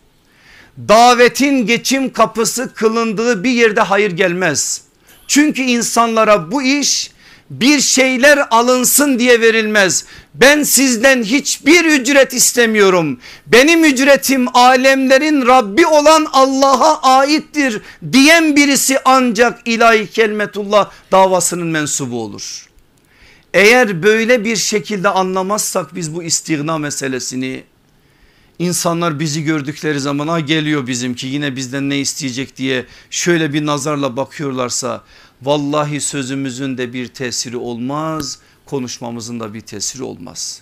Davetin 0.77 1.65
geçim 1.67 2.13
kapısı 2.13 2.73
kılındığı 2.73 3.43
bir 3.43 3.51
yerde 3.51 3.81
hayır 3.81 4.11
gelmez. 4.11 4.81
Çünkü 5.27 5.61
insanlara 5.61 6.51
bu 6.51 6.63
iş 6.63 7.11
bir 7.49 7.79
şeyler 7.79 8.39
alınsın 8.51 9.19
diye 9.19 9.41
verilmez. 9.41 10.05
Ben 10.33 10.63
sizden 10.63 11.23
hiçbir 11.23 11.85
ücret 11.85 12.33
istemiyorum. 12.33 13.19
Benim 13.47 13.85
ücretim 13.85 14.57
alemlerin 14.57 15.47
Rabbi 15.47 15.87
olan 15.87 16.27
Allah'a 16.33 17.01
aittir 17.01 17.81
diyen 18.11 18.55
birisi 18.55 18.99
ancak 19.05 19.67
ilahi 19.67 20.07
kelmetullah 20.07 20.91
davasının 21.11 21.67
mensubu 21.67 22.23
olur. 22.23 22.69
Eğer 23.53 24.03
böyle 24.03 24.45
bir 24.45 24.55
şekilde 24.55 25.09
anlamazsak 25.09 25.95
biz 25.95 26.15
bu 26.15 26.23
istigna 26.23 26.77
meselesini 26.77 27.63
insanlar 28.59 29.19
bizi 29.19 29.43
gördükleri 29.43 29.99
zaman 29.99 30.27
ha 30.27 30.39
geliyor 30.39 30.87
bizimki 30.87 31.27
yine 31.27 31.55
bizden 31.55 31.89
ne 31.89 31.99
isteyecek 31.99 32.57
diye 32.57 32.85
şöyle 33.09 33.53
bir 33.53 33.65
nazarla 33.65 34.17
bakıyorlarsa 34.17 35.03
vallahi 35.41 36.01
sözümüzün 36.01 36.77
de 36.77 36.93
bir 36.93 37.07
tesiri 37.07 37.57
olmaz 37.57 38.39
konuşmamızın 38.65 39.39
da 39.39 39.53
bir 39.53 39.61
tesiri 39.61 40.03
olmaz. 40.03 40.61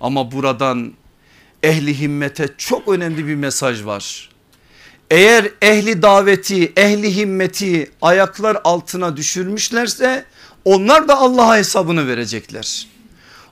Ama 0.00 0.32
buradan 0.32 0.92
ehli 1.62 2.00
himmete 2.00 2.48
çok 2.58 2.88
önemli 2.88 3.26
bir 3.26 3.34
mesaj 3.34 3.84
var. 3.84 4.28
Eğer 5.10 5.50
ehli 5.62 6.02
daveti 6.02 6.72
ehli 6.76 7.16
himmeti 7.16 7.90
ayaklar 8.02 8.60
altına 8.64 9.16
düşürmüşlerse 9.16 10.24
onlar 10.64 11.08
da 11.08 11.18
Allah'a 11.18 11.56
hesabını 11.56 12.08
verecekler. 12.08 12.86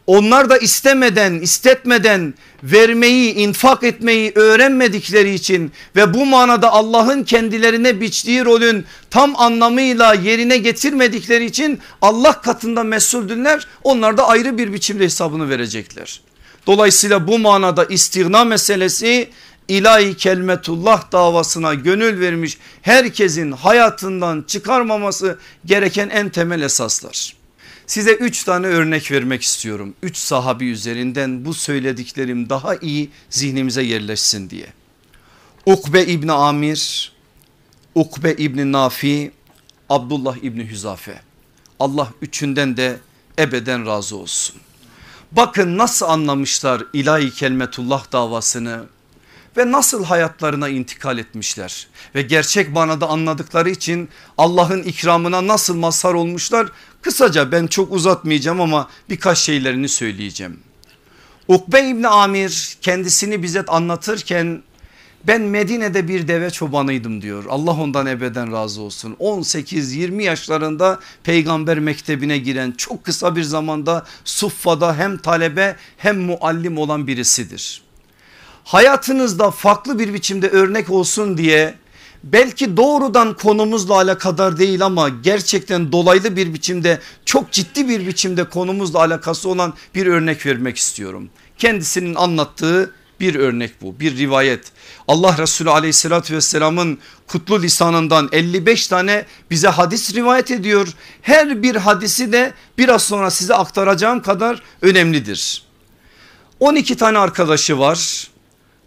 Onlar 0.06 0.50
da 0.50 0.58
istemeden 0.58 1.34
istetmeden 1.34 2.34
vermeyi 2.62 3.34
infak 3.34 3.82
etmeyi 3.82 4.32
öğrenmedikleri 4.34 5.34
için 5.34 5.72
ve 5.96 6.14
bu 6.14 6.26
manada 6.26 6.72
Allah'ın 6.72 7.24
kendilerine 7.24 8.00
biçtiği 8.00 8.44
rolün 8.44 8.84
tam 9.10 9.36
anlamıyla 9.36 10.14
yerine 10.14 10.58
getirmedikleri 10.58 11.44
için 11.44 11.80
Allah 12.02 12.40
katında 12.40 12.82
mesuldünler 12.84 13.66
onlar 13.82 14.16
da 14.16 14.28
ayrı 14.28 14.58
bir 14.58 14.72
biçimde 14.72 15.04
hesabını 15.04 15.48
verecekler. 15.48 16.20
Dolayısıyla 16.66 17.26
bu 17.26 17.38
manada 17.38 17.84
istigna 17.84 18.44
meselesi 18.44 19.30
ilahi 19.68 20.16
kelmetullah 20.16 21.12
davasına 21.12 21.74
gönül 21.74 22.20
vermiş 22.20 22.58
herkesin 22.82 23.52
hayatından 23.52 24.44
çıkarmaması 24.46 25.38
gereken 25.64 26.08
en 26.08 26.28
temel 26.28 26.60
esaslar. 26.60 27.36
Size 27.86 28.12
üç 28.12 28.44
tane 28.44 28.66
örnek 28.66 29.12
vermek 29.12 29.42
istiyorum. 29.42 29.94
Üç 30.02 30.16
sahabi 30.16 30.70
üzerinden 30.70 31.44
bu 31.44 31.54
söylediklerim 31.54 32.48
daha 32.48 32.76
iyi 32.76 33.10
zihnimize 33.30 33.82
yerleşsin 33.82 34.50
diye. 34.50 34.66
Ukbe 35.66 36.04
İbni 36.04 36.32
Amir, 36.32 37.12
Ukbe 37.94 38.32
İbni 38.32 38.72
Nafi, 38.72 39.32
Abdullah 39.88 40.36
İbni 40.36 40.70
Hüzafe. 40.70 41.20
Allah 41.80 42.08
üçünden 42.22 42.76
de 42.76 42.98
ebeden 43.38 43.86
razı 43.86 44.16
olsun. 44.16 44.56
Bakın 45.32 45.78
nasıl 45.78 46.06
anlamışlar 46.06 46.82
ilahi 46.92 47.30
kelmetullah 47.30 48.12
davasını 48.12 48.84
ve 49.56 49.72
nasıl 49.72 50.04
hayatlarına 50.04 50.68
intikal 50.68 51.18
etmişler 51.18 51.86
ve 52.14 52.22
gerçek 52.22 52.68
manada 52.68 53.08
anladıkları 53.08 53.70
için 53.70 54.08
Allah'ın 54.38 54.82
ikramına 54.82 55.46
nasıl 55.46 55.76
mazhar 55.76 56.14
olmuşlar 56.14 56.68
kısaca 57.06 57.52
ben 57.52 57.66
çok 57.66 57.92
uzatmayacağım 57.92 58.60
ama 58.60 58.88
birkaç 59.10 59.38
şeylerini 59.38 59.88
söyleyeceğim. 59.88 60.60
Ukbe 61.48 61.88
İbni 61.88 62.08
Amir 62.08 62.76
kendisini 62.80 63.42
bize 63.42 63.64
anlatırken 63.64 64.62
ben 65.24 65.42
Medine'de 65.42 66.08
bir 66.08 66.28
deve 66.28 66.50
çobanıydım 66.50 67.22
diyor. 67.22 67.44
Allah 67.48 67.70
ondan 67.70 68.06
ebeden 68.06 68.52
razı 68.52 68.82
olsun. 68.82 69.16
18-20 69.20 70.22
yaşlarında 70.22 71.00
peygamber 71.24 71.78
mektebine 71.78 72.38
giren 72.38 72.72
çok 72.72 73.04
kısa 73.04 73.36
bir 73.36 73.42
zamanda 73.42 74.06
Suffa'da 74.24 74.96
hem 74.96 75.18
talebe 75.18 75.76
hem 75.96 76.20
muallim 76.20 76.78
olan 76.78 77.06
birisidir 77.06 77.86
hayatınızda 78.66 79.50
farklı 79.50 79.98
bir 79.98 80.14
biçimde 80.14 80.48
örnek 80.48 80.90
olsun 80.90 81.38
diye 81.38 81.74
belki 82.24 82.76
doğrudan 82.76 83.36
konumuzla 83.36 83.94
alakadar 83.94 84.58
değil 84.58 84.84
ama 84.84 85.08
gerçekten 85.08 85.92
dolaylı 85.92 86.36
bir 86.36 86.54
biçimde 86.54 87.00
çok 87.24 87.52
ciddi 87.52 87.88
bir 87.88 88.06
biçimde 88.06 88.44
konumuzla 88.44 88.98
alakası 88.98 89.48
olan 89.48 89.74
bir 89.94 90.06
örnek 90.06 90.46
vermek 90.46 90.76
istiyorum. 90.76 91.28
Kendisinin 91.58 92.14
anlattığı 92.14 92.92
Bir 93.20 93.34
örnek 93.34 93.82
bu 93.82 94.00
bir 94.00 94.16
rivayet. 94.16 94.72
Allah 95.08 95.38
Resulü 95.38 95.70
aleyhissalatü 95.70 96.34
vesselamın 96.34 96.98
kutlu 97.26 97.62
lisanından 97.62 98.28
55 98.32 98.86
tane 98.86 99.26
bize 99.50 99.68
hadis 99.68 100.14
rivayet 100.14 100.50
ediyor. 100.50 100.88
Her 101.22 101.62
bir 101.62 101.76
hadisi 101.76 102.32
de 102.32 102.52
biraz 102.78 103.02
sonra 103.02 103.30
size 103.30 103.54
aktaracağım 103.54 104.22
kadar 104.22 104.62
önemlidir. 104.82 105.62
12 106.60 106.96
tane 106.96 107.18
arkadaşı 107.18 107.78
var. 107.78 108.28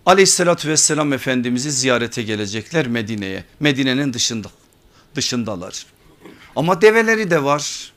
Aleyhissalatü 0.09 0.69
vesselam 0.69 1.13
Efendimiz'i 1.13 1.71
ziyarete 1.71 2.23
gelecekler 2.23 2.87
Medine'ye. 2.87 3.43
Medine'nin 3.59 4.13
dışında 4.13 4.47
dışındalar. 5.15 5.85
Ama 6.55 6.81
develeri 6.81 7.31
de 7.31 7.43
var. 7.43 7.93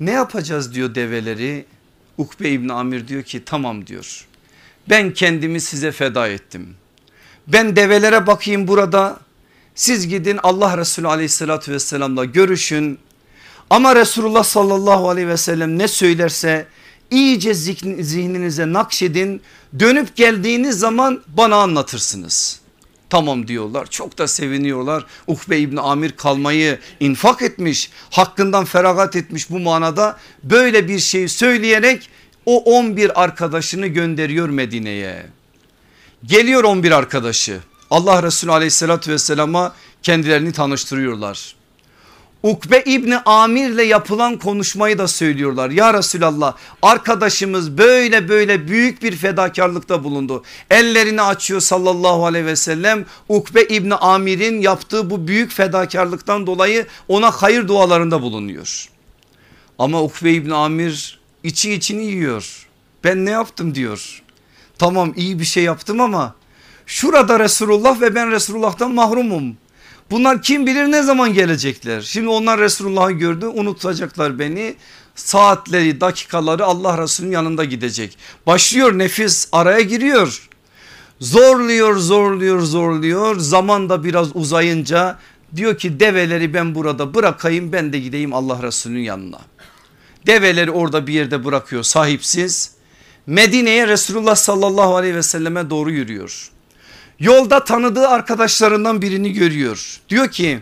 Ne 0.00 0.10
yapacağız 0.10 0.74
diyor 0.74 0.94
develeri. 0.94 1.64
Ukbe 2.18 2.50
İbni 2.50 2.72
Amir 2.72 3.08
diyor 3.08 3.22
ki 3.22 3.44
tamam 3.44 3.86
diyor. 3.86 4.26
Ben 4.88 5.12
kendimi 5.12 5.60
size 5.60 5.92
feda 5.92 6.28
ettim. 6.28 6.76
Ben 7.46 7.76
develere 7.76 8.26
bakayım 8.26 8.68
burada. 8.68 9.20
Siz 9.74 10.08
gidin 10.08 10.40
Allah 10.42 10.78
Resulü 10.78 11.08
aleyhissalatü 11.08 11.72
vesselamla 11.72 12.24
görüşün. 12.24 12.98
Ama 13.70 13.96
Resulullah 13.96 14.44
sallallahu 14.44 15.08
aleyhi 15.08 15.28
ve 15.28 15.36
sellem 15.36 15.78
ne 15.78 15.88
söylerse 15.88 16.66
iyice 17.10 17.54
zihninize 17.54 18.72
nakşedin. 18.72 19.42
Dönüp 19.78 20.16
geldiğiniz 20.16 20.78
zaman 20.78 21.22
bana 21.36 21.56
anlatırsınız. 21.56 22.60
Tamam 23.10 23.48
diyorlar 23.48 23.86
çok 23.86 24.18
da 24.18 24.28
seviniyorlar. 24.28 25.06
Ukbe 25.26 25.58
İbni 25.58 25.80
Amir 25.80 26.12
kalmayı 26.12 26.78
infak 27.00 27.42
etmiş 27.42 27.90
hakkından 28.10 28.64
feragat 28.64 29.16
etmiş 29.16 29.50
bu 29.50 29.58
manada 29.58 30.18
böyle 30.44 30.88
bir 30.88 30.98
şey 30.98 31.28
söyleyerek 31.28 32.10
o 32.46 32.58
11 32.58 33.22
arkadaşını 33.22 33.86
gönderiyor 33.86 34.48
Medine'ye. 34.48 35.26
Geliyor 36.24 36.64
11 36.64 36.90
arkadaşı 36.90 37.60
Allah 37.90 38.22
Resulü 38.22 38.52
aleyhissalatü 38.52 39.12
vesselama 39.12 39.74
kendilerini 40.02 40.52
tanıştırıyorlar. 40.52 41.54
Ukbe 42.42 42.82
İbni 42.86 43.18
Amir'le 43.18 43.86
yapılan 43.88 44.38
konuşmayı 44.38 44.98
da 44.98 45.08
söylüyorlar. 45.08 45.70
Ya 45.70 45.94
Resulallah 45.94 46.56
arkadaşımız 46.82 47.78
böyle 47.78 48.28
böyle 48.28 48.68
büyük 48.68 49.02
bir 49.02 49.16
fedakarlıkta 49.16 50.04
bulundu. 50.04 50.44
Ellerini 50.70 51.22
açıyor 51.22 51.60
sallallahu 51.60 52.26
aleyhi 52.26 52.46
ve 52.46 52.56
sellem. 52.56 53.06
Ukbe 53.28 53.62
İbni 53.62 53.94
Amir'in 53.94 54.60
yaptığı 54.60 55.10
bu 55.10 55.26
büyük 55.28 55.52
fedakarlıktan 55.52 56.46
dolayı 56.46 56.86
ona 57.08 57.30
hayır 57.30 57.68
dualarında 57.68 58.22
bulunuyor. 58.22 58.88
Ama 59.78 60.02
Ukbe 60.02 60.32
İbni 60.32 60.54
Amir 60.54 61.20
içi 61.42 61.72
içini 61.72 62.04
yiyor. 62.04 62.68
Ben 63.04 63.26
ne 63.26 63.30
yaptım 63.30 63.74
diyor. 63.74 64.22
Tamam 64.78 65.12
iyi 65.16 65.38
bir 65.38 65.44
şey 65.44 65.64
yaptım 65.64 66.00
ama 66.00 66.34
şurada 66.86 67.40
Resulullah 67.40 68.00
ve 68.00 68.14
ben 68.14 68.30
Resulullah'tan 68.30 68.94
mahrumum. 68.94 69.56
Bunlar 70.10 70.42
kim 70.42 70.66
bilir 70.66 70.84
ne 70.84 71.02
zaman 71.02 71.34
gelecekler. 71.34 72.00
Şimdi 72.00 72.28
onlar 72.28 72.60
Resulullah'ı 72.60 73.12
gördü 73.12 73.46
unutacaklar 73.46 74.38
beni. 74.38 74.74
Saatleri 75.14 76.00
dakikaları 76.00 76.64
Allah 76.64 77.02
Resulü'nün 77.02 77.32
yanında 77.32 77.64
gidecek. 77.64 78.18
Başlıyor 78.46 78.98
nefis 78.98 79.48
araya 79.52 79.80
giriyor. 79.80 80.48
Zorluyor 81.20 81.96
zorluyor 81.96 82.60
zorluyor 82.60 83.38
zaman 83.38 83.88
da 83.88 84.04
biraz 84.04 84.36
uzayınca 84.36 85.18
diyor 85.56 85.78
ki 85.78 86.00
develeri 86.00 86.54
ben 86.54 86.74
burada 86.74 87.14
bırakayım 87.14 87.72
ben 87.72 87.92
de 87.92 87.98
gideyim 87.98 88.34
Allah 88.34 88.62
Resulü'nün 88.62 89.00
yanına. 89.00 89.40
Develeri 90.26 90.70
orada 90.70 91.06
bir 91.06 91.12
yerde 91.12 91.44
bırakıyor 91.44 91.82
sahipsiz. 91.82 92.74
Medine'ye 93.26 93.88
Resulullah 93.88 94.34
sallallahu 94.34 94.96
aleyhi 94.96 95.14
ve 95.14 95.22
selleme 95.22 95.70
doğru 95.70 95.90
yürüyor. 95.90 96.50
Yolda 97.20 97.64
tanıdığı 97.64 98.08
arkadaşlarından 98.08 99.02
birini 99.02 99.32
görüyor. 99.32 100.00
Diyor 100.08 100.30
ki 100.30 100.60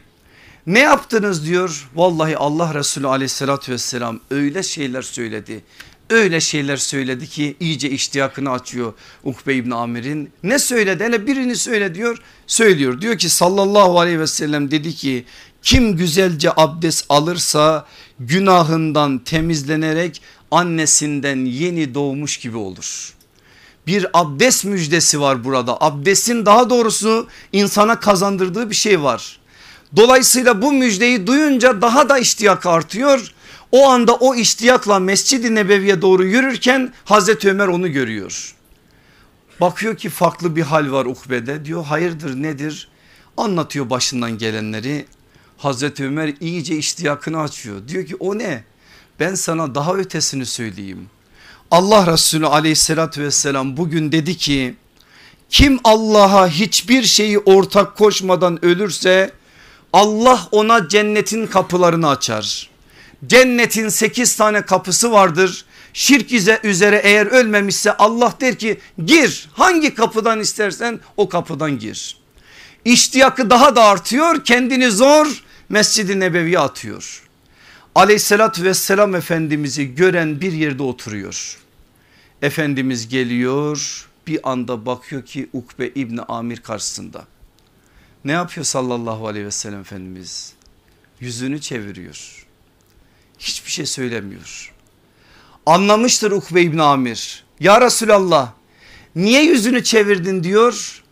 ne 0.67 0.79
yaptınız 0.79 1.47
diyor. 1.47 1.89
Vallahi 1.95 2.37
Allah 2.37 2.75
Resulü 2.75 3.07
aleyhissalatü 3.07 3.73
vesselam 3.73 4.21
öyle 4.31 4.63
şeyler 4.63 5.03
söyledi. 5.03 5.65
Öyle 6.11 6.41
şeyler 6.41 6.77
söyledi 6.77 7.27
ki 7.27 7.57
iyice 7.61 7.91
iştiyakını 7.91 8.51
açıyor 8.51 8.93
Ukbe 9.25 9.55
İbni 9.55 9.75
Amir'in. 9.75 10.31
Ne 10.43 10.59
söyledi? 10.59 11.05
Hele 11.05 11.27
birini 11.27 11.57
söyle 11.57 11.95
diyor. 11.95 12.19
Söylüyor. 12.47 13.01
Diyor 13.01 13.19
ki 13.19 13.29
sallallahu 13.29 14.01
aleyhi 14.01 14.21
ve 14.21 14.27
sellem 14.27 14.71
dedi 14.71 14.95
ki 14.95 15.25
kim 15.63 15.97
güzelce 15.97 16.51
abdest 16.57 17.07
alırsa 17.09 17.87
günahından 18.21 19.19
temizlenerek 19.19 20.23
annesinden 20.51 21.45
yeni 21.45 21.95
doğmuş 21.95 22.37
gibi 22.37 22.57
olur 22.57 23.18
bir 23.89 24.07
abdest 24.13 24.65
müjdesi 24.65 25.21
var 25.21 25.45
burada. 25.45 25.77
Abdestin 25.81 26.47
daha 26.47 26.71
doğrusu 26.71 27.29
insana 27.53 28.01
kazandırdığı 28.01 28.71
bir 28.71 28.75
şey 28.75 29.03
var. 29.03 29.39
Dolayısıyla 29.97 30.63
bu 30.63 30.73
müjdeyi 30.73 31.27
duyunca 31.27 31.83
daha 31.83 32.09
da 32.09 32.19
iştiyak 32.19 32.67
artıyor. 32.67 33.33
O 33.73 33.89
anda 33.89 34.15
o 34.15 34.35
iştiyakla 34.35 34.99
Mescid-i 34.99 35.55
Nebevi'ye 35.55 36.03
doğru 36.03 36.25
yürürken 36.25 36.93
Hazreti 37.05 37.51
Ömer 37.51 37.69
onu 37.69 37.93
görüyor. 37.93 38.55
Bakıyor 39.61 39.97
ki 39.97 40.09
farklı 40.09 40.57
bir 40.57 40.63
hal 40.63 40.93
var 40.93 41.07
Ukbe'de 41.07 41.65
diyor 41.65 41.85
hayırdır 41.85 42.35
nedir? 42.35 42.89
Anlatıyor 43.37 43.91
başından 43.91 44.39
gelenleri. 44.39 45.07
Hazreti 45.59 46.05
Ömer 46.05 46.35
iyice 46.41 46.77
iştiyakını 46.77 47.41
açıyor. 47.41 47.89
Diyor 47.89 48.07
ki 48.07 48.17
o 48.17 48.39
ne? 48.39 48.65
Ben 49.21 49.35
sana 49.35 49.75
daha 49.75 49.95
ötesini 49.95 50.47
söyleyeyim. 50.47 51.11
Allah 51.71 52.13
Resulü 52.13 52.47
aleyhissalatü 52.47 53.23
vesselam 53.23 53.77
bugün 53.77 54.13
dedi 54.13 54.37
ki 54.37 54.75
kim 55.51 55.81
Allah'a 55.85 56.49
hiçbir 56.49 57.03
şeyi 57.03 57.39
ortak 57.39 57.97
koşmadan 57.97 58.65
ölürse 58.65 59.31
Allah 59.93 60.49
ona 60.53 60.89
cennetin 60.89 61.47
kapılarını 61.47 62.09
açar. 62.09 62.71
Cennetin 63.27 63.89
sekiz 63.89 64.37
tane 64.37 64.63
kapısı 64.63 65.13
vardır. 65.13 65.65
Şirk 65.93 66.33
üzere 66.65 67.01
eğer 67.05 67.27
ölmemişse 67.27 67.97
Allah 67.97 68.33
der 68.41 68.59
ki 68.59 68.81
gir 69.05 69.49
hangi 69.53 69.95
kapıdan 69.95 70.41
istersen 70.41 71.01
o 71.17 71.29
kapıdan 71.29 71.79
gir. 71.79 72.17
İştiyakı 72.85 73.51
daha 73.51 73.77
da 73.77 73.85
artıyor 73.85 74.45
kendini 74.45 74.91
zor 74.91 75.43
Mescid-i 75.69 76.21
Nebevi'ye 76.21 76.59
atıyor 76.59 77.28
aleyhissalatü 77.99 78.65
vesselam 78.65 79.15
efendimizi 79.15 79.95
gören 79.95 80.41
bir 80.41 80.53
yerde 80.53 80.83
oturuyor. 80.83 81.59
Efendimiz 82.43 83.09
geliyor 83.09 84.09
bir 84.27 84.51
anda 84.51 84.87
bakıyor 84.87 85.25
ki 85.27 85.49
Ukbe 85.53 85.89
İbni 85.89 86.23
Amir 86.23 86.57
karşısında. 86.57 87.25
Ne 88.25 88.33
yapıyor 88.33 88.65
sallallahu 88.65 89.27
aleyhi 89.27 89.47
ve 89.47 89.51
sellem 89.51 89.81
Efendimiz? 89.81 90.53
Yüzünü 91.21 91.61
çeviriyor. 91.61 92.47
Hiçbir 93.39 93.71
şey 93.71 93.87
söylemiyor. 93.87 94.75
Anlamıştır 95.67 96.31
Ukbe 96.31 96.63
İbni 96.63 96.83
Amir. 96.83 97.45
Ya 97.61 97.81
Resulallah 97.81 98.53
niye 99.15 99.43
yüzünü 99.43 99.85
çevirdin 99.85 100.45
diyor. 100.45 101.03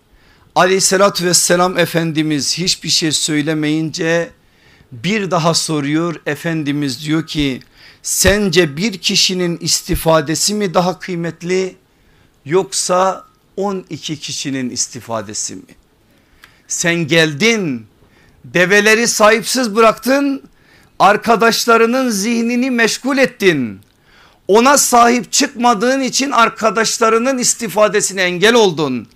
Aleyhissalatü 0.55 1.27
vesselam 1.27 1.79
Efendimiz 1.79 2.59
hiçbir 2.59 2.89
şey 2.89 3.13
söylemeyince 3.13 4.36
bir 4.93 5.31
daha 5.31 5.55
soruyor 5.55 6.15
Efendimiz 6.27 7.05
diyor 7.05 7.27
ki 7.27 7.63
sence 8.03 8.77
bir 8.77 8.99
kişinin 8.99 9.59
istifadesi 9.59 10.55
mi 10.55 10.75
daha 10.75 10.99
kıymetli 10.99 11.77
yoksa 12.45 13.25
12 13.57 14.21
kişinin 14.21 14.71
istifadesi 14.71 15.55
mi? 15.55 15.63
Sen 16.69 16.95
geldin 16.95 17.87
develeri 18.45 19.09
sahipsiz 19.09 19.77
bıraktın 19.77 20.43
arkadaşlarının 20.99 22.11
zihnini 22.11 22.71
meşgul 22.71 23.19
ettin. 23.19 23.81
Ona 24.49 24.79
sahip 24.79 25.33
çıkmadığın 25.33 26.01
için 26.01 26.31
arkadaşlarının 26.31 27.39
istifadesine 27.39 28.23
engel 28.23 28.55
oldun. 28.55 29.09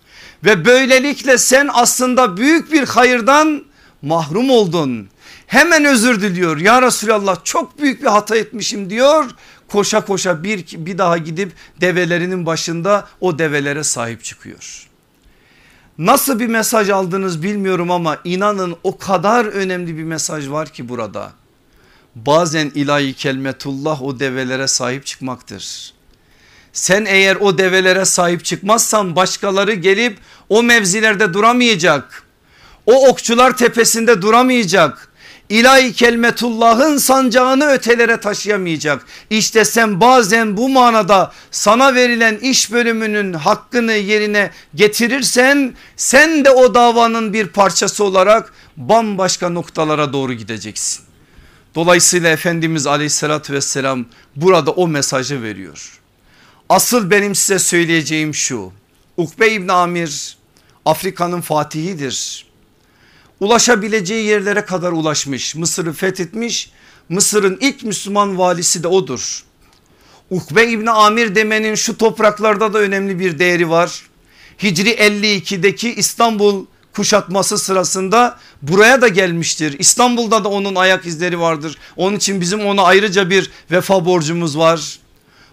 Ve 0.45 0.65
böylelikle 0.65 1.39
sen 1.39 1.71
aslında 1.73 2.37
büyük 2.37 2.73
bir 2.73 2.85
hayırdan 2.85 3.65
mahrum 4.03 4.51
oldun. 4.51 5.09
Hemen 5.51 5.85
özür 5.85 6.23
diliyor 6.23 6.59
ya 6.59 6.83
Resulallah 6.83 7.37
çok 7.45 7.79
büyük 7.83 8.03
bir 8.03 8.07
hata 8.07 8.37
etmişim 8.37 8.91
diyor. 8.91 9.31
Koşa 9.69 10.05
koşa 10.05 10.43
bir, 10.43 10.65
bir 10.73 10.99
daha 10.99 11.19
gidip 11.19 11.53
develerinin 11.81 12.47
başında 12.47 13.09
o 13.21 13.39
develere 13.39 13.85
sahip 13.85 14.25
çıkıyor. 14.25 14.89
Nasıl 15.99 16.41
bir 16.41 16.47
mesaj 16.47 16.91
aldınız 16.91 17.43
bilmiyorum 17.43 17.91
ama 17.91 18.19
inanın 18.25 18.77
o 18.85 18.99
kadar 18.99 19.45
önemli 19.45 19.97
bir 19.99 20.03
mesaj 20.03 20.49
var 20.49 20.69
ki 20.69 20.89
burada. 20.89 21.33
Bazen 22.15 22.73
ilahi 22.75 23.15
kelmetullah 23.15 24.03
o 24.03 24.21
develere 24.21 24.67
sahip 24.67 25.07
çıkmaktır. 25.07 25.95
Sen 26.73 27.05
eğer 27.05 27.37
o 27.37 27.59
develere 27.59 28.05
sahip 28.05 28.45
çıkmazsan 28.45 29.17
başkaları 29.17 29.75
gelip 29.75 30.19
o 30.49 30.63
mevzilerde 30.63 31.35
duramayacak. 31.35 32.23
O 32.87 33.09
okçular 33.09 33.57
tepesinde 33.57 34.23
duramayacak 34.23 35.10
ilahi 35.51 35.93
kelmetullahın 35.93 36.97
sancağını 36.97 37.67
ötelere 37.67 38.21
taşıyamayacak. 38.21 39.07
İşte 39.31 39.65
sen 39.65 40.01
bazen 40.01 40.57
bu 40.57 40.69
manada 40.69 41.33
sana 41.51 41.95
verilen 41.95 42.37
iş 42.37 42.73
bölümünün 42.73 43.33
hakkını 43.33 43.93
yerine 43.93 44.51
getirirsen 44.75 45.75
sen 45.97 46.45
de 46.45 46.51
o 46.51 46.75
davanın 46.75 47.33
bir 47.33 47.47
parçası 47.47 48.05
olarak 48.05 48.53
bambaşka 48.77 49.49
noktalara 49.49 50.13
doğru 50.13 50.33
gideceksin. 50.33 51.05
Dolayısıyla 51.75 52.31
Efendimiz 52.31 52.87
aleyhissalatü 52.87 53.53
vesselam 53.53 54.07
burada 54.37 54.71
o 54.71 54.89
mesajı 54.89 55.43
veriyor. 55.43 56.01
Asıl 56.69 57.11
benim 57.11 57.35
size 57.35 57.59
söyleyeceğim 57.59 58.35
şu. 58.35 58.73
Ukbe 59.17 59.53
İbni 59.53 59.73
Amir 59.73 60.37
Afrika'nın 60.85 61.41
fatihidir. 61.41 62.50
Ulaşabileceği 63.41 64.27
yerlere 64.27 64.65
kadar 64.65 64.93
ulaşmış. 64.93 65.55
Mısır'ı 65.55 65.93
fethetmiş. 65.93 66.71
Mısır'ın 67.09 67.59
ilk 67.61 67.83
Müslüman 67.83 68.39
valisi 68.39 68.83
de 68.83 68.89
odur. 68.89 69.45
Ukbe 70.31 70.71
İbni 70.71 70.91
Amir 70.91 71.35
demenin 71.35 71.75
şu 71.75 71.99
topraklarda 71.99 72.73
da 72.73 72.79
önemli 72.79 73.19
bir 73.19 73.39
değeri 73.39 73.71
var. 73.71 74.03
Hicri 74.63 74.91
52'deki 74.91 75.95
İstanbul 75.95 76.67
kuşatması 76.93 77.59
sırasında 77.59 78.39
buraya 78.63 79.03
da 79.03 79.09
gelmiştir. 79.09 79.79
İstanbul'da 79.79 80.45
da 80.45 80.49
onun 80.49 80.75
ayak 80.75 81.07
izleri 81.07 81.41
vardır. 81.41 81.79
Onun 81.97 82.17
için 82.17 82.41
bizim 82.41 82.67
ona 82.67 82.83
ayrıca 82.83 83.31
bir 83.31 83.51
vefa 83.71 84.05
borcumuz 84.05 84.59
var. 84.59 84.99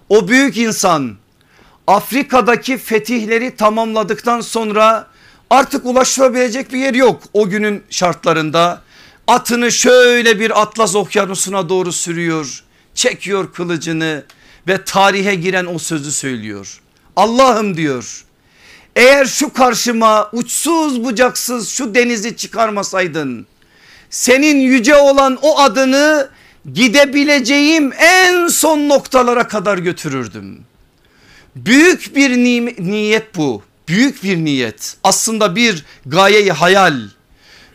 O 0.09 0.27
büyük 0.27 0.57
insan 0.57 1.15
Afrika'daki 1.87 2.77
fetihleri 2.77 3.55
tamamladıktan 3.55 4.41
sonra 4.41 5.07
artık 5.49 5.85
ulaşılabilecek 5.85 6.73
bir 6.73 6.79
yer 6.79 6.93
yok 6.93 7.23
o 7.33 7.49
günün 7.49 7.83
şartlarında. 7.89 8.81
Atını 9.27 9.71
şöyle 9.71 10.39
bir 10.39 10.61
Atlas 10.61 10.95
okyanusuna 10.95 11.69
doğru 11.69 11.91
sürüyor. 11.91 12.63
Çekiyor 12.95 13.53
kılıcını 13.53 14.23
ve 14.67 14.83
tarihe 14.83 15.35
giren 15.35 15.65
o 15.65 15.79
sözü 15.79 16.11
söylüyor. 16.11 16.81
Allah'ım 17.15 17.77
diyor 17.77 18.23
eğer 18.95 19.25
şu 19.25 19.53
karşıma 19.53 20.29
uçsuz 20.33 21.03
bucaksız 21.03 21.69
şu 21.69 21.95
denizi 21.95 22.37
çıkarmasaydın 22.37 23.47
senin 24.09 24.59
yüce 24.59 24.95
olan 24.95 25.37
o 25.41 25.59
adını 25.59 26.29
gidebileceğim 26.73 27.93
en 27.99 28.47
son 28.47 28.89
noktalara 28.89 29.47
kadar 29.47 29.77
götürürdüm. 29.77 30.59
Büyük 31.55 32.15
bir 32.15 32.37
niyet 32.91 33.35
bu. 33.35 33.63
Büyük 33.87 34.23
bir 34.23 34.37
niyet. 34.37 34.97
Aslında 35.03 35.55
bir 35.55 35.85
gayeyi 36.05 36.51
hayal. 36.51 36.99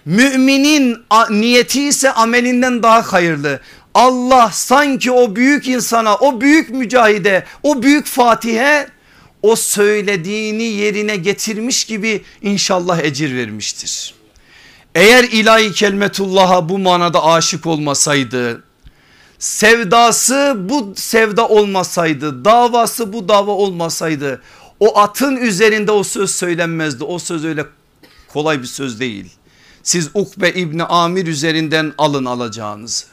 Müminin 0.04 0.98
niyeti 1.30 1.82
ise 1.82 2.12
amelinden 2.12 2.82
daha 2.82 3.12
hayırlı. 3.12 3.60
Allah 3.94 4.50
sanki 4.52 5.10
o 5.10 5.36
büyük 5.36 5.68
insana, 5.68 6.16
o 6.16 6.40
büyük 6.40 6.70
mücahide, 6.70 7.44
o 7.62 7.82
büyük 7.82 8.06
fatihe 8.06 8.88
o 9.42 9.56
söylediğini 9.56 10.62
yerine 10.62 11.16
getirmiş 11.16 11.84
gibi 11.84 12.22
inşallah 12.42 12.98
ecir 12.98 13.34
vermiştir. 13.36 14.14
Eğer 14.94 15.24
ilahi 15.24 15.72
kelmetullah'a 15.72 16.68
bu 16.68 16.78
manada 16.78 17.24
aşık 17.24 17.66
olmasaydı 17.66 18.62
sevdası 19.42 20.56
bu 20.58 20.92
sevda 20.96 21.48
olmasaydı 21.48 22.44
davası 22.44 23.12
bu 23.12 23.28
dava 23.28 23.50
olmasaydı 23.50 24.40
o 24.82 24.98
atın 24.98 25.36
üzerinde 25.36 25.92
o 25.92 26.02
söz 26.02 26.30
söylenmezdi 26.30 27.04
o 27.04 27.18
söz 27.18 27.44
öyle 27.44 27.66
kolay 28.28 28.62
bir 28.62 28.66
söz 28.66 29.00
değil. 29.00 29.26
Siz 29.82 30.10
Ukbe 30.14 30.50
İbni 30.50 30.84
Amir 30.84 31.26
üzerinden 31.26 31.92
alın 31.98 32.24
alacağınızı. 32.24 33.04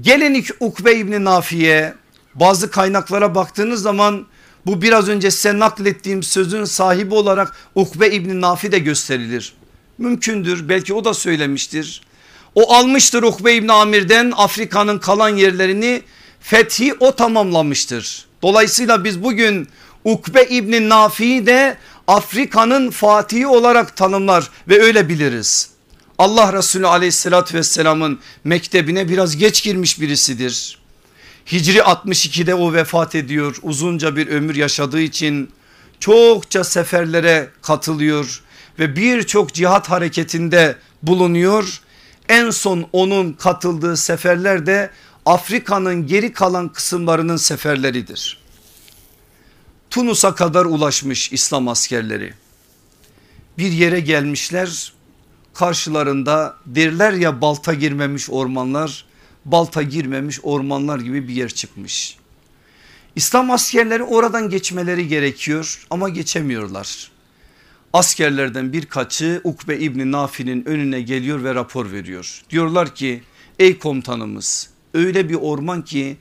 Gelin 0.00 0.44
Ukbe 0.60 0.94
İbni 0.94 1.24
Nafiye 1.24 1.94
bazı 2.34 2.70
kaynaklara 2.70 3.34
baktığınız 3.34 3.82
zaman 3.82 4.26
bu 4.66 4.82
biraz 4.82 5.08
önce 5.08 5.30
size 5.30 5.58
naklettiğim 5.58 6.22
sözün 6.22 6.64
sahibi 6.64 7.14
olarak 7.14 7.56
Ukbe 7.74 8.10
İbni 8.10 8.40
Nafi 8.40 8.72
de 8.72 8.78
gösterilir. 8.78 9.52
Mümkündür 9.98 10.68
belki 10.68 10.94
o 10.94 11.04
da 11.04 11.14
söylemiştir. 11.14 12.02
O 12.54 12.74
almıştır 12.74 13.22
Ukbe 13.22 13.54
İbni 13.54 13.72
Amir'den 13.72 14.32
Afrika'nın 14.36 14.98
kalan 14.98 15.36
yerlerini 15.36 16.02
fethi 16.40 16.94
o 17.00 17.12
tamamlamıştır. 17.16 18.26
Dolayısıyla 18.42 19.04
biz 19.04 19.22
bugün 19.22 19.68
Ukbe 20.04 20.44
İbni 20.44 20.88
Nafi'yi 20.88 21.46
de 21.46 21.76
Afrika'nın 22.06 22.90
fatihi 22.90 23.46
olarak 23.46 23.96
tanımlar 23.96 24.50
ve 24.68 24.82
öyle 24.82 25.08
biliriz. 25.08 25.70
Allah 26.18 26.52
Resulü 26.52 26.86
aleyhissalatü 26.86 27.54
vesselamın 27.54 28.20
mektebine 28.44 29.08
biraz 29.08 29.36
geç 29.36 29.62
girmiş 29.62 30.00
birisidir. 30.00 30.78
Hicri 31.52 31.78
62'de 31.78 32.54
o 32.54 32.72
vefat 32.72 33.14
ediyor 33.14 33.56
uzunca 33.62 34.16
bir 34.16 34.28
ömür 34.28 34.54
yaşadığı 34.54 35.00
için 35.00 35.50
çokça 36.00 36.64
seferlere 36.64 37.50
katılıyor 37.62 38.42
ve 38.78 38.96
birçok 38.96 39.54
cihat 39.54 39.90
hareketinde 39.90 40.76
bulunuyor 41.02 41.80
en 42.28 42.50
son 42.50 42.88
onun 42.92 43.32
katıldığı 43.32 43.96
seferler 43.96 44.66
de 44.66 44.90
Afrika'nın 45.26 46.06
geri 46.06 46.32
kalan 46.32 46.68
kısımlarının 46.68 47.36
seferleridir. 47.36 48.43
Tunus'a 49.94 50.34
kadar 50.34 50.64
ulaşmış 50.64 51.32
İslam 51.32 51.68
askerleri. 51.68 52.34
Bir 53.58 53.72
yere 53.72 54.00
gelmişler 54.00 54.92
karşılarında 55.54 56.56
derler 56.66 57.12
ya 57.12 57.40
balta 57.40 57.74
girmemiş 57.74 58.30
ormanlar 58.30 59.04
balta 59.44 59.82
girmemiş 59.82 60.40
ormanlar 60.42 60.98
gibi 60.98 61.28
bir 61.28 61.34
yer 61.34 61.48
çıkmış. 61.48 62.16
İslam 63.16 63.50
askerleri 63.50 64.02
oradan 64.02 64.50
geçmeleri 64.50 65.08
gerekiyor 65.08 65.86
ama 65.90 66.08
geçemiyorlar 66.08 67.10
askerlerden 67.92 68.72
birkaçı 68.72 69.40
Ukbe 69.44 69.78
İbni 69.78 70.12
Nafi'nin 70.12 70.64
önüne 70.64 71.00
geliyor 71.00 71.44
ve 71.44 71.54
rapor 71.54 71.92
veriyor. 71.92 72.42
Diyorlar 72.50 72.94
ki 72.94 73.22
ey 73.58 73.78
komutanımız 73.78 74.70
öyle 74.94 75.28
bir 75.28 75.34
orman 75.34 75.82
ki 75.82 76.16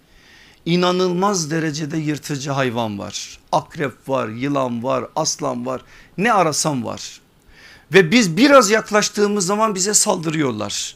inanılmaz 0.66 1.51
derecede 1.51 1.97
yırtıcı 1.97 2.51
hayvan 2.51 2.99
var. 2.99 3.39
Akrep 3.51 4.09
var, 4.09 4.28
yılan 4.28 4.84
var, 4.84 5.05
aslan 5.16 5.66
var 5.66 5.82
ne 6.18 6.34
arasam 6.34 6.86
var. 6.86 7.22
Ve 7.93 8.11
biz 8.11 8.38
biraz 8.38 8.72
yaklaştığımız 8.72 9.45
zaman 9.45 9.76
bize 9.76 9.93
saldırıyorlar. 9.93 10.95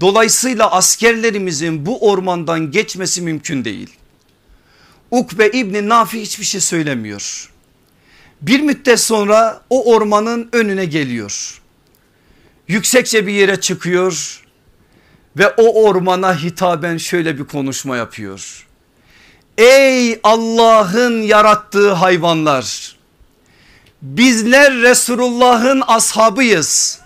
Dolayısıyla 0.00 0.70
askerlerimizin 0.70 1.86
bu 1.86 2.10
ormandan 2.10 2.70
geçmesi 2.70 3.22
mümkün 3.22 3.64
değil. 3.64 3.90
Ukbe 5.10 5.48
İbni 5.48 5.88
Nafi 5.88 6.20
hiçbir 6.20 6.44
şey 6.44 6.60
söylemiyor. 6.60 7.52
Bir 8.42 8.60
müddet 8.60 9.00
sonra 9.00 9.62
o 9.70 9.94
ormanın 9.94 10.48
önüne 10.52 10.84
geliyor. 10.84 11.62
Yüksekçe 12.68 13.26
bir 13.26 13.32
yere 13.32 13.60
çıkıyor 13.60 14.42
ve 15.36 15.48
o 15.48 15.84
ormana 15.84 16.42
hitaben 16.42 16.96
şöyle 16.96 17.38
bir 17.38 17.44
konuşma 17.44 17.96
yapıyor. 17.96 18.66
Ey 19.58 20.20
Allah'ın 20.22 21.22
yarattığı 21.22 21.92
hayvanlar 21.92 22.96
bizler 24.02 24.74
Resulullah'ın 24.74 25.82
ashabıyız. 25.86 27.00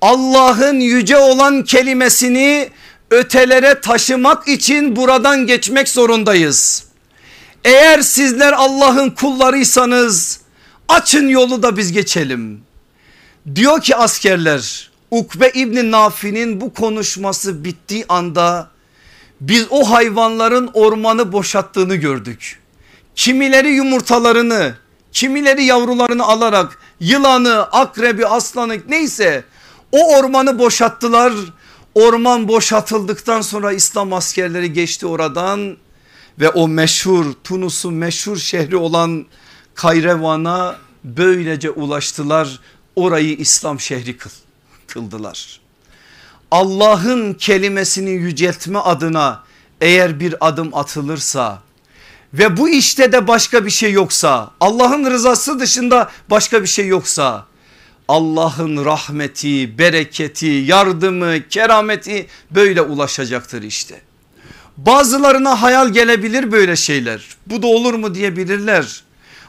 Allah'ın 0.00 0.80
yüce 0.80 1.16
olan 1.16 1.64
kelimesini 1.64 2.70
ötelere 3.10 3.80
taşımak 3.80 4.48
için 4.48 4.96
buradan 4.96 5.46
geçmek 5.46 5.88
zorundayız. 5.88 6.84
Eğer 7.64 8.00
sizler 8.00 8.52
Allah'ın 8.52 9.10
kullarıysanız 9.10 10.40
Açın 10.88 11.28
yolu 11.28 11.62
da 11.62 11.76
biz 11.76 11.92
geçelim. 11.92 12.60
Diyor 13.54 13.80
ki 13.80 13.96
askerler 13.96 14.90
Ukbe 15.10 15.50
İbni 15.54 15.90
Nafi'nin 15.90 16.60
bu 16.60 16.74
konuşması 16.74 17.64
bittiği 17.64 18.04
anda 18.08 18.70
biz 19.40 19.66
o 19.70 19.90
hayvanların 19.90 20.70
ormanı 20.74 21.32
boşalttığını 21.32 21.96
gördük. 21.96 22.60
Kimileri 23.16 23.68
yumurtalarını 23.68 24.74
kimileri 25.12 25.64
yavrularını 25.64 26.24
alarak 26.24 26.78
yılanı 27.00 27.62
akrebi 27.62 28.26
aslanı 28.26 28.78
neyse 28.88 29.44
o 29.92 30.16
ormanı 30.16 30.58
boşalttılar. 30.58 31.32
Orman 31.94 32.48
boşaltıldıktan 32.48 33.40
sonra 33.40 33.72
İslam 33.72 34.12
askerleri 34.12 34.72
geçti 34.72 35.06
oradan 35.06 35.76
ve 36.40 36.48
o 36.48 36.68
meşhur 36.68 37.26
Tunus'un 37.44 37.94
meşhur 37.94 38.36
şehri 38.36 38.76
olan 38.76 39.26
Kayrevan'a 39.74 40.76
böylece 41.04 41.70
ulaştılar 41.70 42.60
orayı 42.96 43.36
İslam 43.36 43.80
şehri 43.80 44.16
kıldılar. 44.86 45.65
Allah'ın 46.50 47.34
kelimesini 47.34 48.10
yüceltme 48.10 48.78
adına 48.78 49.42
eğer 49.80 50.20
bir 50.20 50.48
adım 50.48 50.74
atılırsa 50.74 51.62
ve 52.34 52.56
bu 52.56 52.68
işte 52.68 53.12
de 53.12 53.28
başka 53.28 53.64
bir 53.64 53.70
şey 53.70 53.92
yoksa 53.92 54.50
Allah'ın 54.60 55.10
rızası 55.10 55.60
dışında 55.60 56.10
başka 56.30 56.62
bir 56.62 56.66
şey 56.66 56.86
yoksa 56.86 57.46
Allah'ın 58.08 58.84
rahmeti, 58.84 59.78
bereketi, 59.78 60.46
yardımı, 60.46 61.48
kerameti 61.48 62.26
böyle 62.50 62.82
ulaşacaktır 62.82 63.62
işte. 63.62 64.00
Bazılarına 64.76 65.62
hayal 65.62 65.88
gelebilir 65.88 66.52
böyle 66.52 66.76
şeyler. 66.76 67.36
Bu 67.46 67.62
da 67.62 67.66
olur 67.66 67.94
mu 67.94 68.14
diyebilirler. 68.14 69.02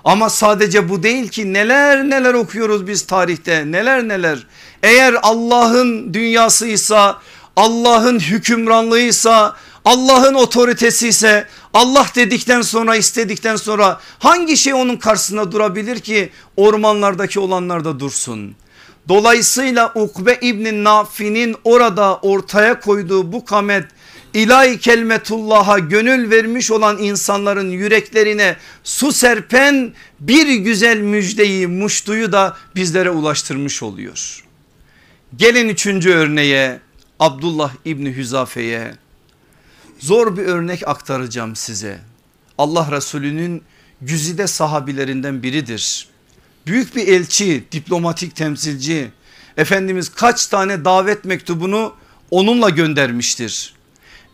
Ama 0.03 0.29
sadece 0.29 0.89
bu 0.89 1.03
değil 1.03 1.29
ki 1.29 1.53
neler 1.53 2.03
neler 2.03 2.33
okuyoruz 2.33 2.87
biz 2.87 3.01
tarihte 3.01 3.71
neler 3.71 4.07
neler. 4.07 4.47
Eğer 4.83 5.15
Allah'ın 5.21 6.13
dünyasıysa 6.13 7.21
Allah'ın 7.55 8.19
hükümranlığıysa 8.19 9.55
Allah'ın 9.85 10.33
otoritesi 10.33 11.07
ise 11.07 11.47
Allah 11.73 12.07
dedikten 12.15 12.61
sonra 12.61 12.95
istedikten 12.95 13.55
sonra 13.55 13.99
hangi 14.19 14.57
şey 14.57 14.73
onun 14.73 14.95
karşısında 14.95 15.51
durabilir 15.51 15.99
ki 15.99 16.29
ormanlardaki 16.57 17.39
olanlar 17.39 17.85
da 17.85 17.99
dursun. 17.99 18.55
Dolayısıyla 19.07 19.91
Ukbe 19.95 20.37
İbni 20.41 20.83
Nafi'nin 20.83 21.55
orada 21.63 22.17
ortaya 22.17 22.79
koyduğu 22.79 23.31
bu 23.31 23.45
kamet 23.45 23.85
ilahi 24.37 24.79
kelimetullah'a 24.79 25.79
gönül 25.79 26.29
vermiş 26.29 26.71
olan 26.71 26.97
insanların 26.97 27.69
yüreklerine 27.69 28.55
su 28.83 29.11
serpen 29.11 29.93
bir 30.19 30.55
güzel 30.55 30.97
müjdeyi 30.97 31.67
muştuyu 31.67 32.31
da 32.31 32.57
bizlere 32.75 33.09
ulaştırmış 33.09 33.83
oluyor. 33.83 34.43
Gelin 35.35 35.69
üçüncü 35.69 36.09
örneğe 36.09 36.79
Abdullah 37.19 37.71
İbni 37.85 38.15
Hüzafe'ye 38.15 38.95
zor 39.99 40.37
bir 40.37 40.43
örnek 40.43 40.87
aktaracağım 40.87 41.55
size. 41.55 41.99
Allah 42.57 42.91
Resulü'nün 42.91 43.63
güzide 44.01 44.47
sahabilerinden 44.47 45.43
biridir. 45.43 46.07
Büyük 46.67 46.95
bir 46.95 47.07
elçi, 47.07 47.63
diplomatik 47.71 48.35
temsilci. 48.35 49.11
Efendimiz 49.57 50.09
kaç 50.09 50.47
tane 50.47 50.85
davet 50.85 51.25
mektubunu 51.25 51.93
onunla 52.31 52.69
göndermiştir. 52.69 53.76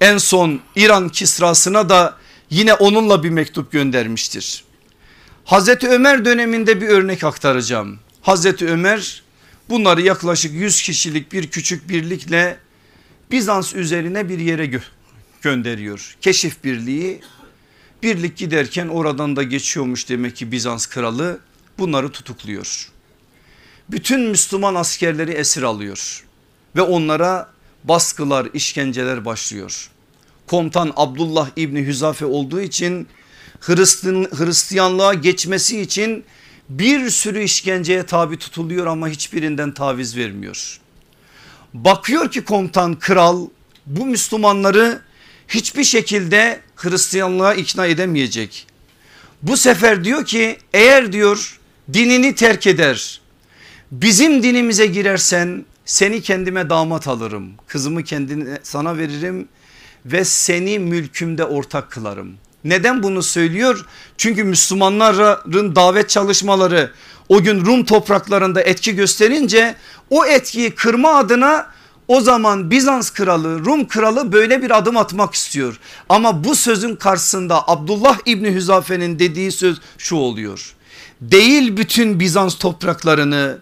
En 0.04 0.18
son 0.18 0.62
İran 0.76 1.10
Kisrasına 1.10 1.90
da 1.90 2.18
yine 2.50 2.74
onunla 2.74 3.24
bir 3.24 3.30
mektup 3.30 3.72
göndermiştir. 3.72 4.64
Hazreti 5.46 5.88
Ömer 5.88 6.26
döneminde 6.26 6.82
bir 6.82 6.88
örnek 6.88 7.24
aktaracağım. 7.24 8.00
Hazreti 8.22 8.68
Ömer 8.68 9.24
bunları 9.70 10.02
yaklaşık 10.02 10.54
100 10.54 10.82
kişilik 10.82 11.32
bir 11.32 11.48
küçük 11.48 11.90
birlikle 11.90 12.58
Bizans 13.32 13.76
üzerine 13.76 14.30
bir 14.30 14.40
yere 14.40 14.66
gö 14.66 14.80
gönderiyor. 15.42 16.16
Keşif 16.22 16.64
birliği 16.64 17.22
birlik 18.04 18.38
giderken 18.38 18.88
oradan 18.88 19.36
da 19.36 19.44
geçiyormuş 19.44 20.10
demek 20.10 20.36
ki 20.36 20.52
Bizans 20.52 20.86
kralı 20.86 21.40
bunları 21.80 22.12
tutukluyor. 22.12 22.90
Bütün 23.90 24.22
Müslüman 24.22 24.76
askerleri 24.76 25.32
esir 25.32 25.64
alıyor 25.64 26.26
ve 26.76 26.82
onlara 26.82 27.54
baskılar 27.84 28.48
işkenceler 28.54 29.26
başlıyor. 29.26 29.90
Komutan 30.48 30.94
Abdullah 30.96 31.50
İbni 31.56 31.86
Hüzafe 31.86 32.26
olduğu 32.26 32.62
için 32.62 33.08
Hristiyan, 33.60 34.28
Hristiyanlığa 34.38 35.14
geçmesi 35.14 35.82
için 35.82 36.24
bir 36.70 37.10
sürü 37.10 37.44
işkenceye 37.44 38.04
tabi 38.04 38.38
tutuluyor 38.38 38.86
ama 38.86 39.08
hiçbirinden 39.08 39.74
taviz 39.74 40.18
vermiyor. 40.18 40.80
Bakıyor 41.74 42.32
ki 42.32 42.44
komutan 42.44 43.00
kral 43.00 43.48
bu 43.86 44.06
Müslümanları 44.06 45.02
hiçbir 45.48 45.84
şekilde 45.84 46.60
Hristiyanlığa 46.76 47.54
ikna 47.54 47.86
edemeyecek. 47.86 48.68
Bu 49.42 49.58
sefer 49.58 50.04
diyor 50.04 50.26
ki 50.26 50.58
eğer 50.74 51.12
diyor 51.12 51.60
dinini 51.94 52.36
terk 52.36 52.68
eder 52.68 53.22
bizim 53.92 54.44
dinimize 54.44 54.86
girersen 54.86 55.66
seni 55.86 56.22
kendime 56.22 56.70
damat 56.70 57.08
alırım 57.08 57.52
kızımı 57.68 58.04
kendine 58.04 58.60
sana 58.64 58.98
veririm 58.98 59.48
ve 60.06 60.26
seni 60.26 60.80
mülkümde 60.80 61.46
ortak 61.46 61.92
kılarım. 61.92 62.34
Neden 62.64 63.04
bunu 63.04 63.24
söylüyor? 63.24 63.86
Çünkü 64.18 64.44
Müslümanların 64.44 65.76
davet 65.76 66.10
çalışmaları 66.10 66.92
o 67.30 67.44
gün 67.44 67.66
Rum 67.66 67.86
topraklarında 67.86 68.62
etki 68.62 68.96
gösterince 68.96 69.76
o 70.10 70.26
etkiyi 70.26 70.76
kırma 70.76 71.16
adına 71.16 71.68
o 72.08 72.22
zaman 72.22 72.72
Bizans 72.72 73.10
kralı 73.10 73.66
Rum 73.66 73.88
kralı 73.88 74.32
böyle 74.32 74.62
bir 74.62 74.78
adım 74.78 74.98
atmak 74.98 75.34
istiyor. 75.34 75.80
Ama 76.10 76.44
bu 76.44 76.56
sözün 76.56 76.96
karşısında 76.96 77.68
Abdullah 77.68 78.18
İbni 78.26 78.54
Hüzafe'nin 78.54 79.20
dediği 79.20 79.52
söz 79.52 79.82
şu 79.98 80.16
oluyor. 80.16 80.76
Değil 81.22 81.78
bütün 81.78 82.20
Bizans 82.20 82.56
topraklarını 82.58 83.58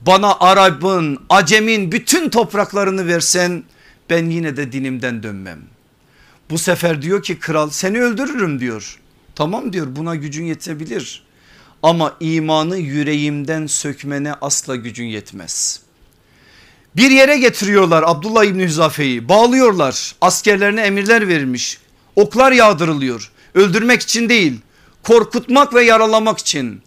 bana 0.00 0.36
Arap'ın, 0.40 1.18
Acem'in 1.28 1.92
bütün 1.92 2.28
topraklarını 2.28 3.06
versen 3.06 3.64
ben 4.12 4.30
yine 4.30 4.56
de 4.56 4.72
dinimden 4.72 5.22
dönmem. 5.22 5.60
Bu 6.50 6.58
sefer 6.58 7.02
diyor 7.02 7.22
ki 7.22 7.38
kral 7.38 7.70
seni 7.70 8.02
öldürürüm 8.02 8.60
diyor. 8.60 8.98
Tamam 9.34 9.72
diyor 9.72 9.86
buna 9.96 10.14
gücün 10.14 10.44
yetebilir 10.44 11.24
ama 11.82 12.16
imanı 12.20 12.76
yüreğimden 12.76 13.66
sökmene 13.66 14.34
asla 14.34 14.76
gücün 14.76 15.04
yetmez. 15.04 15.80
Bir 16.96 17.10
yere 17.10 17.38
getiriyorlar 17.38 18.04
Abdullah 18.06 18.44
İbni 18.44 18.64
Hüzafe'yi 18.64 19.28
bağlıyorlar 19.28 20.14
askerlerine 20.20 20.82
emirler 20.82 21.28
verilmiş 21.28 21.78
oklar 22.16 22.52
yağdırılıyor 22.52 23.32
öldürmek 23.54 24.02
için 24.02 24.28
değil 24.28 24.60
korkutmak 25.02 25.74
ve 25.74 25.84
yaralamak 25.84 26.38
için. 26.38 26.82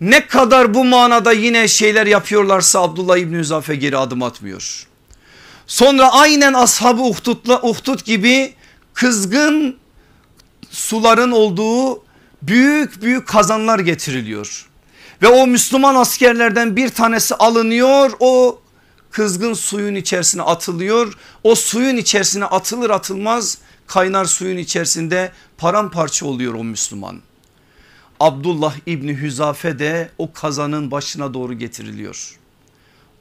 Ne 0.00 0.26
kadar 0.26 0.74
bu 0.74 0.84
manada 0.84 1.32
yine 1.32 1.68
şeyler 1.68 2.06
yapıyorlarsa 2.06 2.82
Abdullah 2.82 3.16
İbni 3.16 3.38
Hüzafe 3.38 3.76
geri 3.76 3.96
adım 3.96 4.22
atmıyor. 4.22 4.86
Sonra 5.66 6.12
aynen 6.12 6.52
ashabı 6.52 7.02
Uhdud'la, 7.02 7.62
Uhdud 7.62 8.04
gibi 8.04 8.54
kızgın 8.94 9.76
suların 10.70 11.32
olduğu 11.32 12.04
büyük 12.42 13.02
büyük 13.02 13.28
kazanlar 13.28 13.78
getiriliyor. 13.78 14.68
Ve 15.22 15.28
o 15.28 15.46
Müslüman 15.46 15.94
askerlerden 15.94 16.76
bir 16.76 16.88
tanesi 16.88 17.34
alınıyor 17.34 18.10
o 18.20 18.60
kızgın 19.10 19.54
suyun 19.54 19.94
içerisine 19.94 20.42
atılıyor. 20.42 21.12
O 21.44 21.54
suyun 21.54 21.96
içerisine 21.96 22.44
atılır 22.44 22.90
atılmaz 22.90 23.58
kaynar 23.86 24.24
suyun 24.24 24.56
içerisinde 24.56 25.32
paramparça 25.58 26.26
oluyor 26.26 26.54
o 26.54 26.64
Müslüman. 26.64 27.20
Abdullah 28.20 28.74
İbni 28.86 29.20
Hüzafe 29.20 29.78
de 29.78 30.10
o 30.18 30.32
kazanın 30.32 30.90
başına 30.90 31.34
doğru 31.34 31.54
getiriliyor. 31.54 32.38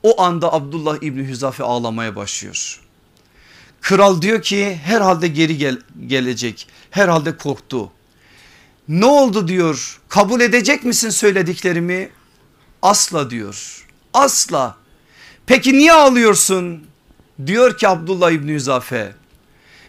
O 0.06 0.22
anda 0.22 0.54
Abdullah 0.54 0.98
İbni 1.02 1.28
Hüzafe 1.28 1.64
ağlamaya 1.64 2.16
başlıyor. 2.16 2.82
Kral 3.82 4.22
diyor 4.22 4.42
ki 4.42 4.80
herhalde 4.84 5.28
geri 5.28 5.58
gel 5.58 5.78
gelecek 6.08 6.68
herhalde 6.92 7.38
korktu. 7.38 7.92
Ne 8.88 9.06
oldu 9.06 9.48
diyor 9.48 10.00
kabul 10.10 10.42
edecek 10.42 10.84
misin 10.84 11.10
söylediklerimi? 11.10 12.10
Asla 12.82 13.30
diyor 13.30 13.86
asla. 14.14 14.78
Peki 15.46 15.74
niye 15.74 15.94
ağlıyorsun? 15.94 16.88
Diyor 17.46 17.78
ki 17.78 17.88
Abdullah 17.88 18.32
İbni 18.32 18.54
Hüzafe 18.54 19.14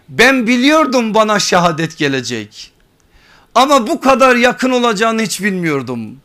ben 0.09 0.47
biliyordum 0.47 1.15
bana 1.15 1.39
şehadet 1.39 1.99
gelecek. 1.99 2.73
Ama 3.55 3.87
bu 3.87 4.01
kadar 4.01 4.37
yakın 4.37 4.71
olacağını 4.71 5.23
hiç 5.23 5.43
bilmiyordum. 5.43 6.17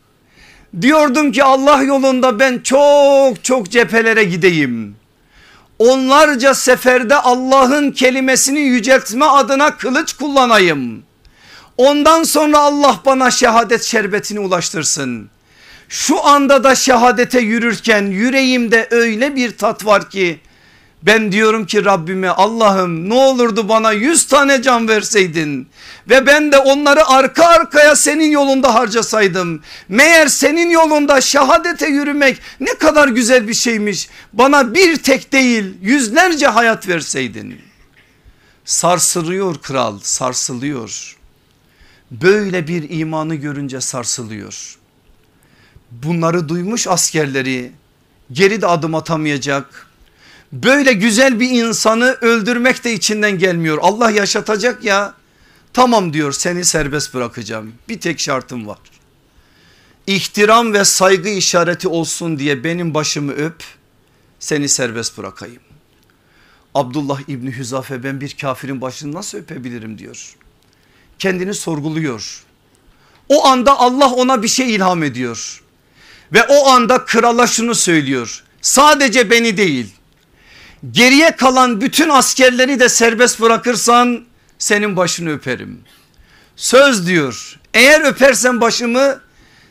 Diyordum 0.82 1.32
ki 1.32 1.44
Allah 1.44 1.84
yolunda 1.84 2.40
ben 2.40 2.60
çok 2.60 3.44
çok 3.44 3.70
cephelere 3.70 4.24
gideyim. 4.24 4.96
Onlarca 5.80 6.54
seferde 6.54 7.16
Allah'ın 7.16 7.92
kelimesini 7.92 8.60
yüceltme 8.60 9.26
adına 9.26 9.78
kılıç 9.78 10.14
kullanayım. 10.14 11.04
Ondan 11.78 12.24
sonra 12.24 12.60
Allah 12.60 13.00
bana 13.06 13.32
şehadet 13.32 13.84
şerbetini 13.84 14.40
ulaştırsın. 14.40 15.30
Şu 15.90 16.26
anda 16.26 16.64
da 16.64 16.76
şehadete 16.76 17.40
yürürken 17.40 18.06
yüreğimde 18.06 18.88
öyle 18.92 19.36
bir 19.36 19.58
tat 19.58 19.86
var 19.86 20.10
ki 20.10 20.40
ben 21.04 21.32
diyorum 21.32 21.66
ki 21.66 21.86
Rabbime 21.86 22.30
Allah'ım 22.30 23.10
ne 23.10 23.14
olurdu 23.14 23.70
bana 23.70 23.92
yüz 23.92 24.28
tane 24.28 24.62
can 24.62 24.88
verseydin 24.88 25.68
ve 26.10 26.26
ben 26.26 26.52
de 26.52 26.58
onları 26.58 27.08
arka 27.08 27.46
arkaya 27.46 27.96
senin 27.96 28.32
yolunda 28.32 28.76
harcasaydım. 28.76 29.62
Meğer 29.90 30.28
senin 30.28 30.70
yolunda 30.70 31.22
şehadete 31.22 31.88
yürümek 31.88 32.38
ne 32.60 32.74
kadar 32.74 33.08
güzel 33.08 33.48
bir 33.48 33.54
şeymiş. 33.54 34.10
Bana 34.34 34.74
bir 34.74 34.98
tek 34.98 35.34
değil 35.34 35.74
yüzlerce 35.82 36.48
hayat 36.48 36.88
verseydin. 36.88 37.62
Sarsılıyor 38.66 39.58
kral 39.62 40.00
sarsılıyor. 40.04 41.18
Böyle 42.12 42.68
bir 42.68 42.90
imanı 42.90 43.36
görünce 43.36 43.82
sarsılıyor. 43.82 44.78
Bunları 45.92 46.50
duymuş 46.50 46.88
askerleri 46.88 47.72
geri 48.32 48.62
de 48.62 48.68
adım 48.68 48.96
atamayacak 48.96 49.91
Böyle 50.52 50.94
güzel 50.94 51.40
bir 51.40 51.50
insanı 51.50 52.18
öldürmek 52.22 52.84
de 52.84 52.94
içinden 52.94 53.38
gelmiyor. 53.40 53.78
Allah 53.82 54.12
yaşatacak 54.12 54.84
ya 54.84 55.14
tamam 55.74 56.14
diyor 56.14 56.32
seni 56.32 56.66
serbest 56.66 57.14
bırakacağım 57.14 57.74
bir 57.90 58.00
tek 58.00 58.20
şartım 58.20 58.68
var. 58.68 58.80
ihtiram 60.08 60.74
ve 60.74 60.86
saygı 60.86 61.30
işareti 61.30 61.88
olsun 61.88 62.40
diye 62.40 62.64
benim 62.64 62.94
başımı 62.94 63.32
öp 63.32 63.64
seni 64.40 64.70
serbest 64.70 65.18
bırakayım. 65.18 65.62
Abdullah 66.76 67.20
İbni 67.28 67.58
Hüzafe 67.58 68.04
ben 68.04 68.22
bir 68.22 68.38
kafirin 68.42 68.82
başını 68.82 69.14
nasıl 69.14 69.38
öpebilirim 69.38 69.98
diyor. 69.98 70.36
Kendini 71.20 71.54
sorguluyor. 71.54 72.44
O 73.30 73.46
anda 73.46 73.80
Allah 73.80 74.12
ona 74.12 74.44
bir 74.44 74.48
şey 74.48 74.76
ilham 74.76 75.04
ediyor. 75.04 75.64
Ve 76.34 76.44
o 76.44 76.68
anda 76.68 77.06
krala 77.06 77.48
şunu 77.48 77.76
söylüyor. 77.76 78.44
Sadece 78.62 79.30
beni 79.30 79.58
değil 79.58 79.94
geriye 80.92 81.36
kalan 81.36 81.82
bütün 81.82 82.10
askerleri 82.10 82.80
de 82.80 82.90
serbest 82.90 83.42
bırakırsan 83.42 84.26
senin 84.60 84.96
başını 84.96 85.32
öperim. 85.32 85.80
Söz 86.56 87.08
diyor 87.08 87.60
eğer 87.74 88.02
öpersen 88.02 88.62
başımı 88.62 89.22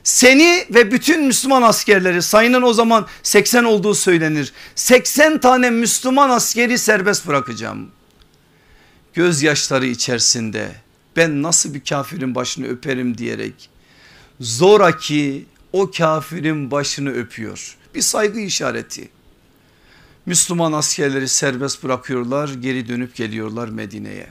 seni 0.04 0.66
ve 0.70 0.92
bütün 0.92 1.24
Müslüman 1.24 1.62
askerleri 1.62 2.22
sayının 2.22 2.62
o 2.62 2.72
zaman 2.72 3.06
80 3.22 3.64
olduğu 3.64 3.94
söylenir. 3.94 4.52
80 4.74 5.40
tane 5.40 5.70
Müslüman 5.70 6.30
askeri 6.30 6.78
serbest 6.78 7.26
bırakacağım. 7.26 7.90
Gözyaşları 9.14 9.86
içerisinde 9.86 10.72
ben 11.16 11.42
nasıl 11.42 11.74
bir 11.74 11.84
kafirin 11.84 12.34
başını 12.34 12.66
öperim 12.66 13.18
diyerek 13.18 13.70
zoraki 14.40 15.46
o 15.72 15.90
kafirin 15.90 16.70
başını 16.70 17.10
öpüyor. 17.10 17.76
Bir 17.94 18.02
saygı 18.02 18.40
işareti. 18.40 19.08
Müslüman 20.26 20.72
askerleri 20.72 21.28
serbest 21.28 21.84
bırakıyorlar 21.84 22.48
geri 22.60 22.88
dönüp 22.88 23.14
geliyorlar 23.14 23.68
Medine'ye. 23.68 24.26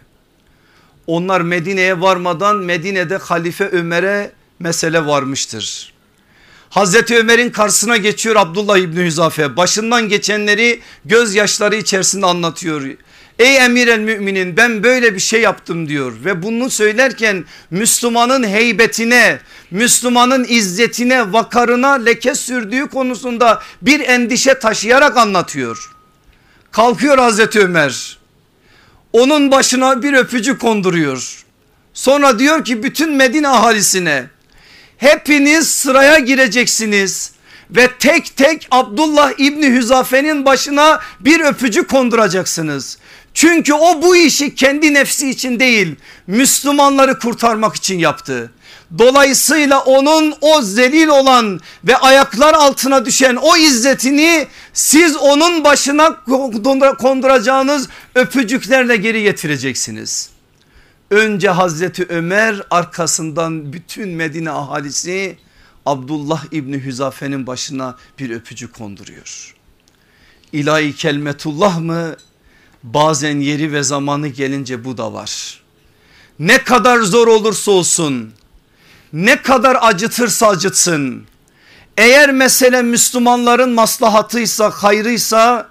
Onlar 1.07 1.41
Medine'ye 1.41 2.01
varmadan 2.01 2.57
Medine'de 2.57 3.17
Halife 3.17 3.69
Ömer'e 3.69 4.31
mesele 4.59 5.05
varmıştır. 5.05 5.93
Hazreti 6.69 7.17
Ömer'in 7.17 7.49
karşısına 7.49 7.97
geçiyor 7.97 8.35
Abdullah 8.35 8.77
İbni 8.77 9.05
Hüzafe 9.05 9.57
başından 9.57 10.09
geçenleri 10.09 10.81
gözyaşları 11.05 11.75
içerisinde 11.75 12.25
anlatıyor. 12.25 12.89
Ey 13.39 13.57
emir 13.57 13.87
el 13.87 13.99
müminin 13.99 14.57
ben 14.57 14.83
böyle 14.83 15.15
bir 15.15 15.19
şey 15.19 15.41
yaptım 15.41 15.89
diyor 15.89 16.13
ve 16.25 16.43
bunu 16.43 16.69
söylerken 16.69 17.45
Müslümanın 17.71 18.47
heybetine, 18.47 19.39
Müslümanın 19.71 20.45
izzetine, 20.49 21.33
vakarına 21.33 21.91
leke 21.91 22.35
sürdüğü 22.35 22.87
konusunda 22.87 23.61
bir 23.81 23.99
endişe 23.99 24.59
taşıyarak 24.59 25.17
anlatıyor. 25.17 25.91
Kalkıyor 26.71 27.17
Hazreti 27.17 27.59
Ömer 27.59 28.19
onun 29.13 29.51
başına 29.51 30.03
bir 30.03 30.13
öpücü 30.13 30.57
konduruyor. 30.57 31.43
Sonra 31.93 32.39
diyor 32.39 32.65
ki 32.65 32.83
bütün 32.83 33.11
Medine 33.11 33.47
ahalisine 33.47 34.25
hepiniz 34.97 35.71
sıraya 35.71 36.19
gireceksiniz 36.19 37.31
ve 37.71 37.87
tek 37.99 38.37
tek 38.37 38.67
Abdullah 38.71 39.31
İbni 39.37 39.73
Hüzafe'nin 39.75 40.45
başına 40.45 40.99
bir 41.19 41.39
öpücü 41.39 41.87
konduracaksınız. 41.87 42.97
Çünkü 43.39 43.73
o 43.73 44.01
bu 44.01 44.15
işi 44.15 44.55
kendi 44.55 44.93
nefsi 44.93 45.29
için 45.29 45.59
değil 45.59 45.95
Müslümanları 46.27 47.19
kurtarmak 47.19 47.75
için 47.75 47.99
yaptı. 47.99 48.51
Dolayısıyla 48.97 49.79
onun 49.79 50.35
o 50.41 50.61
zelil 50.61 51.07
olan 51.07 51.59
ve 51.83 51.97
ayaklar 51.97 52.53
altına 52.53 53.05
düşen 53.05 53.35
o 53.35 53.57
izzetini 53.57 54.47
siz 54.73 55.17
onun 55.17 55.63
başına 55.63 56.23
konduracağınız 56.99 57.87
öpücüklerle 58.15 58.97
geri 58.97 59.23
getireceksiniz. 59.23 60.29
Önce 61.11 61.49
Hazreti 61.49 62.05
Ömer 62.09 62.63
arkasından 62.71 63.73
bütün 63.73 64.09
Medine 64.09 64.51
ahalisi 64.51 65.37
Abdullah 65.85 66.45
İbni 66.51 66.85
Hüzafe'nin 66.85 67.47
başına 67.47 67.95
bir 68.19 68.29
öpücük 68.29 68.73
konduruyor. 68.73 69.55
İlahi 70.51 70.95
kelmetullah 70.95 71.79
mı 71.79 72.15
bazen 72.83 73.39
yeri 73.39 73.73
ve 73.73 73.83
zamanı 73.83 74.27
gelince 74.27 74.85
bu 74.85 74.97
da 74.97 75.13
var. 75.13 75.61
Ne 76.39 76.63
kadar 76.63 76.99
zor 76.99 77.27
olursa 77.27 77.71
olsun 77.71 78.33
ne 79.13 79.41
kadar 79.41 79.77
acıtırsa 79.81 80.47
acıtsın 80.47 81.23
eğer 81.97 82.31
mesele 82.31 82.81
Müslümanların 82.81 83.69
maslahatıysa 83.69 84.69
hayrıysa 84.69 85.67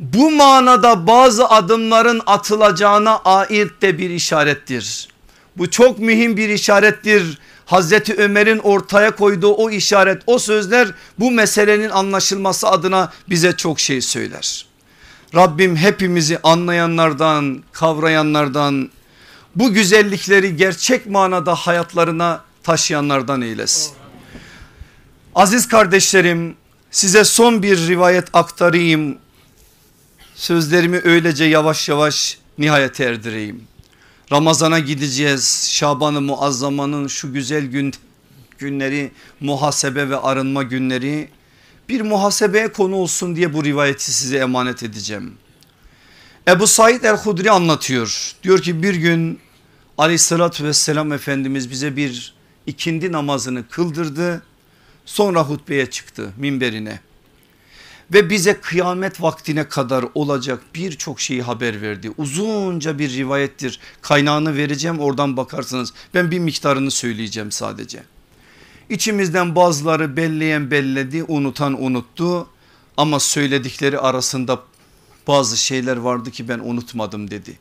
bu 0.00 0.30
manada 0.30 1.06
bazı 1.06 1.48
adımların 1.48 2.22
atılacağına 2.26 3.16
ait 3.16 3.82
de 3.82 3.98
bir 3.98 4.10
işarettir. 4.10 5.08
Bu 5.56 5.70
çok 5.70 5.98
mühim 5.98 6.36
bir 6.36 6.48
işarettir. 6.48 7.38
Hazreti 7.66 8.14
Ömer'in 8.14 8.58
ortaya 8.58 9.16
koyduğu 9.16 9.52
o 9.52 9.70
işaret 9.70 10.22
o 10.26 10.38
sözler 10.38 10.88
bu 11.18 11.30
meselenin 11.30 11.90
anlaşılması 11.90 12.68
adına 12.68 13.12
bize 13.28 13.56
çok 13.56 13.80
şey 13.80 14.00
söyler. 14.00 14.67
Rabbim 15.34 15.76
hepimizi 15.76 16.38
anlayanlardan 16.42 17.62
kavrayanlardan 17.72 18.90
bu 19.56 19.72
güzellikleri 19.72 20.56
gerçek 20.56 21.06
manada 21.06 21.54
hayatlarına 21.54 22.44
taşıyanlardan 22.62 23.42
eylesin. 23.42 23.92
Aziz 25.34 25.68
kardeşlerim 25.68 26.56
size 26.90 27.24
son 27.24 27.62
bir 27.62 27.88
rivayet 27.88 28.28
aktarayım. 28.32 29.18
Sözlerimi 30.34 31.00
öylece 31.04 31.44
yavaş 31.44 31.88
yavaş 31.88 32.38
nihayete 32.58 33.04
erdireyim. 33.04 33.64
Ramazana 34.32 34.78
gideceğiz. 34.78 35.68
Şaban-ı 35.70 36.20
Muazzama'nın 36.20 37.08
şu 37.08 37.32
güzel 37.32 37.64
gün 37.66 37.94
günleri 38.58 39.12
muhasebe 39.40 40.10
ve 40.10 40.16
arınma 40.16 40.62
günleri 40.62 41.28
bir 41.88 42.00
muhasebeye 42.00 42.72
konu 42.72 42.94
olsun 42.94 43.36
diye 43.36 43.52
bu 43.52 43.64
rivayeti 43.64 44.12
size 44.12 44.38
emanet 44.38 44.82
edeceğim. 44.82 45.34
Ebu 46.48 46.66
Said 46.66 47.02
el-Hudri 47.02 47.50
anlatıyor. 47.50 48.32
Diyor 48.42 48.62
ki 48.62 48.82
bir 48.82 48.94
gün 48.94 49.40
aleyhissalatü 49.98 50.64
vesselam 50.64 51.12
Efendimiz 51.12 51.70
bize 51.70 51.96
bir 51.96 52.34
ikindi 52.66 53.12
namazını 53.12 53.68
kıldırdı. 53.68 54.42
Sonra 55.04 55.42
hutbeye 55.42 55.90
çıktı 55.90 56.32
minberine 56.36 57.00
ve 58.12 58.30
bize 58.30 58.60
kıyamet 58.60 59.22
vaktine 59.22 59.68
kadar 59.68 60.04
olacak 60.14 60.60
birçok 60.74 61.20
şeyi 61.20 61.42
haber 61.42 61.82
verdi. 61.82 62.10
Uzunca 62.18 62.98
bir 62.98 63.10
rivayettir 63.12 63.80
kaynağını 64.02 64.56
vereceğim 64.56 64.98
oradan 64.98 65.36
bakarsınız 65.36 65.92
ben 66.14 66.30
bir 66.30 66.38
miktarını 66.38 66.90
söyleyeceğim 66.90 67.52
sadece. 67.52 68.02
İçimizden 68.90 69.54
bazıları 69.54 70.16
belleyen 70.16 70.70
belledi 70.70 71.24
unutan 71.28 71.82
unuttu 71.82 72.48
ama 72.96 73.20
söyledikleri 73.20 73.98
arasında 73.98 74.62
bazı 75.26 75.56
şeyler 75.56 75.96
vardı 75.96 76.30
ki 76.30 76.48
ben 76.48 76.58
unutmadım 76.58 77.30
dedi. 77.30 77.58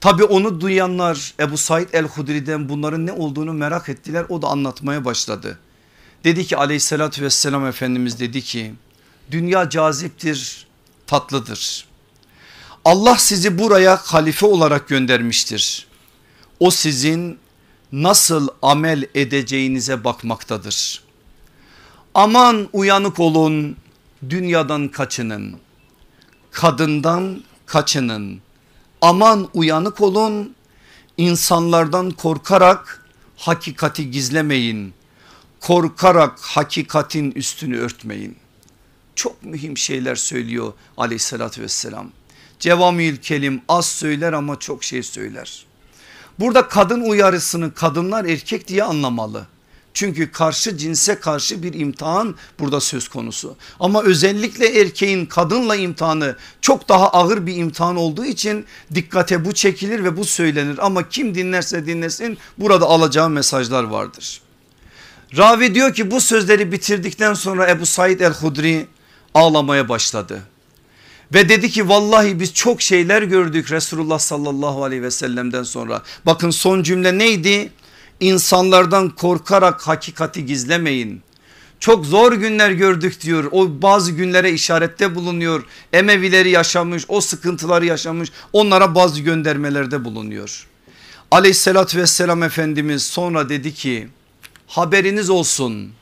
Tabi 0.00 0.24
onu 0.24 0.60
duyanlar 0.60 1.34
Ebu 1.40 1.56
Said 1.56 1.88
el-Hudri'den 1.92 2.68
bunların 2.68 3.06
ne 3.06 3.12
olduğunu 3.12 3.52
merak 3.52 3.88
ettiler 3.88 4.26
o 4.28 4.42
da 4.42 4.46
anlatmaya 4.48 5.04
başladı. 5.04 5.58
Dedi 6.24 6.46
ki 6.46 6.56
aleyhissalatü 6.56 7.22
vesselam 7.22 7.66
Efendimiz 7.66 8.20
dedi 8.20 8.42
ki 8.42 8.74
dünya 9.30 9.70
caziptir 9.70 10.66
tatlıdır. 11.06 11.86
Allah 12.84 13.16
sizi 13.18 13.58
buraya 13.58 13.96
halife 13.96 14.46
olarak 14.46 14.88
göndermiştir. 14.88 15.86
O 16.60 16.70
sizin 16.70 17.38
nasıl 17.92 18.48
amel 18.62 19.04
edeceğinize 19.14 20.04
bakmaktadır. 20.04 21.02
Aman 22.14 22.68
uyanık 22.72 23.20
olun 23.20 23.76
dünyadan 24.30 24.88
kaçının 24.88 25.56
kadından 26.50 27.42
kaçının. 27.66 28.40
Aman 29.00 29.48
uyanık 29.54 30.00
olun 30.00 30.54
insanlardan 31.16 32.10
korkarak 32.10 33.06
hakikati 33.36 34.10
gizlemeyin. 34.10 34.94
Korkarak 35.60 36.40
hakikatin 36.40 37.30
üstünü 37.30 37.78
örtmeyin. 37.78 38.36
Çok 39.14 39.42
mühim 39.44 39.76
şeyler 39.76 40.14
söylüyor 40.14 40.72
aleyhissalatü 40.96 41.62
vesselam. 41.62 42.10
Cevamil 42.58 43.16
kelim 43.16 43.62
az 43.68 43.86
söyler 43.86 44.32
ama 44.32 44.58
çok 44.58 44.84
şey 44.84 45.02
söyler 45.02 45.69
burada 46.40 46.68
kadın 46.68 47.00
uyarısını 47.00 47.74
kadınlar 47.74 48.24
erkek 48.24 48.68
diye 48.68 48.84
anlamalı 48.84 49.46
çünkü 49.94 50.32
karşı 50.32 50.76
cinse 50.76 51.20
karşı 51.20 51.62
bir 51.62 51.74
imtihan 51.74 52.34
burada 52.58 52.80
söz 52.80 53.08
konusu. 53.08 53.56
Ama 53.80 54.02
özellikle 54.02 54.80
erkeğin 54.80 55.26
kadınla 55.26 55.76
imtihanı 55.76 56.36
çok 56.60 56.88
daha 56.88 57.08
ağır 57.10 57.46
bir 57.46 57.56
imtihan 57.56 57.96
olduğu 57.96 58.24
için 58.24 58.66
dikkate 58.94 59.44
bu 59.44 59.52
çekilir 59.52 60.04
ve 60.04 60.16
bu 60.16 60.24
söylenir. 60.24 60.86
Ama 60.86 61.08
kim 61.08 61.34
dinlerse 61.34 61.86
dinlesin 61.86 62.38
burada 62.58 62.86
alacağı 62.86 63.30
mesajlar 63.30 63.84
vardır. 63.84 64.40
Ravi 65.36 65.74
diyor 65.74 65.94
ki 65.94 66.10
bu 66.10 66.20
sözleri 66.20 66.72
bitirdikten 66.72 67.34
sonra 67.34 67.70
Ebu 67.70 67.86
Said 67.86 68.20
el-Hudri 68.20 68.86
ağlamaya 69.34 69.88
başladı. 69.88 70.42
Ve 71.34 71.48
dedi 71.48 71.70
ki 71.70 71.88
vallahi 71.88 72.40
biz 72.40 72.54
çok 72.54 72.82
şeyler 72.82 73.22
gördük 73.22 73.72
Resulullah 73.72 74.18
sallallahu 74.18 74.84
aleyhi 74.84 75.02
ve 75.02 75.10
sellem'den 75.10 75.62
sonra. 75.62 76.02
Bakın 76.26 76.50
son 76.50 76.82
cümle 76.82 77.18
neydi? 77.18 77.72
insanlardan 78.20 79.08
korkarak 79.08 79.88
hakikati 79.88 80.46
gizlemeyin. 80.46 81.22
Çok 81.80 82.06
zor 82.06 82.32
günler 82.32 82.70
gördük 82.70 83.20
diyor. 83.20 83.48
O 83.52 83.82
bazı 83.82 84.12
günlere 84.12 84.52
işarette 84.52 85.14
bulunuyor. 85.14 85.64
Emevileri 85.92 86.50
yaşamış, 86.50 87.04
o 87.08 87.20
sıkıntıları 87.20 87.86
yaşamış. 87.86 88.32
Onlara 88.52 88.94
bazı 88.94 89.20
göndermelerde 89.20 90.04
bulunuyor. 90.04 90.66
Aleyhissalatü 91.30 91.98
vesselam 91.98 92.42
Efendimiz 92.42 93.02
sonra 93.02 93.48
dedi 93.48 93.74
ki 93.74 94.08
haberiniz 94.66 95.30
olsun. 95.30 95.92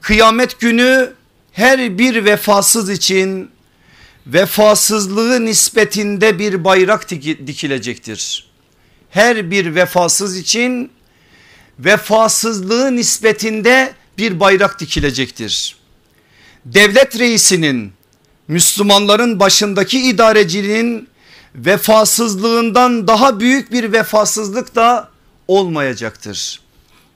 Kıyamet 0.00 0.60
günü 0.60 1.12
her 1.52 1.98
bir 1.98 2.24
vefasız 2.24 2.90
için 2.90 3.50
vefasızlığı 4.28 5.44
nispetinde 5.44 6.38
bir 6.38 6.64
bayrak 6.64 7.10
dikilecektir. 7.46 8.48
Her 9.10 9.50
bir 9.50 9.74
vefasız 9.74 10.36
için 10.36 10.90
vefasızlığı 11.78 12.96
nispetinde 12.96 13.92
bir 14.18 14.40
bayrak 14.40 14.80
dikilecektir. 14.80 15.76
Devlet 16.64 17.18
reisinin 17.18 17.92
Müslümanların 18.48 19.40
başındaki 19.40 20.00
idarecinin 20.00 21.08
vefasızlığından 21.54 23.08
daha 23.08 23.40
büyük 23.40 23.72
bir 23.72 23.92
vefasızlık 23.92 24.74
da 24.74 25.08
olmayacaktır. 25.48 26.60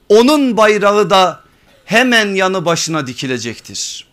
Onun 0.09 0.57
bayrağı 0.57 1.11
da 1.11 1.41
hemen 1.85 2.35
yanı 2.35 2.65
başına 2.65 3.07
dikilecektir. 3.07 4.12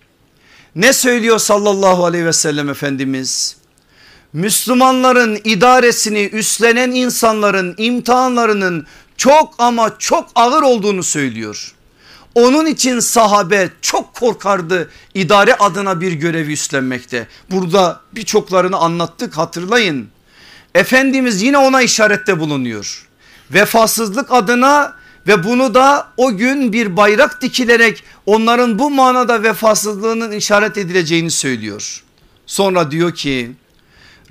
Ne 0.76 0.94
söylüyor 0.94 1.40
sallallahu 1.40 2.06
aleyhi 2.06 2.26
ve 2.26 2.34
sellem 2.34 2.70
Efendimiz? 2.70 3.56
Müslümanların 4.34 5.40
idaresini 5.44 6.30
üstlenen 6.34 6.92
insanların 6.92 7.76
imtihanlarının 7.78 8.88
çok 9.18 9.54
ama 9.58 9.96
çok 10.00 10.30
ağır 10.36 10.62
olduğunu 10.62 11.04
söylüyor. 11.04 11.74
Onun 12.36 12.66
için 12.66 13.00
sahabe 13.00 13.70
çok 13.82 14.14
korkardı 14.14 14.90
idare 15.14 15.56
adına 15.56 16.02
bir 16.02 16.12
görevi 16.12 16.54
üstlenmekte. 16.54 17.28
Burada 17.52 18.02
birçoklarını 18.16 18.78
anlattık 18.78 19.38
hatırlayın. 19.38 20.10
Efendimiz 20.76 21.42
yine 21.42 21.58
ona 21.58 21.82
işarette 21.82 22.40
bulunuyor. 22.40 23.08
Vefasızlık 23.52 24.32
adına 24.32 24.99
ve 25.28 25.44
bunu 25.44 25.74
da 25.74 26.08
o 26.18 26.38
gün 26.38 26.74
bir 26.74 26.98
bayrak 26.98 27.42
dikilerek 27.42 28.04
onların 28.26 28.80
bu 28.80 28.90
manada 28.90 29.44
vefasızlığının 29.44 30.32
işaret 30.32 30.78
edileceğini 30.78 31.32
söylüyor. 31.32 32.04
Sonra 32.46 32.92
diyor 32.92 33.16
ki 33.16 33.52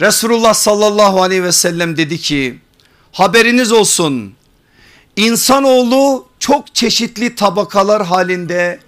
Resulullah 0.00 0.54
sallallahu 0.54 1.22
aleyhi 1.22 1.42
ve 1.42 1.52
sellem 1.52 1.96
dedi 1.96 2.18
ki 2.18 2.58
haberiniz 3.12 3.72
olsun 3.72 4.34
insanoğlu 5.16 6.28
çok 6.38 6.74
çeşitli 6.74 7.34
tabakalar 7.34 8.06
halinde 8.06 8.80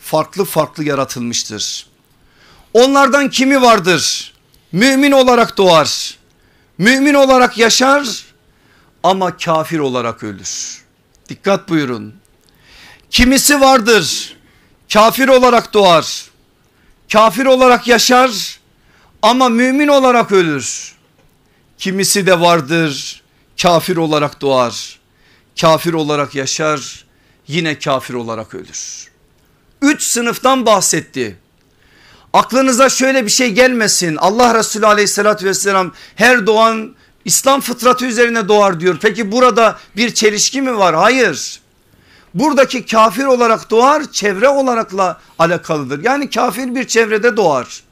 farklı 0.00 0.44
farklı 0.44 0.84
yaratılmıştır. 0.84 1.86
Onlardan 2.74 3.30
kimi 3.30 3.62
vardır? 3.62 4.34
Mümin 4.72 5.12
olarak 5.12 5.58
doğar. 5.58 6.18
Mümin 6.78 7.14
olarak 7.14 7.58
yaşar 7.58 8.24
ama 9.02 9.36
kafir 9.36 9.78
olarak 9.78 10.22
ölür. 10.22 10.79
Dikkat 11.30 11.68
buyurun. 11.68 12.14
Kimisi 13.10 13.60
vardır 13.60 14.36
kafir 14.92 15.28
olarak 15.28 15.74
doğar. 15.74 16.24
Kafir 17.12 17.46
olarak 17.46 17.86
yaşar 17.86 18.60
ama 19.22 19.48
mümin 19.48 19.88
olarak 19.88 20.32
ölür. 20.32 20.94
Kimisi 21.78 22.26
de 22.26 22.40
vardır 22.40 23.22
kafir 23.62 23.96
olarak 23.96 24.40
doğar. 24.40 24.98
Kafir 25.60 25.92
olarak 25.92 26.34
yaşar 26.34 27.04
yine 27.48 27.78
kafir 27.78 28.14
olarak 28.14 28.54
ölür. 28.54 29.10
Üç 29.82 30.02
sınıftan 30.02 30.66
bahsetti. 30.66 31.38
Aklınıza 32.32 32.88
şöyle 32.88 33.24
bir 33.24 33.30
şey 33.30 33.52
gelmesin. 33.52 34.16
Allah 34.16 34.54
Resulü 34.54 34.86
aleyhissalatü 34.86 35.46
vesselam 35.46 35.92
her 36.14 36.46
doğan 36.46 36.94
İslam 37.24 37.60
fıtratı 37.60 38.06
üzerine 38.06 38.48
doğar 38.48 38.80
diyor. 38.80 38.98
Peki 39.02 39.32
burada 39.32 39.78
bir 39.96 40.14
çelişki 40.14 40.62
mi 40.62 40.78
var? 40.78 40.94
Hayır. 40.94 41.60
Buradaki 42.34 42.86
kafir 42.86 43.24
olarak 43.24 43.70
doğar 43.70 44.12
çevre 44.12 44.48
olarakla 44.48 45.20
alakalıdır. 45.38 46.04
Yani 46.04 46.30
kafir 46.30 46.74
bir 46.74 46.84
çevrede 46.84 47.36
doğar. 47.36 47.82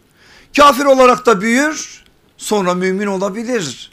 Kafir 0.56 0.84
olarak 0.84 1.26
da 1.26 1.40
büyür 1.40 2.04
sonra 2.36 2.74
mümin 2.74 3.06
olabilir. 3.06 3.90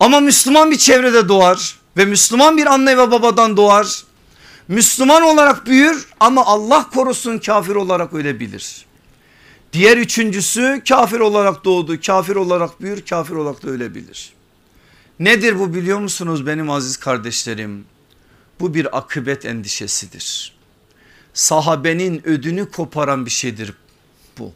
Ama 0.00 0.20
Müslüman 0.20 0.70
bir 0.70 0.78
çevrede 0.78 1.28
doğar 1.28 1.78
ve 1.96 2.04
Müslüman 2.04 2.56
bir 2.56 2.66
anne 2.66 2.98
ve 2.98 3.10
babadan 3.10 3.56
doğar. 3.56 4.02
Müslüman 4.68 5.22
olarak 5.22 5.66
büyür 5.66 6.06
ama 6.20 6.46
Allah 6.46 6.86
korusun 6.94 7.38
kafir 7.38 7.74
olarak 7.74 8.12
ölebilir. 8.12 8.86
Diğer 9.72 9.96
üçüncüsü 9.96 10.82
kafir 10.88 11.20
olarak 11.20 11.64
doğdu 11.64 12.00
kafir 12.00 12.36
olarak 12.36 12.80
büyür 12.80 13.06
kafir 13.06 13.34
olarak 13.34 13.62
da 13.62 13.70
ölebilir. 13.70 14.32
Nedir 15.20 15.58
bu 15.58 15.74
biliyor 15.74 15.98
musunuz 15.98 16.46
benim 16.46 16.70
aziz 16.70 16.96
kardeşlerim? 16.96 17.84
Bu 18.60 18.74
bir 18.74 18.98
akıbet 18.98 19.44
endişesidir. 19.44 20.52
Sahabenin 21.34 22.28
ödünü 22.28 22.70
koparan 22.70 23.26
bir 23.26 23.30
şeydir 23.30 23.72
bu. 24.38 24.52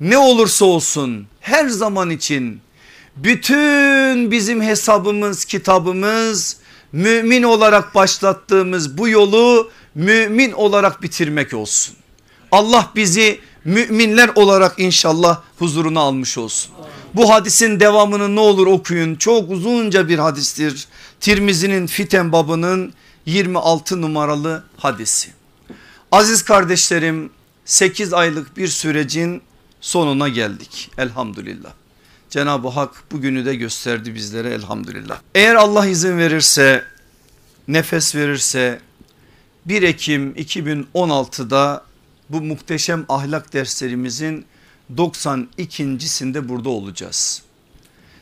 Ne 0.00 0.18
olursa 0.18 0.64
olsun 0.64 1.26
her 1.40 1.68
zaman 1.68 2.10
için 2.10 2.60
bütün 3.16 4.30
bizim 4.30 4.62
hesabımız 4.62 5.44
kitabımız 5.44 6.56
mümin 6.92 7.42
olarak 7.42 7.94
başlattığımız 7.94 8.98
bu 8.98 9.08
yolu 9.08 9.70
mümin 9.94 10.52
olarak 10.52 11.02
bitirmek 11.02 11.54
olsun. 11.54 11.96
Allah 12.52 12.90
bizi 12.96 13.40
müminler 13.64 14.30
olarak 14.34 14.78
inşallah 14.78 15.42
huzuruna 15.58 16.00
almış 16.00 16.38
olsun. 16.38 16.72
Bu 17.16 17.30
hadisin 17.30 17.80
devamını 17.80 18.36
ne 18.36 18.40
olur 18.40 18.66
okuyun. 18.66 19.14
Çok 19.14 19.50
uzunca 19.50 20.08
bir 20.08 20.18
hadistir. 20.18 20.88
Tirmizi'nin 21.20 21.86
fiten 21.86 22.32
babının 22.32 22.92
26 23.26 24.02
numaralı 24.02 24.64
hadisi. 24.76 25.30
Aziz 26.12 26.42
kardeşlerim 26.42 27.30
8 27.64 28.12
aylık 28.12 28.56
bir 28.56 28.68
sürecin 28.68 29.42
sonuna 29.80 30.28
geldik 30.28 30.90
elhamdülillah. 30.98 31.70
Cenab-ı 32.30 32.68
Hak 32.68 33.04
bugünü 33.12 33.44
de 33.44 33.54
gösterdi 33.54 34.14
bizlere 34.14 34.50
elhamdülillah. 34.50 35.20
Eğer 35.34 35.54
Allah 35.54 35.86
izin 35.86 36.18
verirse 36.18 36.84
nefes 37.68 38.14
verirse 38.14 38.80
1 39.66 39.82
Ekim 39.82 40.32
2016'da 40.32 41.84
bu 42.30 42.40
muhteşem 42.40 43.04
ahlak 43.08 43.52
derslerimizin 43.52 44.46
92.sinde 44.94 46.48
burada 46.48 46.68
olacağız. 46.68 47.42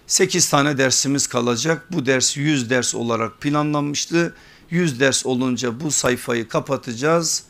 8 0.07 0.49
tane 0.49 0.79
dersimiz 0.79 1.27
kalacak. 1.27 1.87
Bu 1.91 2.07
ders 2.07 2.37
100 2.37 2.71
ders 2.71 2.95
olarak 2.95 3.41
planlanmıştı. 3.41 4.35
100 4.71 5.01
ders 5.01 5.27
olunca 5.27 5.81
bu 5.81 5.91
sayfayı 5.91 6.49
kapatacağız. 6.49 7.43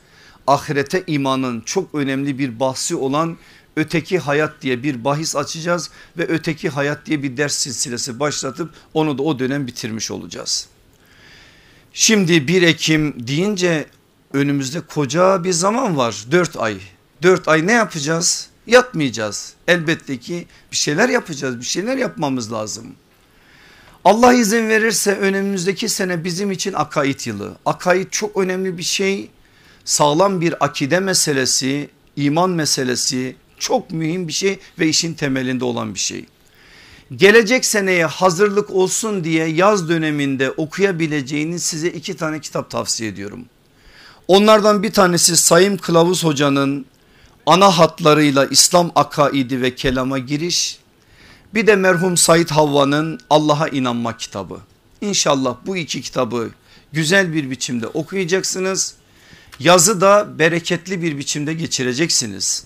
Ahirete 0.46 1.04
imanın 1.06 1.60
çok 1.60 1.94
önemli 1.94 2.38
bir 2.38 2.60
bahsi 2.60 2.96
olan 2.96 3.36
öteki 3.76 4.18
hayat 4.18 4.62
diye 4.62 4.82
bir 4.82 5.04
bahis 5.04 5.36
açacağız 5.36 5.90
ve 6.18 6.26
öteki 6.28 6.68
hayat 6.68 7.06
diye 7.06 7.22
bir 7.22 7.36
ders 7.36 7.54
silsilesi 7.54 8.20
başlatıp 8.20 8.74
onu 8.94 9.18
da 9.18 9.22
o 9.22 9.38
dönem 9.38 9.66
bitirmiş 9.66 10.10
olacağız. 10.10 10.68
Şimdi 11.92 12.48
1 12.48 12.62
Ekim 12.62 13.26
deyince 13.26 13.86
önümüzde 14.32 14.80
koca 14.80 15.44
bir 15.44 15.52
zaman 15.52 15.96
var 15.96 16.24
4 16.30 16.56
ay. 16.56 16.78
4 17.22 17.48
ay 17.48 17.66
ne 17.66 17.72
yapacağız? 17.72 18.48
Yatmayacağız. 18.66 19.54
Elbette 19.68 20.18
ki 20.18 20.46
bir 20.72 20.76
şeyler 20.76 21.08
yapacağız 21.08 21.60
bir 21.60 21.64
şeyler 21.64 21.96
yapmamız 21.96 22.52
lazım. 22.52 22.86
Allah 24.04 24.34
izin 24.34 24.68
verirse 24.68 25.16
önümüzdeki 25.16 25.88
sene 25.88 26.24
bizim 26.24 26.50
için 26.50 26.72
akaid 26.72 27.20
yılı. 27.26 27.52
Akaid 27.66 28.10
çok 28.10 28.36
önemli 28.36 28.78
bir 28.78 28.82
şey. 28.82 29.30
Sağlam 29.84 30.40
bir 30.40 30.64
akide 30.64 31.00
meselesi, 31.00 31.90
iman 32.16 32.50
meselesi 32.50 33.36
çok 33.58 33.90
mühim 33.90 34.28
bir 34.28 34.32
şey 34.32 34.58
ve 34.78 34.88
işin 34.88 35.14
temelinde 35.14 35.64
olan 35.64 35.94
bir 35.94 35.98
şey. 35.98 36.26
Gelecek 37.16 37.64
seneye 37.64 38.06
hazırlık 38.06 38.70
olsun 38.70 39.24
diye 39.24 39.46
yaz 39.46 39.88
döneminde 39.88 40.50
okuyabileceğiniz 40.50 41.62
size 41.62 41.88
iki 41.88 42.16
tane 42.16 42.40
kitap 42.40 42.70
tavsiye 42.70 43.10
ediyorum. 43.10 43.44
Onlardan 44.28 44.82
bir 44.82 44.92
tanesi 44.92 45.36
Sayım 45.36 45.76
Kılavuz 45.76 46.24
Hoca'nın 46.24 46.86
ana 47.46 47.78
hatlarıyla 47.78 48.46
İslam 48.46 48.92
akaidi 48.94 49.62
ve 49.62 49.74
kelama 49.74 50.18
giriş. 50.18 50.78
Bir 51.54 51.66
de 51.66 51.76
merhum 51.76 52.16
Said 52.16 52.48
Havva'nın 52.48 53.20
Allah'a 53.30 53.68
inanma 53.68 54.16
kitabı. 54.16 54.58
İnşallah 55.00 55.56
bu 55.66 55.76
iki 55.76 56.02
kitabı 56.02 56.50
güzel 56.92 57.32
bir 57.32 57.50
biçimde 57.50 57.86
okuyacaksınız. 57.86 58.94
Yazı 59.58 60.00
da 60.00 60.38
bereketli 60.38 61.02
bir 61.02 61.18
biçimde 61.18 61.54
geçireceksiniz. 61.54 62.64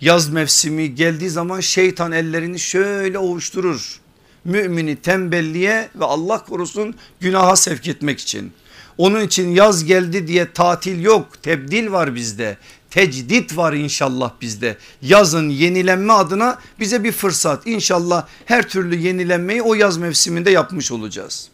Yaz 0.00 0.28
mevsimi 0.28 0.94
geldiği 0.94 1.30
zaman 1.30 1.60
şeytan 1.60 2.12
ellerini 2.12 2.58
şöyle 2.58 3.18
ovuşturur. 3.18 4.00
Mümini 4.44 4.96
tembelliğe 4.96 5.88
ve 5.94 6.04
Allah 6.04 6.44
korusun 6.44 6.94
günaha 7.20 7.56
sevk 7.56 7.88
etmek 7.88 8.20
için. 8.20 8.52
Onun 8.98 9.20
için 9.20 9.48
yaz 9.48 9.84
geldi 9.84 10.26
diye 10.26 10.52
tatil 10.52 11.02
yok 11.02 11.42
tebdil 11.42 11.92
var 11.92 12.14
bizde 12.14 12.56
tecdit 12.94 13.56
var 13.56 13.72
inşallah 13.72 14.30
bizde. 14.40 14.76
Yazın 15.02 15.48
yenilenme 15.48 16.12
adına 16.12 16.58
bize 16.80 17.04
bir 17.04 17.12
fırsat. 17.12 17.66
İnşallah 17.66 18.26
her 18.44 18.68
türlü 18.68 18.98
yenilenmeyi 18.98 19.62
o 19.62 19.74
yaz 19.74 19.96
mevsiminde 19.96 20.50
yapmış 20.50 20.92
olacağız. 20.92 21.48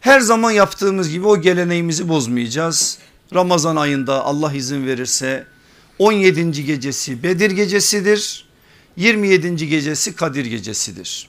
Her 0.00 0.20
zaman 0.20 0.50
yaptığımız 0.50 1.10
gibi 1.10 1.26
o 1.26 1.40
geleneğimizi 1.40 2.08
bozmayacağız. 2.08 2.98
Ramazan 3.34 3.76
ayında 3.76 4.24
Allah 4.24 4.52
izin 4.52 4.86
verirse 4.86 5.46
17. 5.98 6.64
gecesi 6.64 7.22
Bedir 7.22 7.50
gecesidir. 7.50 8.48
27. 8.96 9.68
gecesi 9.68 10.16
Kadir 10.16 10.44
gecesidir. 10.44 11.28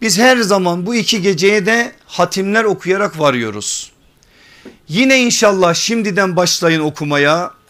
Biz 0.00 0.18
her 0.18 0.36
zaman 0.36 0.86
bu 0.86 0.94
iki 0.94 1.22
geceye 1.22 1.66
de 1.66 1.92
hatimler 2.06 2.64
okuyarak 2.64 3.18
varıyoruz. 3.18 3.92
Yine 4.88 5.20
inşallah 5.20 5.74
şimdiden 5.74 6.36
başlayın 6.36 6.80
okumaya. 6.80 7.63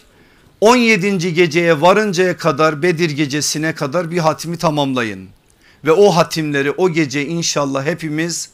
17. 0.64 1.34
geceye 1.34 1.80
varıncaya 1.80 2.36
kadar 2.36 2.82
Bedir 2.82 3.10
gecesine 3.10 3.74
kadar 3.74 4.10
bir 4.10 4.18
hatimi 4.18 4.58
tamamlayın. 4.58 5.28
Ve 5.84 5.92
o 5.92 6.10
hatimleri 6.10 6.70
o 6.70 6.90
gece 6.90 7.26
inşallah 7.26 7.86
hepimiz 7.86 8.50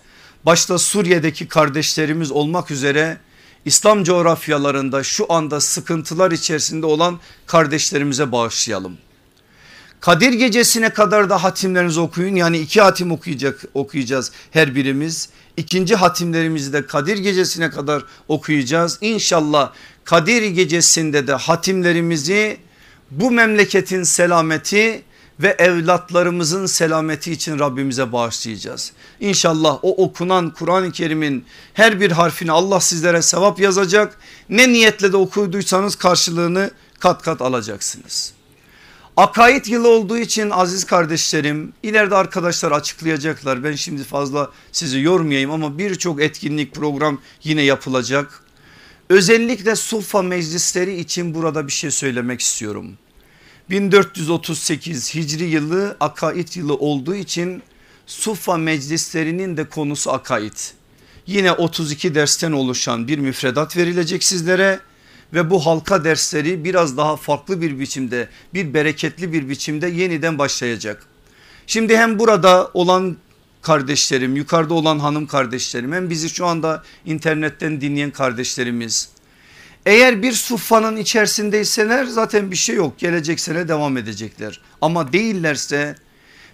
başta 0.46 0.78
Suriye'deki 0.78 1.48
kardeşlerimiz 1.48 2.30
olmak 2.30 2.70
üzere 2.70 3.16
İslam 3.64 4.04
coğrafyalarında 4.04 5.02
şu 5.02 5.32
anda 5.32 5.60
sıkıntılar 5.60 6.30
içerisinde 6.30 6.86
olan 6.86 7.20
kardeşlerimize 7.46 8.32
bağışlayalım. 8.32 8.98
Kadir 10.00 10.32
gecesine 10.32 10.90
kadar 10.90 11.30
da 11.30 11.42
hatimlerinizi 11.42 12.00
okuyun 12.00 12.36
yani 12.36 12.58
iki 12.58 12.80
hatim 12.80 13.12
okuyacak 13.12 13.64
okuyacağız 13.74 14.32
her 14.50 14.74
birimiz. 14.74 15.28
İkinci 15.56 15.94
hatimlerimizi 15.94 16.72
de 16.72 16.86
Kadir 16.86 17.18
gecesine 17.18 17.70
kadar 17.70 18.04
okuyacağız. 18.28 18.98
İnşallah 19.00 19.72
Kadir 20.10 20.42
gecesinde 20.42 21.26
de 21.26 21.34
hatimlerimizi 21.34 22.58
bu 23.10 23.30
memleketin 23.30 24.02
selameti 24.02 25.02
ve 25.40 25.48
evlatlarımızın 25.48 26.66
selameti 26.66 27.32
için 27.32 27.58
Rabbimize 27.58 28.12
bağışlayacağız. 28.12 28.92
İnşallah 29.20 29.78
o 29.82 30.04
okunan 30.04 30.50
Kur'an-ı 30.50 30.92
Kerim'in 30.92 31.44
her 31.74 32.00
bir 32.00 32.10
harfini 32.10 32.52
Allah 32.52 32.80
sizlere 32.80 33.22
sevap 33.22 33.60
yazacak. 33.60 34.18
Ne 34.48 34.72
niyetle 34.72 35.12
de 35.12 35.16
okuduysanız 35.16 35.96
karşılığını 35.96 36.70
kat 37.00 37.22
kat 37.22 37.42
alacaksınız. 37.42 38.32
Akaid 39.16 39.66
yılı 39.66 39.88
olduğu 39.88 40.18
için 40.18 40.50
aziz 40.50 40.84
kardeşlerim 40.84 41.72
ileride 41.82 42.14
arkadaşlar 42.14 42.72
açıklayacaklar. 42.72 43.64
Ben 43.64 43.74
şimdi 43.74 44.04
fazla 44.04 44.50
sizi 44.72 45.00
yormayayım 45.00 45.50
ama 45.50 45.78
birçok 45.78 46.22
etkinlik 46.22 46.74
program 46.74 47.18
yine 47.44 47.62
yapılacak. 47.62 48.49
Özellikle 49.10 49.76
Suffa 49.76 50.22
meclisleri 50.22 51.00
için 51.00 51.34
burada 51.34 51.66
bir 51.66 51.72
şey 51.72 51.90
söylemek 51.90 52.40
istiyorum. 52.40 52.98
1438 53.70 55.14
Hicri 55.14 55.44
yılı 55.44 55.96
akaid 56.00 56.48
yılı 56.54 56.74
olduğu 56.74 57.14
için 57.14 57.62
Suffa 58.06 58.56
meclislerinin 58.56 59.56
de 59.56 59.68
konusu 59.68 60.12
akaid. 60.12 60.52
Yine 61.26 61.52
32 61.52 62.14
dersten 62.14 62.52
oluşan 62.52 63.08
bir 63.08 63.18
müfredat 63.18 63.76
verilecek 63.76 64.24
sizlere 64.24 64.80
ve 65.34 65.50
bu 65.50 65.66
halka 65.66 66.04
dersleri 66.04 66.64
biraz 66.64 66.96
daha 66.96 67.16
farklı 67.16 67.60
bir 67.60 67.78
biçimde 67.78 68.28
bir 68.54 68.74
bereketli 68.74 69.32
bir 69.32 69.48
biçimde 69.48 69.88
yeniden 69.88 70.38
başlayacak. 70.38 71.06
Şimdi 71.66 71.96
hem 71.96 72.18
burada 72.18 72.70
olan 72.74 73.16
kardeşlerim 73.62 74.36
yukarıda 74.36 74.74
olan 74.74 74.98
hanım 74.98 75.26
kardeşlerim 75.26 75.92
hem 75.92 76.10
bizi 76.10 76.30
şu 76.30 76.46
anda 76.46 76.82
internetten 77.06 77.80
dinleyen 77.80 78.10
kardeşlerimiz. 78.10 79.08
Eğer 79.86 80.22
bir 80.22 80.32
suffanın 80.32 80.96
içerisindeyseler 80.96 82.04
zaten 82.04 82.50
bir 82.50 82.56
şey 82.56 82.76
yok 82.76 82.98
gelecek 82.98 83.40
sene 83.40 83.68
devam 83.68 83.96
edecekler. 83.96 84.60
Ama 84.80 85.12
değillerse 85.12 85.96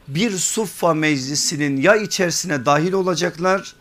bir 0.08 0.30
suffa 0.30 0.94
meclisinin 0.94 1.76
ya 1.76 1.96
içerisine 1.96 2.66
dahil 2.66 2.92
olacaklar 2.92 3.74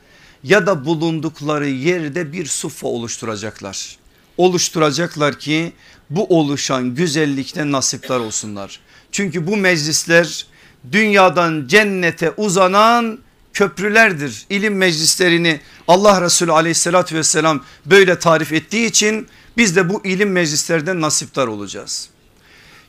ya 0.43 0.67
da 0.67 0.85
bulundukları 0.85 1.67
yerde 1.67 2.33
bir 2.33 2.45
suffa 2.45 2.87
oluşturacaklar. 2.87 3.97
Oluşturacaklar 4.37 5.39
ki 5.39 5.73
bu 6.09 6.25
oluşan 6.25 6.95
güzellikten 6.95 7.71
nasipler 7.71 8.19
olsunlar. 8.19 8.79
Çünkü 9.11 9.47
bu 9.47 9.57
meclisler 9.57 10.45
dünyadan 10.91 11.67
cennete 11.67 12.31
uzanan 12.37 13.19
köprülerdir. 13.53 14.45
İlim 14.49 14.77
meclislerini 14.77 15.59
Allah 15.87 16.21
Resulü 16.21 16.51
aleyhissalatü 16.51 17.15
vesselam 17.15 17.63
böyle 17.85 18.19
tarif 18.19 18.53
ettiği 18.53 18.85
için 18.85 19.27
biz 19.57 19.75
de 19.75 19.89
bu 19.89 20.01
ilim 20.05 20.31
meclislerden 20.31 21.01
nasiptar 21.01 21.47
olacağız. 21.47 22.09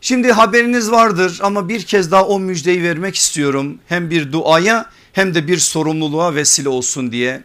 Şimdi 0.00 0.32
haberiniz 0.32 0.90
vardır 0.90 1.38
ama 1.42 1.68
bir 1.68 1.82
kez 1.82 2.10
daha 2.10 2.26
o 2.26 2.40
müjdeyi 2.40 2.82
vermek 2.82 3.16
istiyorum. 3.16 3.78
Hem 3.88 4.10
bir 4.10 4.32
duaya 4.32 4.90
hem 5.12 5.34
de 5.34 5.46
bir 5.46 5.58
sorumluluğa 5.58 6.34
vesile 6.34 6.68
olsun 6.68 7.12
diye. 7.12 7.42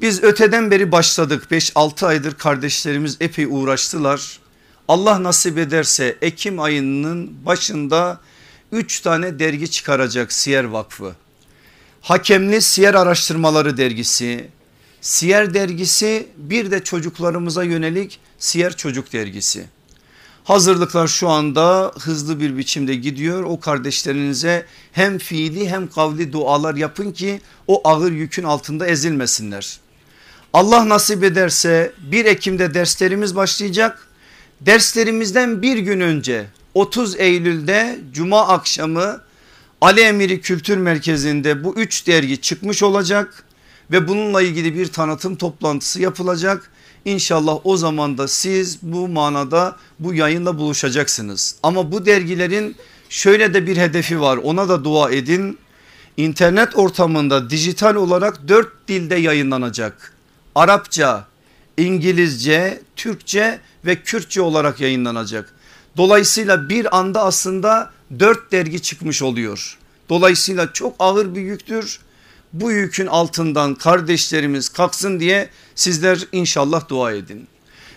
Biz 0.00 0.22
öteden 0.22 0.70
beri 0.70 0.92
başladık 0.92 1.44
5-6 1.50 2.06
aydır 2.06 2.34
kardeşlerimiz 2.34 3.16
epey 3.20 3.46
uğraştılar. 3.50 4.38
Allah 4.88 5.22
nasip 5.22 5.58
ederse 5.58 6.16
Ekim 6.22 6.60
ayının 6.60 7.46
başında 7.46 8.20
3 8.72 9.00
tane 9.00 9.38
dergi 9.38 9.70
çıkaracak 9.70 10.32
Siyer 10.32 10.64
Vakfı. 10.64 11.14
Hakemli 12.00 12.62
Siyer 12.62 12.94
Araştırmaları 12.94 13.76
dergisi, 13.76 14.48
Siyer 15.00 15.54
dergisi 15.54 16.26
bir 16.36 16.70
de 16.70 16.84
çocuklarımıza 16.84 17.64
yönelik 17.64 18.20
Siyer 18.38 18.76
Çocuk 18.76 19.12
dergisi. 19.12 19.64
Hazırlıklar 20.44 21.08
şu 21.08 21.28
anda 21.28 21.92
hızlı 22.00 22.40
bir 22.40 22.58
biçimde 22.58 22.94
gidiyor. 22.94 23.42
O 23.42 23.60
kardeşlerinize 23.60 24.66
hem 24.92 25.18
fiili 25.18 25.68
hem 25.68 25.90
kavli 25.90 26.32
dualar 26.32 26.74
yapın 26.74 27.12
ki 27.12 27.40
o 27.66 27.88
ağır 27.88 28.12
yükün 28.12 28.44
altında 28.44 28.86
ezilmesinler. 28.86 29.80
Allah 30.52 30.88
nasip 30.88 31.24
ederse 31.24 31.92
1 31.98 32.24
Ekim'de 32.24 32.74
derslerimiz 32.74 33.36
başlayacak. 33.36 34.08
Derslerimizden 34.60 35.62
bir 35.62 35.76
gün 35.78 36.00
önce 36.00 36.46
30 36.78 37.20
Eylül'de 37.20 37.98
Cuma 38.12 38.48
akşamı 38.48 39.20
Ali 39.80 40.00
Emiri 40.00 40.40
Kültür 40.40 40.76
Merkezi'nde 40.76 41.64
bu 41.64 41.74
üç 41.74 42.06
dergi 42.06 42.40
çıkmış 42.40 42.82
olacak 42.82 43.44
ve 43.90 44.08
bununla 44.08 44.42
ilgili 44.42 44.74
bir 44.74 44.86
tanıtım 44.86 45.36
toplantısı 45.36 46.02
yapılacak. 46.02 46.70
İnşallah 47.04 47.58
o 47.64 47.76
zaman 47.76 48.18
da 48.18 48.28
siz 48.28 48.78
bu 48.82 49.08
manada 49.08 49.76
bu 49.98 50.14
yayınla 50.14 50.58
buluşacaksınız. 50.58 51.56
Ama 51.62 51.92
bu 51.92 52.06
dergilerin 52.06 52.76
şöyle 53.08 53.54
de 53.54 53.66
bir 53.66 53.76
hedefi 53.76 54.20
var 54.20 54.36
ona 54.36 54.68
da 54.68 54.84
dua 54.84 55.10
edin. 55.10 55.58
İnternet 56.16 56.76
ortamında 56.76 57.50
dijital 57.50 57.94
olarak 57.94 58.48
dört 58.48 58.88
dilde 58.88 59.14
yayınlanacak. 59.14 60.12
Arapça, 60.54 61.26
İngilizce, 61.76 62.82
Türkçe 62.96 63.58
ve 63.84 63.96
Kürtçe 63.96 64.40
olarak 64.40 64.80
yayınlanacak. 64.80 65.57
Dolayısıyla 65.96 66.68
bir 66.68 66.98
anda 66.98 67.22
aslında 67.22 67.90
dört 68.18 68.52
dergi 68.52 68.82
çıkmış 68.82 69.22
oluyor. 69.22 69.78
Dolayısıyla 70.08 70.72
çok 70.72 70.94
ağır 70.98 71.34
bir 71.34 71.40
yüktür. 71.40 72.00
Bu 72.52 72.72
yükün 72.72 73.06
altından 73.06 73.74
kardeşlerimiz 73.74 74.68
kalksın 74.68 75.20
diye 75.20 75.48
sizler 75.74 76.18
inşallah 76.32 76.88
dua 76.88 77.12
edin. 77.12 77.48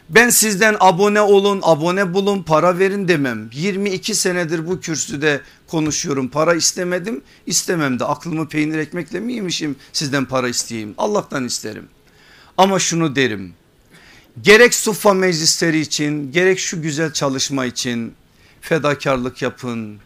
Ben 0.09 0.29
sizden 0.29 0.77
abone 0.79 1.21
olun 1.21 1.59
abone 1.63 2.13
bulun 2.13 2.43
para 2.43 2.79
verin 2.79 3.07
demem 3.07 3.49
22 3.53 4.15
senedir 4.15 4.67
bu 4.67 4.79
kürsüde 4.79 5.41
konuşuyorum 5.67 6.27
para 6.27 6.53
istemedim 6.53 7.21
istemem 7.45 7.99
de 7.99 8.05
aklımı 8.05 8.47
peynir 8.47 8.77
ekmekle 8.77 9.19
mi 9.19 9.33
yemişim 9.33 9.75
sizden 9.93 10.25
para 10.25 10.49
isteyeyim 10.49 10.93
Allah'tan 10.97 11.45
isterim. 11.45 11.87
Ama 12.57 12.79
şunu 12.79 13.15
derim 13.15 13.53
gerek 14.41 14.73
suffa 14.73 15.13
meclisleri 15.13 15.79
için 15.79 16.31
gerek 16.31 16.59
şu 16.59 16.81
güzel 16.81 17.13
çalışma 17.13 17.65
için 17.65 18.13
fedakarlık 18.61 19.41
yapın 19.41 19.99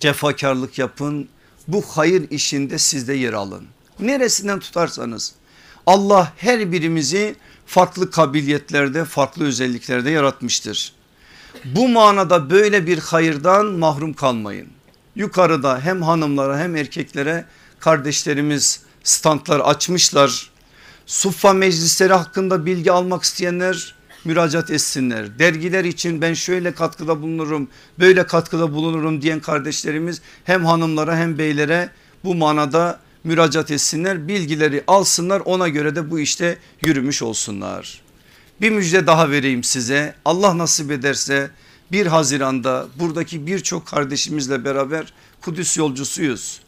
cefakarlık 0.00 0.78
yapın 0.78 1.28
bu 1.68 1.82
hayır 1.82 2.30
işinde 2.30 2.78
siz 2.78 3.08
de 3.08 3.14
yer 3.14 3.32
alın. 3.32 3.66
Neresinden 4.00 4.60
tutarsanız 4.60 5.32
Allah 5.86 6.32
her 6.36 6.72
birimizi 6.72 7.36
farklı 7.66 8.10
kabiliyetlerde 8.10 9.04
farklı 9.04 9.44
özelliklerde 9.44 10.10
yaratmıştır. 10.10 10.92
Bu 11.64 11.88
manada 11.88 12.50
böyle 12.50 12.86
bir 12.86 12.98
hayırdan 12.98 13.66
mahrum 13.66 14.14
kalmayın. 14.14 14.68
Yukarıda 15.16 15.80
hem 15.80 16.02
hanımlara 16.02 16.58
hem 16.58 16.76
erkeklere 16.76 17.44
kardeşlerimiz 17.80 18.80
standlar 19.04 19.60
açmışlar. 19.60 20.50
Suffa 21.06 21.52
meclisleri 21.52 22.12
hakkında 22.12 22.66
bilgi 22.66 22.92
almak 22.92 23.22
isteyenler 23.22 23.94
müracaat 24.24 24.70
etsinler. 24.70 25.38
Dergiler 25.38 25.84
için 25.84 26.20
ben 26.20 26.34
şöyle 26.34 26.72
katkıda 26.72 27.22
bulunurum 27.22 27.68
böyle 27.98 28.26
katkıda 28.26 28.72
bulunurum 28.72 29.22
diyen 29.22 29.40
kardeşlerimiz 29.40 30.20
hem 30.44 30.64
hanımlara 30.64 31.16
hem 31.16 31.38
beylere 31.38 31.90
bu 32.24 32.34
manada 32.34 33.00
müracaat 33.24 33.70
etsinler 33.70 34.28
bilgileri 34.28 34.84
alsınlar 34.86 35.42
ona 35.44 35.68
göre 35.68 35.96
de 35.96 36.10
bu 36.10 36.20
işte 36.20 36.58
yürümüş 36.82 37.22
olsunlar. 37.22 38.02
Bir 38.60 38.70
müjde 38.70 39.06
daha 39.06 39.30
vereyim 39.30 39.64
size 39.64 40.14
Allah 40.24 40.58
nasip 40.58 40.90
ederse 40.90 41.50
1 41.92 42.06
Haziran'da 42.06 42.86
buradaki 42.98 43.46
birçok 43.46 43.86
kardeşimizle 43.86 44.64
beraber 44.64 45.12
Kudüs 45.40 45.76
yolcusuyuz. 45.76 46.63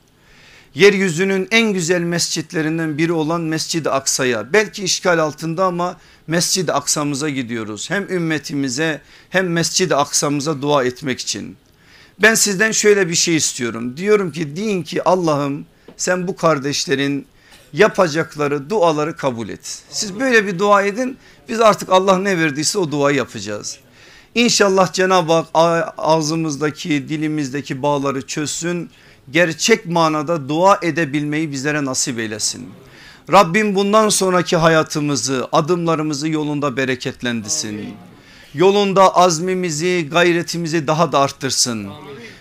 Yeryüzünün 0.77 1.49
en 1.51 1.73
güzel 1.73 2.01
mescitlerinden 2.01 2.99
biri 2.99 3.13
olan 3.13 3.41
Mescid-i 3.41 3.91
Aksa'ya 3.91 4.53
belki 4.53 4.85
işgal 4.85 5.19
altında 5.19 5.65
ama 5.65 5.97
Mescid-i 6.27 6.73
Aksa'mıza 6.73 7.29
gidiyoruz. 7.29 7.91
Hem 7.91 8.11
ümmetimize 8.11 9.01
hem 9.31 9.53
Mescid-i 9.53 9.95
Aksa'mıza 9.95 10.63
dua 10.63 10.85
etmek 10.85 11.21
için. 11.21 11.57
Ben 12.23 12.35
sizden 12.35 12.73
şöyle 12.73 13.09
bir 13.09 13.15
şey 13.15 13.37
istiyorum. 13.37 13.97
Diyorum 13.97 14.33
ki 14.33 14.57
deyin 14.57 14.83
ki 14.83 15.05
Allah'ım 15.05 15.67
sen 15.97 16.29
bu 16.29 16.37
kardeşlerin 16.37 17.27
yapacakları 17.73 18.71
duaları 18.71 19.17
kabul 19.17 19.49
et. 19.49 19.83
Siz 19.91 20.21
böyle 20.21 20.47
bir 20.47 20.59
dua 20.59 20.83
edin 20.83 21.17
biz 21.49 21.61
artık 21.61 21.89
Allah 21.93 22.19
ne 22.19 22.39
verdiyse 22.39 22.79
o 22.79 22.91
duayı 22.91 23.17
yapacağız. 23.17 23.79
İnşallah 24.35 24.93
Cenab-ı 24.93 25.33
Hak 25.33 25.47
ağzımızdaki 25.99 27.09
dilimizdeki 27.09 27.83
bağları 27.83 28.27
çözsün. 28.27 28.91
Gerçek 29.31 29.87
manada 29.87 30.49
dua 30.49 30.79
edebilmeyi 30.83 31.53
bizlere 31.53 31.85
nasip 31.85 32.19
eylesin. 32.19 32.69
Rabbim 33.33 33.75
bundan 33.75 34.09
sonraki 34.09 34.57
hayatımızı 34.57 35.49
adımlarımızı 35.53 36.29
yolunda 36.29 36.77
bereketlendirsin. 36.77 37.95
Yolunda 38.55 39.17
azmimizi 39.17 40.09
gayretimizi 40.11 40.87
daha 40.87 41.13
da 41.13 41.19
arttırsın. 41.19 41.89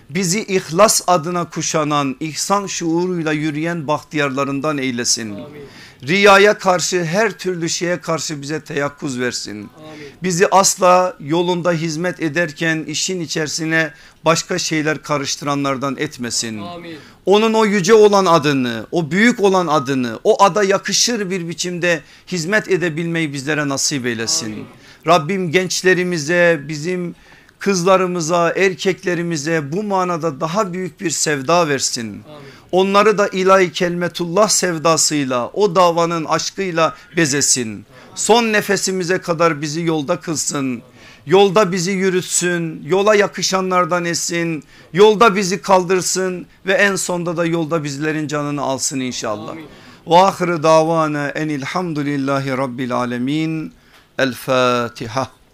Bizi 0.09 0.43
ihlas 0.43 1.01
adına 1.07 1.49
kuşanan 1.49 2.15
ihsan 2.19 2.67
şuuruyla 2.67 3.31
yürüyen 3.31 3.87
bahtiyarlarından 3.87 4.77
eylesin. 4.77 5.35
Riyaya 6.07 6.57
karşı 6.57 7.05
her 7.05 7.31
türlü 7.31 7.69
şeye 7.69 8.01
karşı 8.01 8.41
bize 8.41 8.61
teyakkuz 8.61 9.19
versin. 9.19 9.69
Bizi 10.23 10.47
asla 10.47 11.17
yolunda 11.19 11.71
hizmet 11.71 12.21
ederken 12.21 12.83
işin 12.87 13.19
içerisine 13.19 13.93
başka 14.25 14.59
şeyler 14.59 15.01
karıştıranlardan 15.01 15.95
etmesin. 15.97 16.61
Onun 17.25 17.53
o 17.53 17.65
yüce 17.65 17.93
olan 17.93 18.25
adını 18.25 18.85
o 18.91 19.11
büyük 19.11 19.39
olan 19.39 19.67
adını 19.67 20.19
o 20.23 20.43
ada 20.43 20.63
yakışır 20.63 21.29
bir 21.29 21.49
biçimde 21.49 22.01
hizmet 22.27 22.71
edebilmeyi 22.71 23.33
bizlere 23.33 23.69
nasip 23.69 24.05
eylesin. 24.05 24.53
Amin. 24.53 24.65
Rabbim 25.07 25.51
gençlerimize 25.51 26.61
bizim 26.67 27.15
kızlarımıza 27.65 28.49
erkeklerimize 28.49 29.71
bu 29.71 29.83
manada 29.83 30.41
daha 30.41 30.73
büyük 30.73 31.01
bir 31.01 31.09
sevda 31.09 31.67
versin. 31.67 32.05
Amin. 32.07 32.23
Onları 32.71 33.17
da 33.17 33.27
ilahi 33.27 33.71
kelmetullah 33.71 34.47
sevdasıyla 34.47 35.47
o 35.47 35.75
davanın 35.75 36.25
aşkıyla 36.25 36.95
bezesin. 37.17 37.85
Son 38.15 38.43
nefesimize 38.43 39.17
kadar 39.17 39.61
bizi 39.61 39.81
yolda 39.81 40.19
kılsın. 40.19 40.81
Yolda 41.25 41.71
bizi 41.71 41.91
yürütsün, 41.91 42.83
yola 42.85 43.15
yakışanlardan 43.15 44.05
etsin, 44.05 44.63
yolda 44.93 45.35
bizi 45.35 45.61
kaldırsın 45.61 46.45
ve 46.65 46.73
en 46.73 46.95
sonda 46.95 47.37
da 47.37 47.45
yolda 47.45 47.83
bizlerin 47.83 48.27
canını 48.27 48.61
alsın 48.61 48.99
inşallah. 48.99 49.55
Ve 50.07 50.17
ahire 50.17 50.63
davana 50.63 51.29
enilhamdülillahi 51.29 52.57
rabbil 52.57 52.95
alemin. 52.95 53.73
El 54.19 54.33
Fatiha. 54.33 55.44